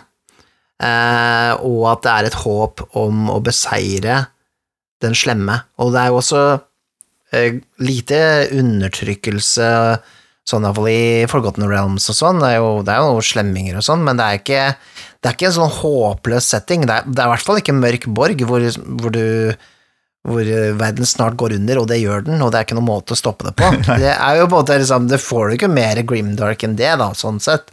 [0.81, 4.23] Eh, og at det er et håp om å beseire
[5.05, 5.63] den slemme.
[5.81, 6.45] Og det er jo også
[7.37, 8.23] eh, lite
[8.57, 9.69] undertrykkelse
[10.51, 12.41] sånn iallfall i Forgotten Realms og sånn.
[12.43, 14.63] Det er jo, det er jo slemminger og sånn, men det er ikke,
[15.21, 16.87] det er ikke en sånn håpløs setting.
[16.89, 18.67] Det er, det er i hvert fall ikke Mørk Borg, hvor,
[19.01, 19.25] hvor du
[20.29, 22.91] hvor eh, verden snart går under, og det gjør den, og det er ikke noen
[22.91, 23.71] måte å stoppe det på.
[24.03, 26.91] Det er jo på en måte liksom, det får du ikke mer grimdark enn det,
[27.01, 27.73] da, sånn sett.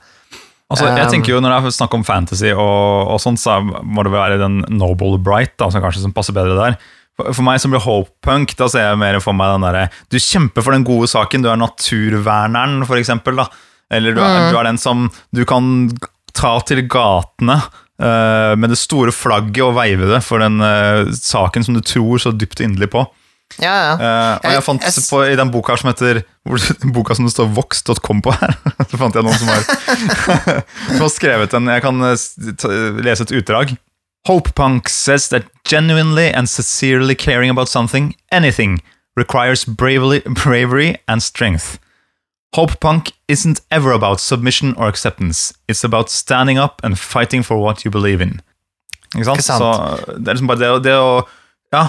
[0.67, 3.59] Altså, jeg Um, tenker jo Når det er snakk om fantasy, og, og sånt, så
[3.63, 6.75] må det være den Noble Bright da, som kanskje som passer bedre der.
[7.17, 10.19] For, for meg som blir hope-punk, da ser jeg mer for meg den derre Du
[10.19, 13.39] kjemper for den gode saken, du er naturverneren, for eksempel.
[13.39, 13.47] Da.
[13.95, 15.89] Eller du er, du er den som du kan
[16.35, 17.61] ta til gatene
[17.99, 22.31] med det store flagget og veive det for den eh, saken som du tror så
[22.35, 23.05] dypt og inderlig på.
[23.63, 23.91] Ja, ja.
[23.95, 26.17] Uh, og jeg Jeg- fant jeg på, I den boka her som heter
[26.91, 28.53] Boka som det står vox.com på her,
[28.91, 29.63] så fant jeg noen som har,
[30.91, 33.71] som har skrevet en Jeg kan eh, lese et utdrag.
[34.27, 38.81] Hope Punk says that genuinely and sincerely caring about something, anything,
[39.15, 41.79] requires bravery, bravery and strength.
[42.55, 45.53] Hope Punk isn't ever about submission or acceptance.
[45.67, 48.41] It's about standing up and fighting for what you believe in.
[49.15, 49.37] Ikke sant?
[49.37, 49.61] Ikke sant?
[49.63, 51.11] Så det er liksom bare det, det å
[51.75, 51.83] ja,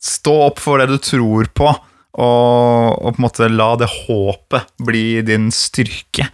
[0.00, 1.66] stå opp for det du tror på,
[2.14, 6.28] og, og på en måte la det håpet bli din styrke.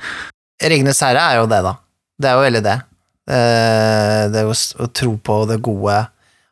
[0.60, 1.74] Ringenes herre er jo det, da.
[2.20, 2.78] Det er jo veldig det.
[3.30, 4.54] Eh, Det er jo
[4.84, 6.00] å tro på det gode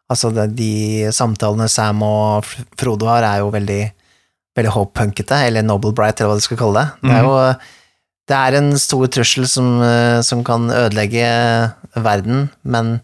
[0.08, 2.46] Altså, det, de samtalene Sam og
[2.80, 3.82] Frodo har, er jo veldig
[4.58, 7.08] veldig hope-punkete, eller Noble Bright, eller hva du skal kalle det.
[7.08, 7.36] Det er jo
[8.28, 11.28] det er en stor trussel som, eh, som kan ødelegge
[11.96, 12.98] verden, men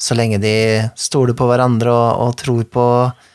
[0.00, 0.54] så lenge de
[0.96, 3.26] stoler på hverandre og, og tror på at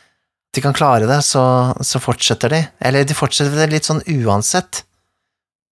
[0.56, 1.44] de kan klare det, så,
[1.84, 2.60] så fortsetter de.
[2.82, 4.80] Eller de fortsetter det litt sånn uansett.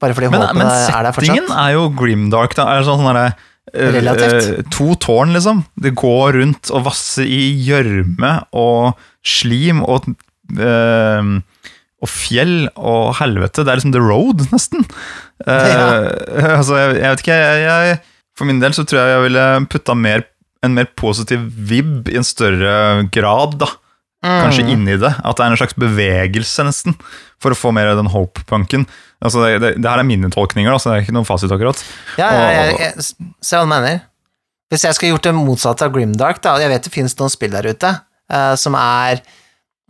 [0.02, 1.32] Bare fordi Men, håpet men er der fortsatt.
[1.32, 2.54] Men settingen er jo grimdark.
[2.58, 2.66] Da.
[2.76, 3.32] Er sånn, sånn derre,
[3.72, 4.50] eh, Relativt.
[4.60, 5.64] eh, To tårn, liksom.
[5.80, 10.10] Det går rundt og vasser i gjørme og slim og
[10.52, 11.32] eh,
[12.04, 13.64] og fjell og helvete.
[13.64, 14.84] Det er liksom the road, nesten.
[15.46, 16.10] Eh,
[16.58, 18.02] altså, jeg, jeg vet ikke, jeg, jeg
[18.38, 20.26] For min del så tror jeg jeg ville putta mer,
[20.64, 22.76] en mer positiv vib i en større
[23.14, 23.70] grad, da.
[24.24, 25.10] Kanskje inni det.
[25.20, 26.96] At det er en slags bevegelse, nesten.
[27.42, 28.86] For å få mer av den hope-punken.
[29.24, 31.52] Altså, det, det, det her er mine tolkninger, da, så det er ikke noen fasit,
[31.52, 31.80] akkurat.
[32.20, 33.04] Ja, ja, Og- jeg,
[33.44, 34.02] Se hva du mener.
[34.72, 37.52] Hvis jeg skulle gjort det motsatte av Grimdark, da, jeg vet det finnes noen spill
[37.52, 37.90] der ute
[38.32, 39.20] uh, som er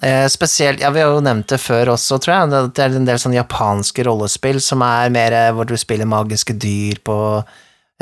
[0.02, 2.50] eh, spesielt Ja, vi har jo nevnt det før også, tror jeg.
[2.50, 6.08] Det, det er en del sånne japanske rollespill som er mer eh, hvor du spiller
[6.08, 7.18] magiske dyr på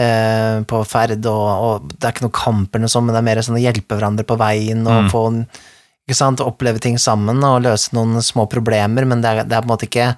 [0.00, 3.20] eh, på ferd, og, og det er ikke noe kamp eller noe sånt, men det
[3.22, 5.10] er mer sånn å hjelpe hverandre på veien og Mm.
[5.12, 5.24] få
[6.08, 9.62] ikke sant, oppleve ting sammen og løse noen små problemer, men det er, det er
[9.62, 10.08] på en måte ikke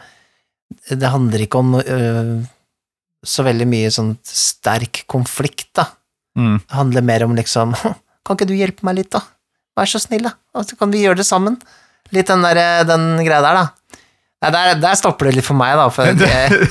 [0.88, 2.30] Det handler ikke om øh,
[3.24, 5.84] så veldig mye sånn sterk konflikt, da.
[6.38, 6.56] Mm.
[6.64, 7.74] Det handler mer om liksom
[8.24, 9.20] Kan ikke du hjelpe meg litt, da?
[9.74, 10.34] Vær så snill, da.
[10.54, 11.58] Og så kan vi gjøre det sammen.
[12.14, 14.00] Litt den, der, den greia der, da.
[14.44, 15.88] Nei, der, der stopper det litt for meg, da.
[15.92, 16.68] For jeg,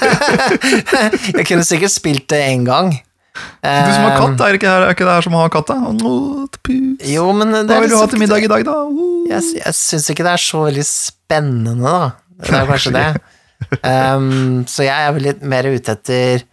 [1.39, 2.93] jeg kunne sikkert spilt det én gang.
[3.33, 5.71] Du som har katt, er ikke, er ikke det her som har katt?
[5.71, 5.77] da?
[7.09, 8.75] Jo, men Hva vil du ha liksom til middag i dag, da?
[8.85, 9.23] Uh.
[9.31, 12.11] Jeg, jeg syns ikke det er så veldig spennende, da.
[12.43, 13.07] Det er kanskje det.
[13.81, 16.45] Um, så jeg er vel litt mer ute etter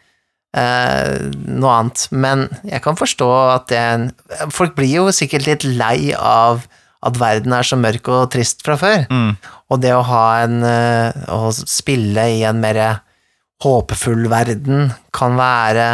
[0.57, 2.07] eh, noe annet.
[2.11, 6.67] Men jeg kan forstå at det Folk blir jo sikkert litt lei av
[7.01, 9.07] at verden er så mørk og trist fra før.
[9.09, 9.33] Mm.
[9.73, 12.81] Og det å ha en eh, Å spille i en mer
[13.61, 15.89] håpefull verden kan være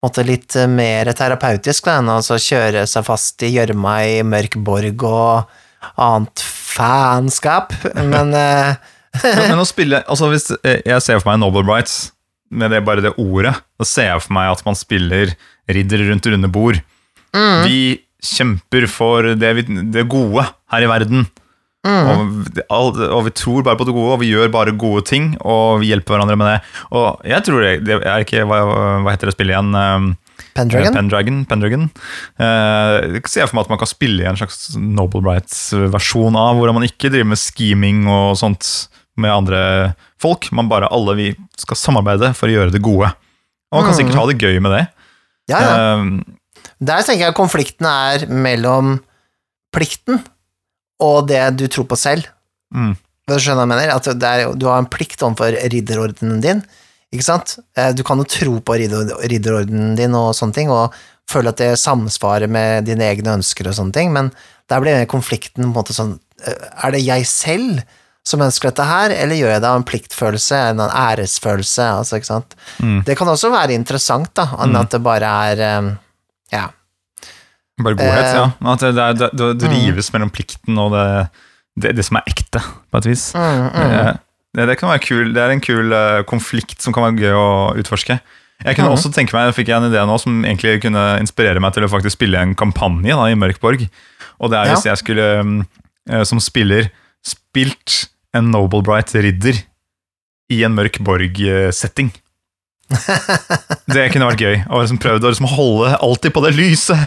[0.00, 4.56] måtte, litt mer terapeutisk da, enn å så kjøre seg fast i gjørma i mørk
[4.64, 5.50] borg og
[6.00, 7.76] annet faenskap,
[8.12, 8.80] men eh,
[9.10, 12.12] Men, men å spille altså hvis Jeg ser for meg Noble Brights
[12.50, 13.54] med det, bare det ordet.
[13.78, 15.34] Da ser jeg for meg at man spiller
[15.70, 16.80] riddere rundt runde bord.
[17.34, 17.66] Mm.
[17.66, 17.80] Vi
[18.20, 21.28] kjemper for det, vi, det gode her i verden.
[21.80, 22.08] Mm.
[22.68, 25.80] Og, og vi tror bare på det gode, og vi gjør bare gode ting, og
[25.80, 26.58] vi hjelper hverandre med det.
[26.92, 28.58] Og jeg tror det, det er ikke Hva,
[29.00, 29.72] hva heter det spillet igjen?
[29.72, 30.10] Um,
[30.56, 30.96] Pendragon?
[30.96, 31.40] Pendragon.
[31.48, 31.88] Pendragon.
[32.40, 36.72] Eh, jeg for meg at man kan spille i en slags Noble Brights-versjon av, hvor
[36.76, 38.66] man ikke driver med scheming og sånt
[39.22, 39.60] med andre
[40.20, 40.48] folk.
[40.56, 41.28] Man bare alle vi
[41.60, 43.12] skal samarbeide for å gjøre det gode.
[43.70, 44.84] Og man kan sikkert ha det gøy med det.
[45.52, 45.76] Ja, ja.
[46.00, 48.98] Eh, Der tenker jeg konflikten er mellom
[49.74, 50.20] plikten
[51.00, 52.26] og det du tror på selv.
[52.74, 52.94] Mm.
[53.28, 53.92] Du skjønner jeg mener?
[53.94, 56.62] At er, du har en plikt overfor ridderordenen din,
[57.14, 57.56] ikke sant?
[57.78, 60.94] Eh, Du kan jo tro på ridder, ridderordenen din og sånne ting, og
[61.30, 64.32] føle at det samsvarer med dine egne ønsker og sånne ting, men
[64.70, 66.16] der blir konflikten på en måte sånn
[66.46, 67.82] eh, Er det jeg selv
[68.30, 72.30] som ønsker dette her, eller gjør jeg det av en pliktfølelse, en æresfølelse, altså, ikke
[72.30, 72.56] sant?
[72.78, 73.00] Mm.
[73.08, 75.90] Det kan også være interessant, da, enn at det bare er eh,
[76.54, 76.64] Ja.
[77.80, 78.48] bare godhet, uh, ja.
[78.72, 80.02] At det, det, det, det, det mm.
[80.14, 80.96] mellom plikten og
[81.80, 83.30] det, som er ekte, på et vis.
[83.34, 83.94] Mm, mm.
[84.00, 84.12] Eh,
[84.66, 85.92] Det, kan være kul, det er en kul
[86.26, 88.16] konflikt som kan være gøy å utforske.
[88.64, 88.96] Jeg kunne Mhm.
[88.98, 91.88] også tenke meg, fikk jeg en idé nå som egentlig kunne inspirere meg til å
[91.88, 93.88] faktisk spille en kampanje da, i Mørkborg.
[94.40, 96.90] Og det er hvis jeg skulle, mm, som spiller,
[97.24, 99.58] spilt en Noble Bright ridder
[100.50, 102.10] i en mørk borg-setting.
[103.90, 104.56] Det kunne vært gøy.
[104.66, 107.04] Og liksom prøvd å liksom holde alltid på det lyset,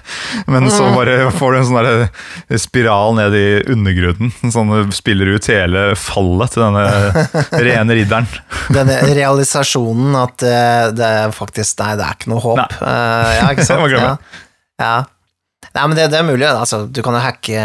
[0.48, 0.96] men så Mhm.
[0.96, 4.32] bare får du en sånn spiral ned i undergrunnen.
[4.52, 6.86] Sånn du spiller ut hele fallet til denne
[7.68, 8.28] rene ridderen.
[8.72, 12.58] Denne realisasjonen at det, det er faktisk Nei, det er ikke noe håp.
[12.64, 12.70] Nei.
[12.80, 13.84] Uh, ja, ikke sant?
[13.92, 14.16] Det ja.
[14.80, 14.96] ja.
[15.74, 16.46] Nei, men det, det er mulig.
[16.46, 17.62] Altså, du kan jo hacke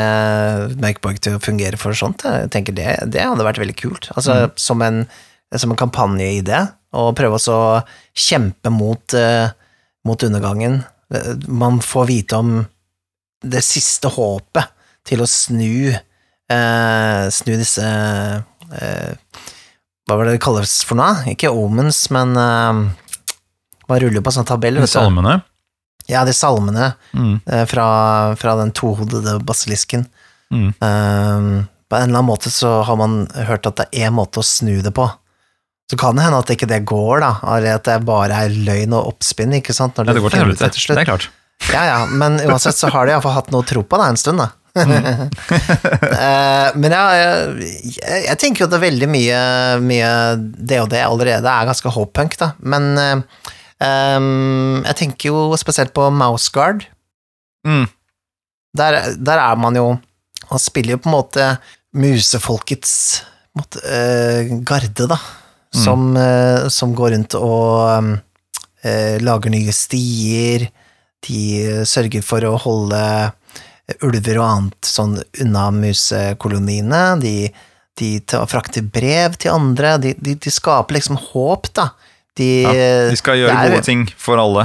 [0.81, 2.25] Makeborg til å fungere for sånt.
[2.25, 4.09] Jeg tenker det, det hadde vært veldig kult.
[4.17, 4.55] Altså, Mm.
[4.57, 5.03] som, en,
[5.57, 6.63] som en kampanjeidé.
[6.97, 7.59] Og prøve å
[8.17, 9.51] kjempe mot, uh,
[10.09, 10.79] mot undergangen.
[11.13, 12.55] Eh, Man får vite om
[13.45, 14.71] det siste håpet
[15.05, 19.13] til å snu uh, Snu disse uh,
[20.09, 21.29] Hva var det det kalles for noe?
[21.29, 22.81] Ikke omens, men eh,
[23.89, 24.81] Man ruller på sånn tabell.
[24.89, 25.43] Salmene.
[26.09, 27.41] Ja, de salmene Mm.
[27.47, 27.87] eh, fra,
[28.41, 30.07] fra den tohodede basilisken.
[30.53, 30.71] Mm.
[30.81, 31.49] Um,
[31.89, 34.45] på en eller annen måte så har man hørt at det er én måte å
[34.45, 35.07] snu det på.
[35.91, 39.07] Så kan det hende at ikke det går, da, at det bare er løgn og
[39.15, 40.65] oppspinn, ikke sant, når Ja, det går til helvete.
[40.65, 40.99] det til slutt.
[40.99, 41.29] Det er klart.
[41.73, 44.17] Ja, ja, men uansett så har de iallfall hatt noe å tro på da, en
[44.21, 44.51] stund, da.
[44.79, 45.31] Mm.
[46.83, 47.71] men ja, jeg,
[48.29, 49.41] jeg tenker jo at det er veldig mye,
[49.85, 52.53] mye det og det allerede er ganske hoppunk, da.
[52.63, 53.17] Men eh,
[53.85, 56.87] ehm, jeg tenker jo spesielt på Mouseguard.
[57.67, 57.87] Mm.
[58.79, 59.99] Der, der er man jo
[60.49, 61.47] Han spiller jo på en måte
[61.99, 63.23] musefolkets
[63.59, 65.19] måte, uh, garde, da.
[65.75, 68.15] Som, uh, som går rundt og
[68.81, 70.69] eh, lager nye stier.
[71.27, 73.03] De sørger for å holde
[74.05, 77.03] ulver og annet sånn unna musekoloniene.
[77.21, 77.35] De,
[77.99, 79.97] de tar- frakter brev til andre.
[80.01, 81.91] De, de, de skaper liksom håp, da.
[82.39, 82.73] De, Ja,
[83.11, 84.65] de skal gjøre er- gode ting for alle.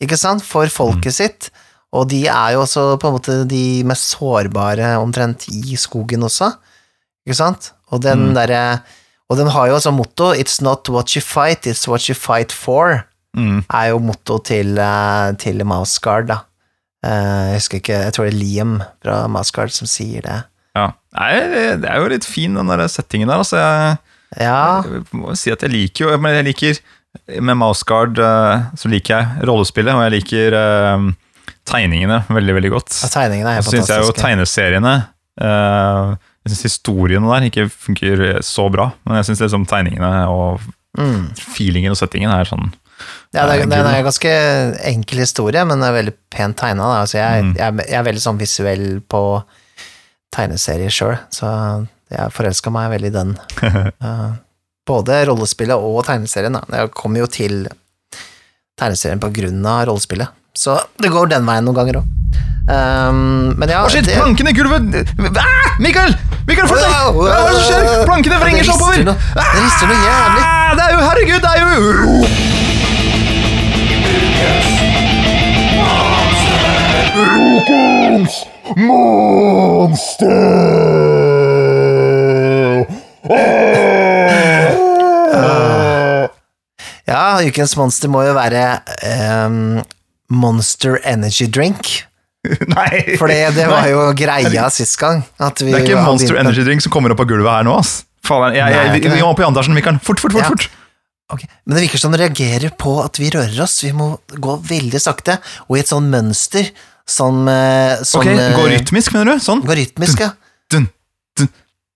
[0.00, 0.44] Ikke sant?
[0.44, 1.50] For folket sitt.
[1.92, 6.50] Og de er jo også på en måte de mest sårbare omtrent i skogen også.
[7.26, 7.72] Ikke sant?
[7.90, 8.34] Og den Mm.
[8.34, 8.80] derre
[9.30, 12.50] Og den har jo også motto 'It's not what you fight, it's what you fight
[12.50, 13.02] for',
[13.36, 13.62] Mm.
[13.70, 14.74] er jo motto til,
[15.38, 16.38] til Mouse Guard, da.
[17.04, 17.10] Eh,
[17.52, 20.44] Jeg husker ikke, jeg tror det er Liam fra Mouse Guard som sier det.
[20.74, 20.92] Ja.
[21.76, 23.36] Det er jo litt fin, den der settingen der.
[23.38, 23.98] Altså, jeg,
[24.40, 26.78] Ja, jeg må si at jeg liker jo Men jeg liker
[27.40, 31.06] Med Mouseguard eh, så liker jeg rollespillet, og jeg liker eh,
[31.68, 32.94] tegningene veldig, veldig godt.
[33.02, 34.94] Ja, tegningene er Så helt syns jeg jo tegneseriene
[35.40, 36.16] eh,
[36.46, 40.60] Jeg syns historiene der ikke funker så bra, men jeg syns liksom tegningene og
[40.98, 41.28] Mm.
[41.36, 42.70] feelingen og settingen er sånn
[43.36, 44.30] Ja, det er, det er en ganske
[44.88, 46.88] enkel historie, men det er veldig pent tegna.
[47.04, 47.52] Altså jeg, Mm.
[47.60, 49.20] jeg, jeg er veldig sånn visuell på
[50.34, 51.52] tegneserier sjøl, så
[52.10, 53.36] jeg forelska meg veldig i den.
[54.88, 56.54] Både rollespillet og tegneserien.
[56.56, 56.62] Da.
[56.80, 57.66] Jeg kom jo til
[58.78, 62.06] tegneserien på grunn av rollespillet, så det går den veien noen ganger òg.
[62.68, 64.04] men ja Å, shit!
[64.06, 64.82] det- Plankene i gulvet
[65.40, 66.12] ah, Mikael!
[66.46, 66.90] Mikael, flytt deg!
[67.16, 68.04] Hva er det som skjer?
[68.08, 69.04] Plankene vrenger seg oppover!
[69.08, 70.42] noe- Det rister noe jævlig.
[70.44, 71.68] Ah, det er jo Herregud, det er jo
[87.38, 88.64] Ja, ukens monster må jo være
[89.46, 89.78] um,
[90.34, 91.90] Monster Energy Drink.
[92.74, 93.16] Nei!
[93.20, 95.22] For det, var jo greia sist gang.
[95.38, 98.00] Det er ikke Monster Energy Drink som kommer opp av gulvet her nå, ass.
[98.26, 100.02] Faen, jeg, jeg, Nei, vi, vi må på Jandarsen, Mikael.
[100.02, 100.42] Fort, fort, fort!
[100.42, 100.50] Ja.
[100.50, 100.68] fort.
[101.28, 101.48] Okay.
[101.68, 103.78] Men det virker som det reagerer på at vi rører oss.
[103.84, 105.38] Vi må gå veldig sakte,
[105.68, 106.72] og i et sånn mønster
[107.08, 109.44] som, sånn som Ok, eh, Gå rytmisk, mener du?
[109.44, 109.62] Sånn?
[109.68, 110.32] Går rytmisk, ja.
[110.72, 110.88] Dun,
[111.38, 111.50] dun,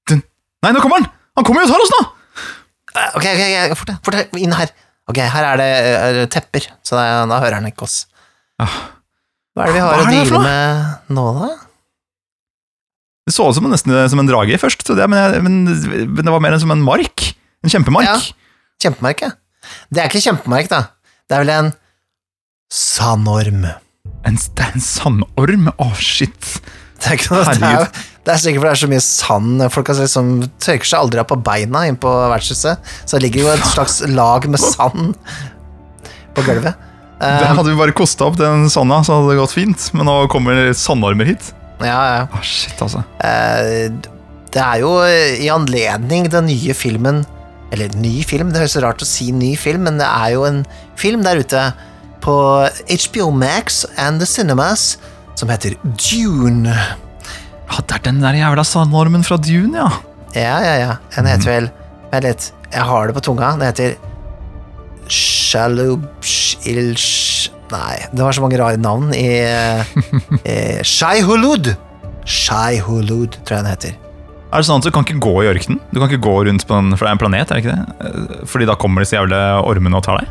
[0.09, 0.23] dun.
[0.65, 1.09] Nei, nå kommer han!
[1.41, 2.03] Han kommer jo og tar oss nå!
[2.93, 3.43] Eh, Ok, ok,
[3.73, 4.73] ok, fort, fort, inn her.
[5.11, 8.05] Ok, her er det er tepper, så da, da hører han ikke oss.
[8.63, 8.77] Ah.
[9.53, 11.51] Hva er det vi har å deale med nå, da?
[13.27, 16.43] Det så ut som nesten som en drage først, det, men, jeg, men, det var
[16.43, 17.29] mer enn som en mark.
[17.63, 18.09] En kjempemark.
[18.09, 18.17] Ja.
[18.83, 19.31] Kjempemark, ja.
[19.93, 20.81] Det er ikke kjempemark, da.
[21.31, 21.71] Det er vel en
[22.73, 23.67] sandorm.
[24.27, 25.69] En, det er en sandorm?
[25.71, 26.57] Å, shit.
[26.99, 29.03] Det er, ikke noe, det, er, jo- det er sikkert fordi det er så mye
[29.03, 29.63] sand.
[29.75, 30.29] Folk har liksom
[30.63, 32.93] tørker seg aldri av på beina inn på vertshuset.
[33.03, 35.17] Så det ligger jo et slags lag med sand
[36.37, 36.79] på gulvet.
[37.23, 39.85] Det Eh, hadde vi bare kosta opp den sanda, så hadde det gått fint.
[39.95, 41.53] Men nå kommer sandormer hit.
[41.79, 42.25] ja, ja.
[42.27, 43.05] Å, shit, altså.
[43.23, 43.93] Eh,
[44.51, 47.23] det er jo i anledning den nye filmen
[47.73, 50.43] Eller ny film, det høres så rart å si ny film, men det er jo
[50.45, 50.59] en
[50.99, 51.63] film der ute
[52.21, 52.35] på
[52.91, 54.99] HBO Max and the Cinemas
[55.39, 56.75] som heter Dune.
[57.73, 59.89] Ja, det er den der jævla sandormen fra Dune, ja.
[60.37, 60.93] Ja, ja, ja.
[61.17, 61.71] Den heter vel
[62.13, 63.55] Vent litt, jeg har det på tunga.
[63.57, 63.97] Den heter
[66.13, 69.41] Shalubshilsh Nei, det var så mange rare navn i
[70.45, 71.73] eh, Shaihulud.
[72.29, 73.93] Shaihulud, tror jeg den heter.
[74.53, 75.81] Er det sånn at du kan ikke gå i ørkenen?
[75.89, 77.73] Du kan ikke gå rundt på den, for det er en planet, er det ikke
[77.73, 77.85] det?
[78.05, 80.27] Eh, Fordi da kommer disse jævla ormene og tar deg?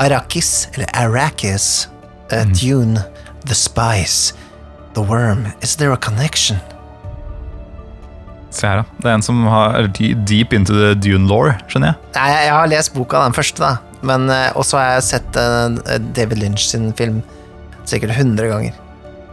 [0.00, 1.66] Arrakis, eller Arrakis,
[2.32, 3.04] uh, Dune,
[3.44, 4.32] The Spice,
[4.94, 5.46] The Worm.
[5.62, 6.56] Is there a connection?
[8.52, 8.84] Se her, da.
[9.00, 9.88] Det er en som har,
[10.28, 11.96] deep into the Dune law, skjønner jeg.
[12.18, 13.72] Nei, jeg, har lest boka, den første, da.
[14.04, 17.22] Men uh, også har jeg sett uh, David Lynch sin film
[17.88, 18.74] sikkert 100 ganger.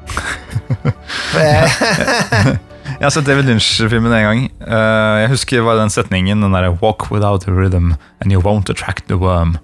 [2.89, 4.39] Jeg, har sett David Lynch-filmen en gang.
[4.59, 8.71] Eh, jeg husker bare den setningen, den derre 'Walk without a rhythm, and you won't
[8.71, 9.55] attract the worm'.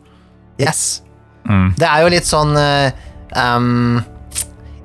[0.61, 1.01] yes.
[1.49, 1.73] Mm.
[1.77, 3.99] Det er jo litt sånn um,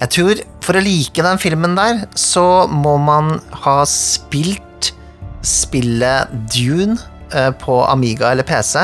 [0.01, 4.93] Jeg tror for å like den filmen der, så må man ha spilt
[5.47, 6.99] spillet Dune
[7.35, 8.77] uh, på Amiga eller PC.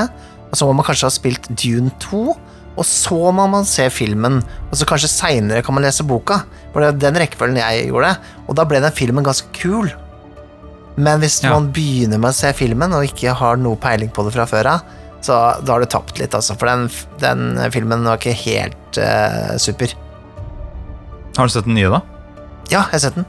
[0.50, 2.22] Og så må man kanskje ha spilt Dune 2,
[2.76, 4.40] og så må man se filmen.
[4.70, 6.42] Og så kanskje seinere kan man lese boka.
[6.72, 8.14] For det er den rekkefølgen jeg gjorde.
[8.46, 9.90] Og da ble den filmen ganske kul.
[10.96, 11.52] Men hvis Ja.
[11.52, 14.70] man begynner med å se filmen og ikke har noe peiling på det fra før
[14.76, 14.80] av,
[15.20, 16.54] så da har du tapt litt, altså.
[16.56, 16.88] For den,
[17.20, 19.92] den filmen var ikke helt uh, super.
[21.36, 22.00] Har du sett den nye, da?
[22.70, 23.26] Ja, jeg har sett den.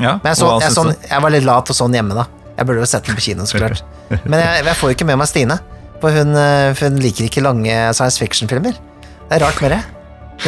[0.00, 2.24] Ja, Men jeg, så, jeg, sånn, jeg var litt lat og sånn hjemme, da.
[2.54, 3.84] Jeg burde jo sett den på kino, så klart.
[4.30, 5.58] Men jeg, jeg får jo ikke med meg Stine.
[6.02, 8.74] For hun, eh, for hun liker ikke lange science fiction-filmer.
[9.28, 9.82] Det er rart med det.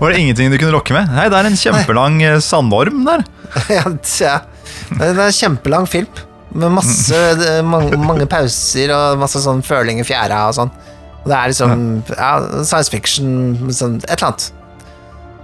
[0.00, 1.10] Var det ingenting du kunne rokke med?
[1.12, 3.26] Nei, det er en kjempelang eh, sandorm der.
[3.76, 3.84] ja.
[3.92, 6.24] Det er en kjempelang film.
[6.56, 7.18] Med masse,
[7.68, 10.72] mange, mange pauser og masse sånn føling i fjæra og sånn.
[11.20, 11.74] Og det er liksom
[12.14, 12.30] ja,
[12.62, 13.28] science fiction
[13.74, 14.46] sånn, Et eller annet.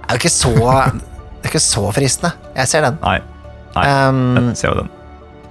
[0.07, 2.33] Er jo ikke så Det er ikke så fristende.
[2.55, 2.97] Jeg ser den.
[3.03, 3.17] Nei,
[3.75, 3.85] Nei.
[4.07, 4.89] Um, jeg ser jo den.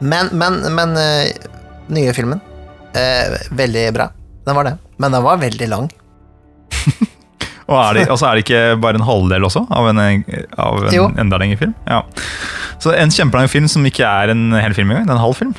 [0.01, 1.51] men men, men uh,
[1.93, 2.41] nye filmen
[2.97, 4.07] uh, Veldig bra.
[4.47, 4.77] Den var det.
[4.99, 5.91] Men den var veldig lang.
[7.73, 10.01] Og er det, altså er det ikke bare en halvdel også, av en,
[10.61, 11.73] av en enda lengre film?
[11.89, 12.01] Ja.
[12.83, 15.39] Så en kjempelang film som ikke er en hel film engang, det er en halv
[15.39, 15.53] film.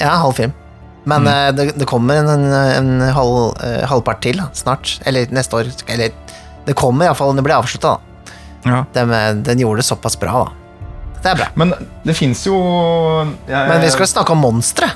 [0.00, 0.54] Ja, halv film.
[1.10, 1.28] Men Mm.
[1.32, 3.58] eh, det, det kommer en, en, en halv,
[3.90, 4.94] halvpart til da, snart.
[5.08, 5.68] Eller neste år.
[5.90, 6.14] Eller
[6.68, 7.96] det kommer iallfall det blir avslutta.
[8.64, 8.84] Ja.
[8.92, 10.50] Den, eh, den gjorde det såpass bra, da.
[11.20, 11.48] Det er bra.
[11.60, 11.72] Men
[12.06, 14.88] det fins jo jeg, Men vi skal snakke om monstre.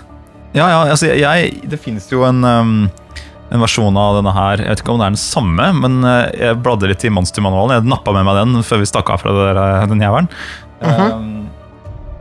[0.55, 2.75] Ja, ja, altså jeg, det finnes jo en, um,
[3.51, 6.31] en versjon av denne her Jeg vet ikke om det er den samme, men uh,
[6.31, 7.75] jeg bladde litt i monstermanualen.
[7.77, 10.31] Jeg nappa med meg den før vi stakk av fra der, uh, den jævelen.
[10.81, 11.33] um,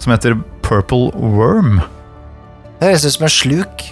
[0.03, 1.79] som heter Purple Worm.
[2.79, 3.85] Det høres ut som en sluk.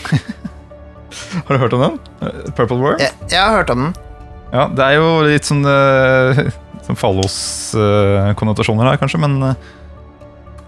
[1.44, 1.98] Har du hørt om den?
[2.56, 3.02] Purple Worm?
[3.02, 3.92] Jeg, jeg har hørt om den.
[4.54, 6.40] Ja, det er jo litt sånn uh,
[6.98, 9.54] fallos-konnotasjoner her, kanskje, men uh,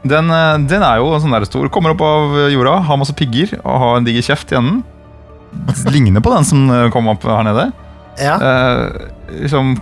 [0.02, 1.68] den, uh, den er jo sånn der stor.
[1.72, 4.82] Kommer opp av jorda, har masse pigger og har en diger kjeft i enden.
[5.92, 7.70] Ligner på den som uh, kom opp her nede.
[8.20, 8.36] Ja.
[8.36, 8.84] Eh,
[9.46, 9.78] liksom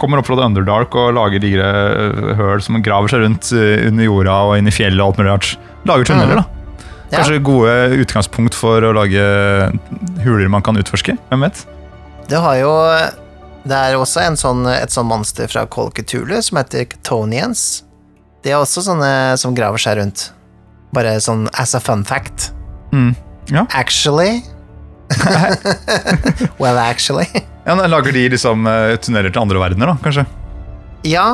[0.00, 1.68] Kommer opp fra The Underdark og lager digre
[2.36, 5.52] høl som graver seg rundt under jorda og inn i fjellet og alt mulig rart.
[5.88, 6.44] Lager tunneler, da.
[7.14, 7.72] Kanskje gode
[8.02, 9.22] utgangspunkt for å lage
[10.20, 11.16] huler man kan utforske.
[11.30, 11.62] Hvem vet?
[12.28, 12.74] Det har jo
[13.66, 17.82] Det er også en sånn, et sånn monster fra Call Cthulhu som heter Chtonians.
[18.44, 19.10] De er også sånne
[19.40, 20.28] som graver seg rundt.
[20.94, 22.52] Bare sånn as a fun fact.
[22.94, 23.14] Mm.
[23.74, 24.42] Actually
[26.58, 27.26] Well, actually.
[27.64, 30.24] Ja, Lager de liksom eh, tunneler til andre verdener, da, kanskje?
[31.06, 31.26] Ja.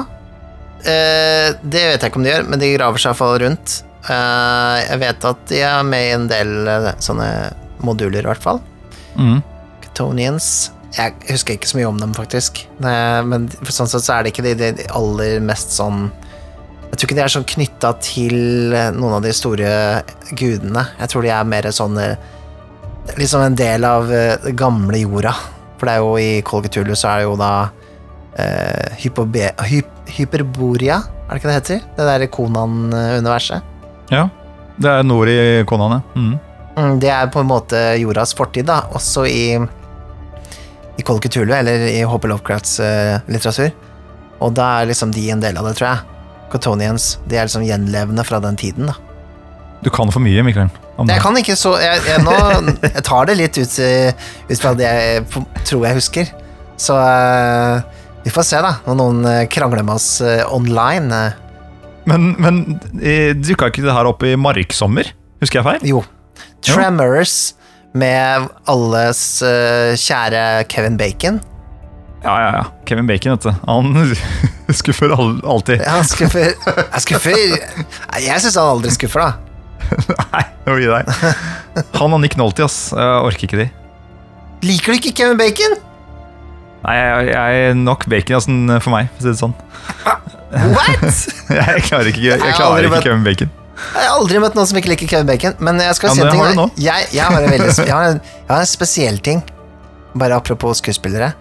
[0.83, 3.79] Eh, det vet jeg ikke om de gjør, men de graver seg iallfall rundt.
[4.09, 7.29] Eh, jeg vet at de er med i en del eh, sånne
[7.85, 8.63] moduler, i hvert fall.
[9.17, 9.41] Mm.
[9.87, 10.53] Chtonians.
[10.93, 12.65] Jeg husker ikke så mye om dem, faktisk.
[12.85, 16.11] Eh, men for sånn sett så er det ikke de, de, aller mest sånn
[16.91, 19.73] Jeg tror ikke de er sånn knytta til eh, noen av de store
[20.37, 20.85] gudene.
[21.01, 22.31] Jeg tror de er mer sånn eh,
[23.19, 25.33] Liksom en del av den gamle jorda.
[25.75, 27.55] For det er jo i Kolgetulu så er det jo da
[28.39, 31.85] eh, hypobe, hyp, Hyperboria, er det ikke det heter?
[31.97, 33.69] Det der Konan-universet.
[34.13, 34.27] Ja.
[34.83, 36.01] Det er nord i Konan, ja.
[36.15, 36.33] Mm.
[36.77, 39.59] Mm, Det er på en måte jordas fortid, da, også i
[40.99, 42.29] i Kolkutulu, eller i H.P.
[42.31, 43.73] Lovecrafts uh, litteratur.
[44.43, 46.21] Og da er liksom de en del av det, tror jeg.
[46.53, 47.17] Cotonians.
[47.31, 48.99] De er liksom gjenlevende fra den tiden, da.
[49.83, 50.69] Du kan for mye, Mikkel.
[51.09, 52.35] Jeg kan ikke så Jeg, jeg, nå,
[52.85, 55.25] jeg tar det litt ut, hvis ut fra det jeg
[55.65, 56.33] tror jeg husker.
[56.79, 61.11] Så uh, vi får se, da, når noen eh, krangler med oss uh, online.
[61.11, 61.33] eh.
[62.07, 62.61] Men, men
[63.03, 65.11] eh, dukka ikke det her opp i marksommer?
[65.43, 65.89] Husker jeg feil?
[65.91, 66.05] Jo.
[66.63, 67.57] Tremors
[67.99, 71.41] med alles uh, kjære Kevin Bacon.
[72.23, 72.65] Ja, ja, ja.
[72.89, 73.53] Kevin Bacon, vet du.
[73.67, 74.15] Han
[74.81, 75.83] skuffer al alltid.
[75.83, 79.33] Ja, Han skuffer Jeg skuffer Jeg syns han aldri skuffer, da.
[80.33, 80.43] Nei.
[80.71, 81.11] å gi deg.
[81.99, 82.93] Han og Nick Nolty, ass.
[82.95, 83.69] Jeg orker ikke de.
[84.63, 85.75] Liker du ikke Kevin Bacon?
[86.83, 89.53] Nei, jeg, jeg er nok bacon for meg, for å si det sånn.
[90.53, 91.21] What?
[91.53, 93.51] Jeg klarer ikke, jeg klarer ikke Kevin Bacon.
[93.93, 95.57] Jeg har aldri møtt noen som ikke liker Kevin Bacon.
[95.61, 96.75] Men jeg skal Ja, si en ting.
[96.81, 99.43] Jeg, jeg, har en veldig, jeg, har en, jeg har en spesiell ting.
[100.19, 101.33] Bare apropos skuespillere.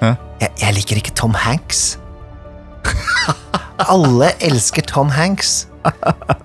[0.00, 0.14] Ja.
[0.40, 1.94] Jeg, jeg liker ikke Tom Hanks.
[3.90, 5.64] Alle elsker Tom Hanks.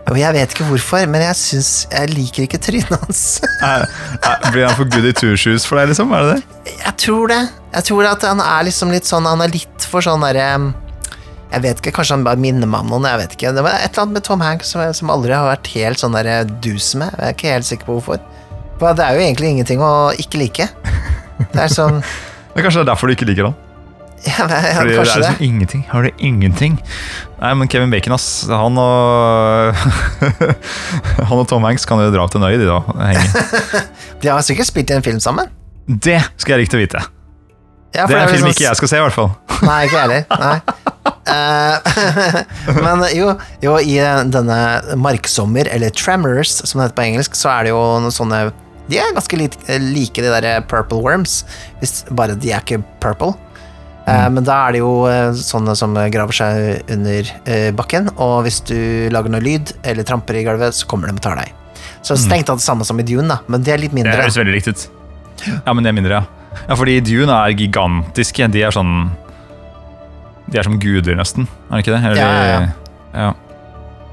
[0.09, 3.21] Og jeg vet ikke hvorfor, men jeg syns Jeg liker ikke trynet hans.
[3.63, 3.85] Er,
[4.19, 6.11] er, blir han for goody two shoes for deg, liksom?
[6.15, 6.73] Er det det?
[6.83, 7.39] Jeg tror det.
[7.75, 10.49] Jeg tror at han er liksom litt sånn Han er litt for sånn derre
[11.49, 13.07] Jeg vet ikke, kanskje han bare minner meg om noen.
[13.09, 15.47] Jeg vet ikke Det var et eller annet med Tom Hanks som, som aldri har
[15.49, 17.09] vært helt sånn der dus med.
[17.17, 18.21] Jeg er ikke helt sikker på hvorfor.
[18.79, 19.89] For det er jo egentlig ingenting å
[20.21, 20.69] ikke like.
[21.49, 21.97] Det er sånn
[22.53, 23.57] Men kanskje det er derfor du ikke liker han?
[24.27, 25.45] ja, men- ja, Fordi det er liksom det.
[25.47, 25.83] ingenting.
[25.89, 26.73] Har du ingenting?
[27.39, 28.25] Nei, men Kevin Bacon, ass.
[28.51, 29.75] Han og
[31.29, 32.81] Han og Tom Hanks kan jo dra til Nøy, de da.
[34.21, 35.47] De har sikkert spilt i en film sammen.
[35.87, 37.05] Det skal jeg like til å vite.
[37.95, 39.31] Ja, Det er en film sånn- ikke jeg skal se, i hvert fall.
[39.65, 40.61] Nei, ikke jeg heller.
[41.29, 41.75] Eh,
[42.85, 43.33] men jo,
[43.63, 43.97] jo, i
[44.33, 44.59] denne
[44.97, 48.39] Marksommer, eller Tremors, som det heter på engelsk, så er det jo noen sånne
[48.89, 51.43] De er ganske like, like de der Purple Worms,
[51.81, 53.35] hvis bare de er ikke purple.
[54.09, 54.33] Mm.
[54.39, 58.63] Men da er det jo eh, sånne som graver seg under eh, bakken, og hvis
[58.65, 58.79] du
[59.13, 61.53] lager noe lyd eller tramper i gulvet, så kommer de og tar deg.
[62.01, 64.15] Så strengt tatt det samme som i Dune, da, men det er litt mindre.
[64.15, 64.87] Det høres veldig likt ut.
[65.47, 66.23] Ja, men det er mindre, ja.
[66.67, 68.47] Ja, fordi Dune er gigantiske.
[68.51, 69.11] De er sånn
[70.49, 71.45] De er som guder, nesten.
[71.69, 72.01] Er det ikke det?
[72.09, 72.69] Eller, Ja, ja,
[73.13, 73.33] ja.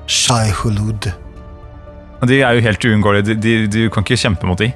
[0.06, 1.08] Shai Hulud.
[2.26, 3.68] De er jo helt uunngåelige.
[3.72, 4.70] Du kan ikke kjempe mot de.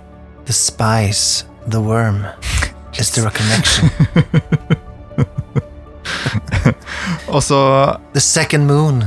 [0.47, 2.25] The spice, the worm,
[2.99, 3.91] is the connection?
[7.31, 7.61] Og så
[8.15, 9.05] The second moon.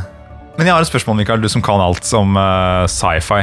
[0.58, 3.42] Men jeg har et spørsmål, Mikael, du som kan alt om uh, sci-fi.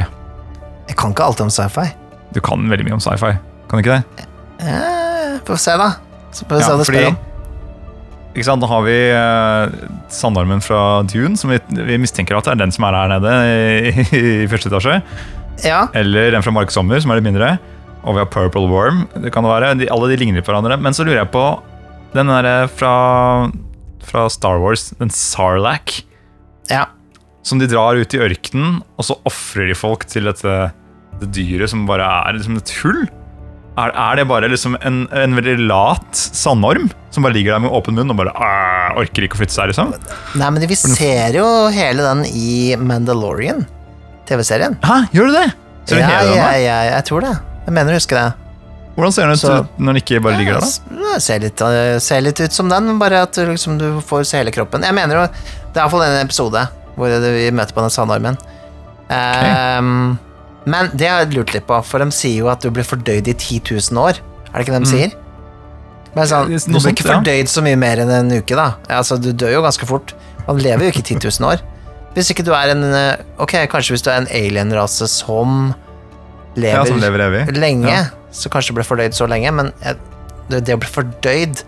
[0.87, 1.89] Jeg kan ikke alt om sci-fi.
[2.33, 3.33] Du kan veldig mye om sci-fi,
[3.71, 4.25] kan du ikke det?
[4.67, 5.93] Eh, Få se, da.
[6.35, 7.19] Så får vi se hva det spør om.
[8.31, 12.53] Ikke sant, Da har vi eh, sandarmen fra Dune, som vi, vi mistenker at det
[12.53, 14.05] er den som er her nede i,
[14.43, 15.01] i første etasje.
[15.63, 17.53] Ja, Eller den fra Mark Sommer, som er litt mindre.
[18.01, 19.05] Og vi har Purple Worm.
[19.23, 19.73] Det kan det være.
[19.79, 20.79] De, alle de ligner på hverandre.
[20.81, 21.45] Men så lurer jeg på
[22.15, 22.93] den derre fra,
[24.03, 26.01] fra Star Wars, den Sarlac,
[26.71, 26.89] ja.
[27.47, 30.57] som de drar ut i ørkenen, og så ofrer de folk til dette
[31.21, 33.03] det dyret som bare er liksom et hull.
[33.79, 37.71] Er, er det bare liksom en, en veldig lat sandorm som bare ligger der med
[37.71, 39.93] åpen munn og bare «Åh, orker ikke å flytte seg, liksom?
[40.39, 43.63] Nei, men vi ser jo hele den i Mandalorian.
[44.27, 44.75] TV-serien.
[44.83, 45.47] Hæ, gjør du det?
[45.87, 46.59] Ser du Ja, hele den ja, da?
[46.61, 47.31] ja, jeg tror det.
[47.65, 48.27] Jeg mener å huske det.
[48.95, 50.67] Hvordan ser den ut Så- når den ikke bare ligger der,
[51.01, 51.19] da?
[51.23, 54.37] Ser litt, eh, ser litt ut som den, bare at du, liksom, du får se
[54.43, 54.83] hele kroppen.
[54.83, 56.67] Jeg mener jo Det er iallfall en episode
[56.97, 58.35] hvor vi møter på den sandarmen.
[59.09, 60.17] Ehm,
[60.65, 63.27] men det har jeg lurt litt på, for de sier jo at du blir fordøyd
[63.27, 63.61] i 10
[63.91, 64.19] 000 år.
[64.51, 65.11] Er det ikke det de sier?
[66.15, 66.59] Men sånn, Mm.
[66.67, 68.75] Du blir ikke fordøyd så mye mer enn en uke, da.
[68.89, 70.13] Altså, du dør jo ganske fort.
[70.47, 71.61] Man lever jo ikke i 10 000 år.
[72.13, 75.73] Hvis ikke du er en eh, Ok, kanskje hvis du er en alien-rase som
[76.57, 77.55] lever, Ja, som lever evig.
[77.57, 78.03] lenge, Ja.
[78.31, 79.71] så kanskje du ble fordøyd så lenge, men
[80.49, 81.63] det, det å bli fordøyd,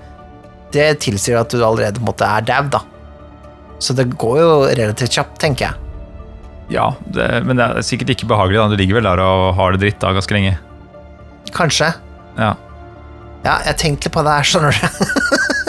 [0.74, 2.82] det tilsier at du allerede på en måte er dau, da.
[3.80, 5.74] Så det går jo relativt kjapt, tenker jeg.
[6.74, 8.58] Ja, det, men det er sikkert ikke behagelig.
[8.64, 10.56] da Du ligger vel der og har det dritt da ganske lenge.
[11.54, 11.92] Kanskje.
[12.40, 12.54] Ja,
[13.44, 15.10] Ja, jeg tenkte litt på det her, skjønner du.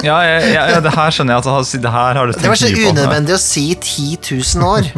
[0.06, 2.54] ja, ja, ja det her skjønner jeg at han- det her har du Det var
[2.60, 2.92] så mye på.
[2.94, 4.92] unødvendig å si 10 000 år.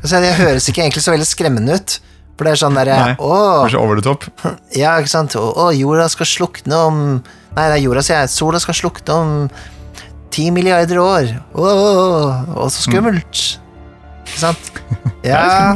[0.00, 1.98] Altså, det høres ikke egentlig så veldig skremmende ut.
[2.38, 3.16] For det er sånn derre.
[3.20, 4.24] Å, Kanskje over the top.
[4.72, 5.34] ja, ikke sant.
[5.36, 7.02] Å, jorda skal slukne om
[7.50, 8.30] Nei, det er jorda, sier jeg.
[8.30, 9.30] Sola skal slukne om
[10.30, 11.32] ti milliarder år.
[11.52, 11.70] Å,
[12.62, 13.58] å, så skummelt.
[14.30, 14.70] Ikke sant?
[15.26, 15.74] Ja.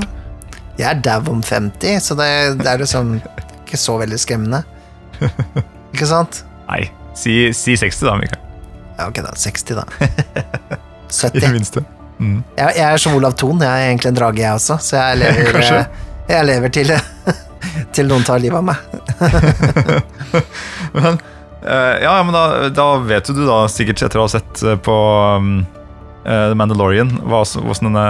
[0.78, 2.28] Jeg er dau om 50, så det,
[2.58, 4.62] det er liksom ikke så veldig skremmende.
[5.94, 6.40] Ikke sant?
[6.66, 8.40] Nei, si, si 60 da, Mikael.
[8.96, 9.34] Ja, ok, da.
[9.38, 9.84] 60, da.
[11.14, 11.38] 70.
[11.38, 11.52] I det 70.
[11.54, 11.84] minste.
[12.18, 15.20] Jeg, jeg er som Olav Thon, jeg er egentlig en drage, jeg også, så jeg
[15.22, 16.92] lever, eh, jeg lever til,
[17.94, 18.78] til noen tar livet av meg.
[20.94, 21.18] Men,
[21.62, 22.44] eh, ja, men da,
[22.74, 25.83] da vet du da sikkert etter å ha sett eh, på eh,
[26.24, 28.04] The Mandalorian hva, s- denne,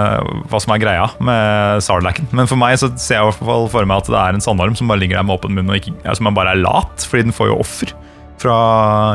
[0.50, 2.28] hva som er greia med Sarlacken.
[2.32, 4.44] Men for meg så ser jeg i hvert fall for meg at det er en
[4.44, 7.26] sandorm som bare ligger der med åpen munn og ikke, som bare er lat, fordi
[7.28, 7.94] den får jo offer
[8.44, 8.54] fra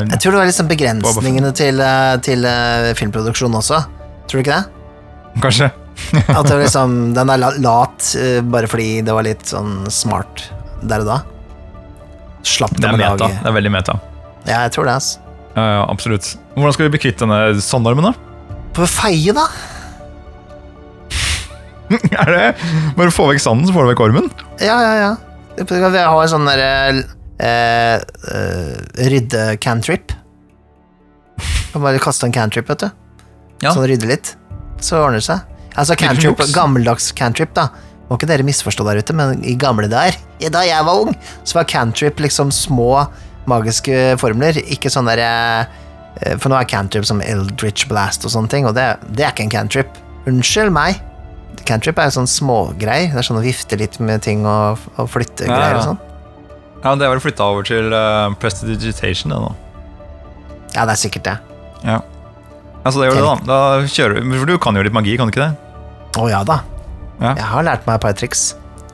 [0.07, 3.81] Jeg tror det var liksom begrensningene til, eh, til eh, filmproduksjon også.
[4.30, 5.41] Tror du ikke det?
[5.43, 5.71] Kanskje.
[6.31, 10.47] At det var liksom, den er lat eh, bare fordi det var litt sånn smart
[10.81, 11.17] der og da.
[12.47, 13.27] Slapp Det dem er meta.
[13.43, 13.97] Det er veldig meta.
[14.47, 15.09] Ja, jeg tror det, ass.
[15.57, 16.31] Ja, ja, absolutt.
[16.55, 18.28] Hvordan skal vi bli kvitt denne sandormen, da?
[18.77, 19.47] Vi feie, da?
[22.21, 22.43] er det
[22.97, 24.29] Bare få vekk sanden, så får du vekk ormen?
[24.61, 25.11] Ja, ja, ja.
[25.59, 26.71] Vi har en sånn derre
[27.41, 30.13] eh, eh, rydde-cantrip.
[31.73, 32.89] Kan bare kaste en cantrip, vet du.
[33.65, 33.73] Ja.
[33.73, 34.35] Sånn rydde litt.
[34.79, 35.43] Så ordner det seg.
[35.79, 37.67] Altså cantrip, gammeldags cantrip, da.
[38.09, 40.17] Må ikke dere misforstå der ute, men i gamle dager,
[40.49, 41.11] da jeg var ung,
[41.43, 43.05] så var cantrip liksom små
[43.49, 45.77] magiske formler, ikke sånn derre eh,
[46.41, 49.45] For nå er cantrip som Eldritch Blast og sånne ting, og det, det er ikke
[49.48, 49.99] en cantrip.
[50.27, 50.99] Unnskyld meg.
[51.68, 53.14] Cantrip er jo sånn smågreier.
[53.14, 55.80] Det er sånn å vifte litt med ting og, og flytte Ja, greier ja.
[55.80, 56.02] og sånn.
[56.80, 59.52] Ja, men Det er vel flytta over til uh, prestidigitation, det nå.
[60.76, 61.36] Ja, det er sikkert det.
[61.88, 61.99] Ja.
[62.84, 63.36] Altså, det gjør du, da.
[63.49, 65.80] Da kjører du For du kan jo litt magi, kan du ikke det?
[66.19, 66.61] Å ja da.
[67.19, 67.34] Ja.
[67.34, 68.44] Jeg har lært meg et par triks.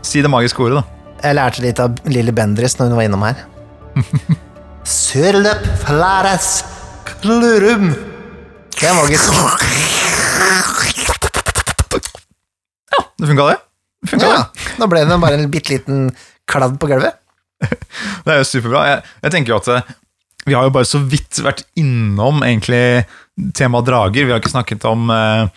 [0.05, 1.11] Si det magiske ordet, da.
[1.25, 3.43] Jeg lærte litt av lille Bendris når hun var innom her.
[4.95, 6.49] Sørløp flares
[7.21, 7.91] klurum.
[8.75, 9.31] Det er magisk.
[12.91, 13.57] Ja, Det funka, det.
[14.03, 14.41] det, funka, Ja,
[14.79, 16.09] da ble det bare en bitte liten
[16.49, 17.15] kladd på gulvet.
[17.61, 17.77] det.
[18.25, 18.81] Det er jo superbra.
[18.89, 19.93] Jeg, jeg tenker jo at eh,
[20.45, 23.05] vi har jo bare så vidt vært innom egentlig
[23.57, 24.27] temaet drager.
[24.27, 25.47] Vi har ikke snakket om uh,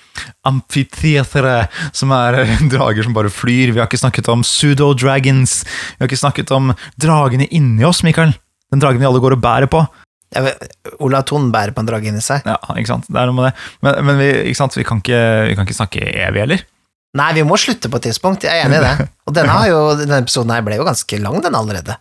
[0.48, 3.74] amfiteatre, som er eh, drager som bare flyr.
[3.74, 5.60] Vi har ikke snakket om pseudo-dragons.
[5.66, 8.32] Vi har ikke snakket om dragene inni oss, Mikael.
[8.72, 9.82] Den dragen vi alle går og bærer på.
[11.00, 12.44] Ola Thon bærer på en drage inni seg.
[12.48, 13.06] Ja, ikke sant?
[13.08, 13.54] Det er noe med det.
[13.86, 14.76] Men, men vi, ikke sant?
[14.76, 16.64] Vi, kan ikke, vi kan ikke snakke evig, heller.
[17.16, 18.44] Nei, vi må slutte på et tidspunkt.
[18.44, 19.08] Jeg er enig i det.
[19.28, 21.96] Og denne, har jo, denne episoden her ble jo ganske lang, den allerede.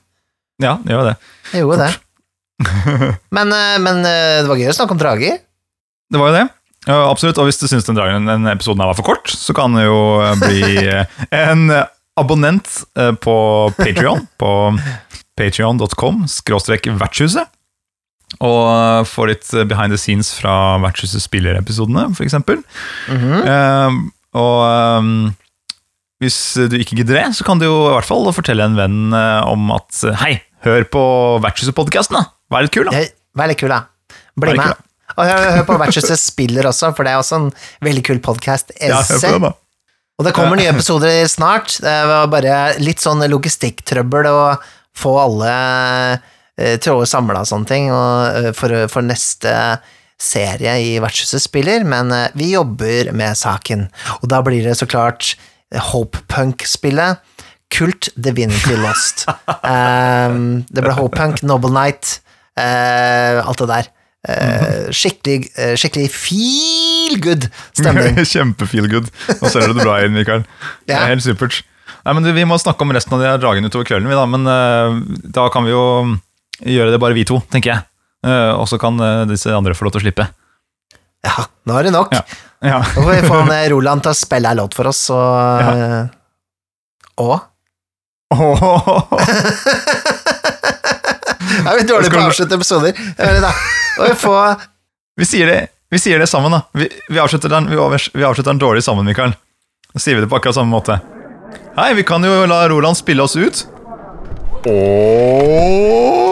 [0.62, 1.16] Ja, det gjør det.
[1.54, 1.96] Jeg gjorde det.
[3.38, 5.36] Men, eh, men eh, det var gøy å snakke om drager.
[6.12, 6.46] Det var jo det.
[6.88, 7.38] Ja, absolutt.
[7.40, 9.86] Og hvis du syns den, dragen- den episoden her var for kort, så kan det
[9.86, 10.64] jo eh, bli
[11.38, 11.68] en
[12.18, 12.80] abonnent
[13.22, 13.36] på
[13.78, 14.24] Patrion.
[14.42, 14.52] På
[15.38, 17.46] patrion.com skråstrek vertshuset.
[18.44, 22.34] Og eh, få litt behind the scenes fra Vertshuset spiller-episodene, f.eks.
[22.34, 22.64] Mm
[23.08, 23.42] -hmm.
[23.48, 23.92] uh,
[24.38, 24.58] og
[25.00, 25.36] um,
[26.24, 26.38] hvis
[26.72, 29.42] du ikke gidder det, så kan du jo i hvert fall fortelle en venn eh,
[29.46, 30.34] om at eh, hei,
[30.66, 31.04] hør på
[31.46, 32.32] Vertshuset-podkasten, da!
[32.54, 32.98] Vær litt kul, da.
[32.98, 33.84] Eh, Vær litt kul, da.
[34.40, 34.82] Bli med.
[35.14, 37.52] Og hør, hør på Vertshuset spiller også, for det er også en
[37.86, 38.74] veldig kul podkast.
[38.82, 39.04] Ja.
[40.18, 41.76] Og det kommer nye episoder snart.
[41.86, 44.40] Det var bare litt sånn logistikktrøbbel å
[44.98, 49.54] få alle eh, tråder samla og sånne ting eh, for, for neste
[50.18, 53.88] serie i Vertshuset spiller, men eh, vi jobber med saken.
[54.22, 55.36] Og da blir det så klart
[55.92, 57.22] Hope Punk-spillet.
[57.74, 59.26] Kult Divinity Lost.
[59.60, 62.22] Um, det ble Hope Punk, Noble Night,
[62.56, 63.90] uh, alt det der.
[64.28, 68.22] Uh, skikkelig, uh, skikkelig feel good stemning.
[68.32, 69.12] Kjempefeel good.
[69.42, 70.48] Nå ser du det bra inn, Mikael.
[70.88, 71.60] Det er helt supert.
[72.08, 74.98] Nei, men Vi må snakke om resten av de dragene utover kvelden, men eh,
[75.36, 75.84] da kan vi jo
[76.66, 77.86] gjøre det bare vi to, tenker jeg.
[78.26, 80.26] Uh, og så kan eh, disse andre få lov til å slippe.
[81.26, 82.14] Ja, nå er det nok.
[82.16, 82.24] Ja.
[82.66, 82.80] Ja.
[82.96, 85.62] Nå får vi få han eh, Roland til å spille en låt for oss, og
[85.62, 86.00] ja.
[87.22, 87.38] Og?
[91.48, 92.98] Jeg er litt dårlig på å avslutte episoder.
[93.18, 93.52] Da.
[94.02, 94.66] Vi får
[95.18, 95.58] vi, sier det,
[95.94, 96.62] vi sier det sammen, da.
[96.78, 99.34] Vi, vi, avslutter den, vi, overs- vi avslutter den dårlig sammen, Mikael.
[99.96, 101.00] Så sier vi det på akkurat samme måte.
[101.78, 103.66] Hei, vi kan jo la Roland spille oss ut.
[104.68, 106.27] Åh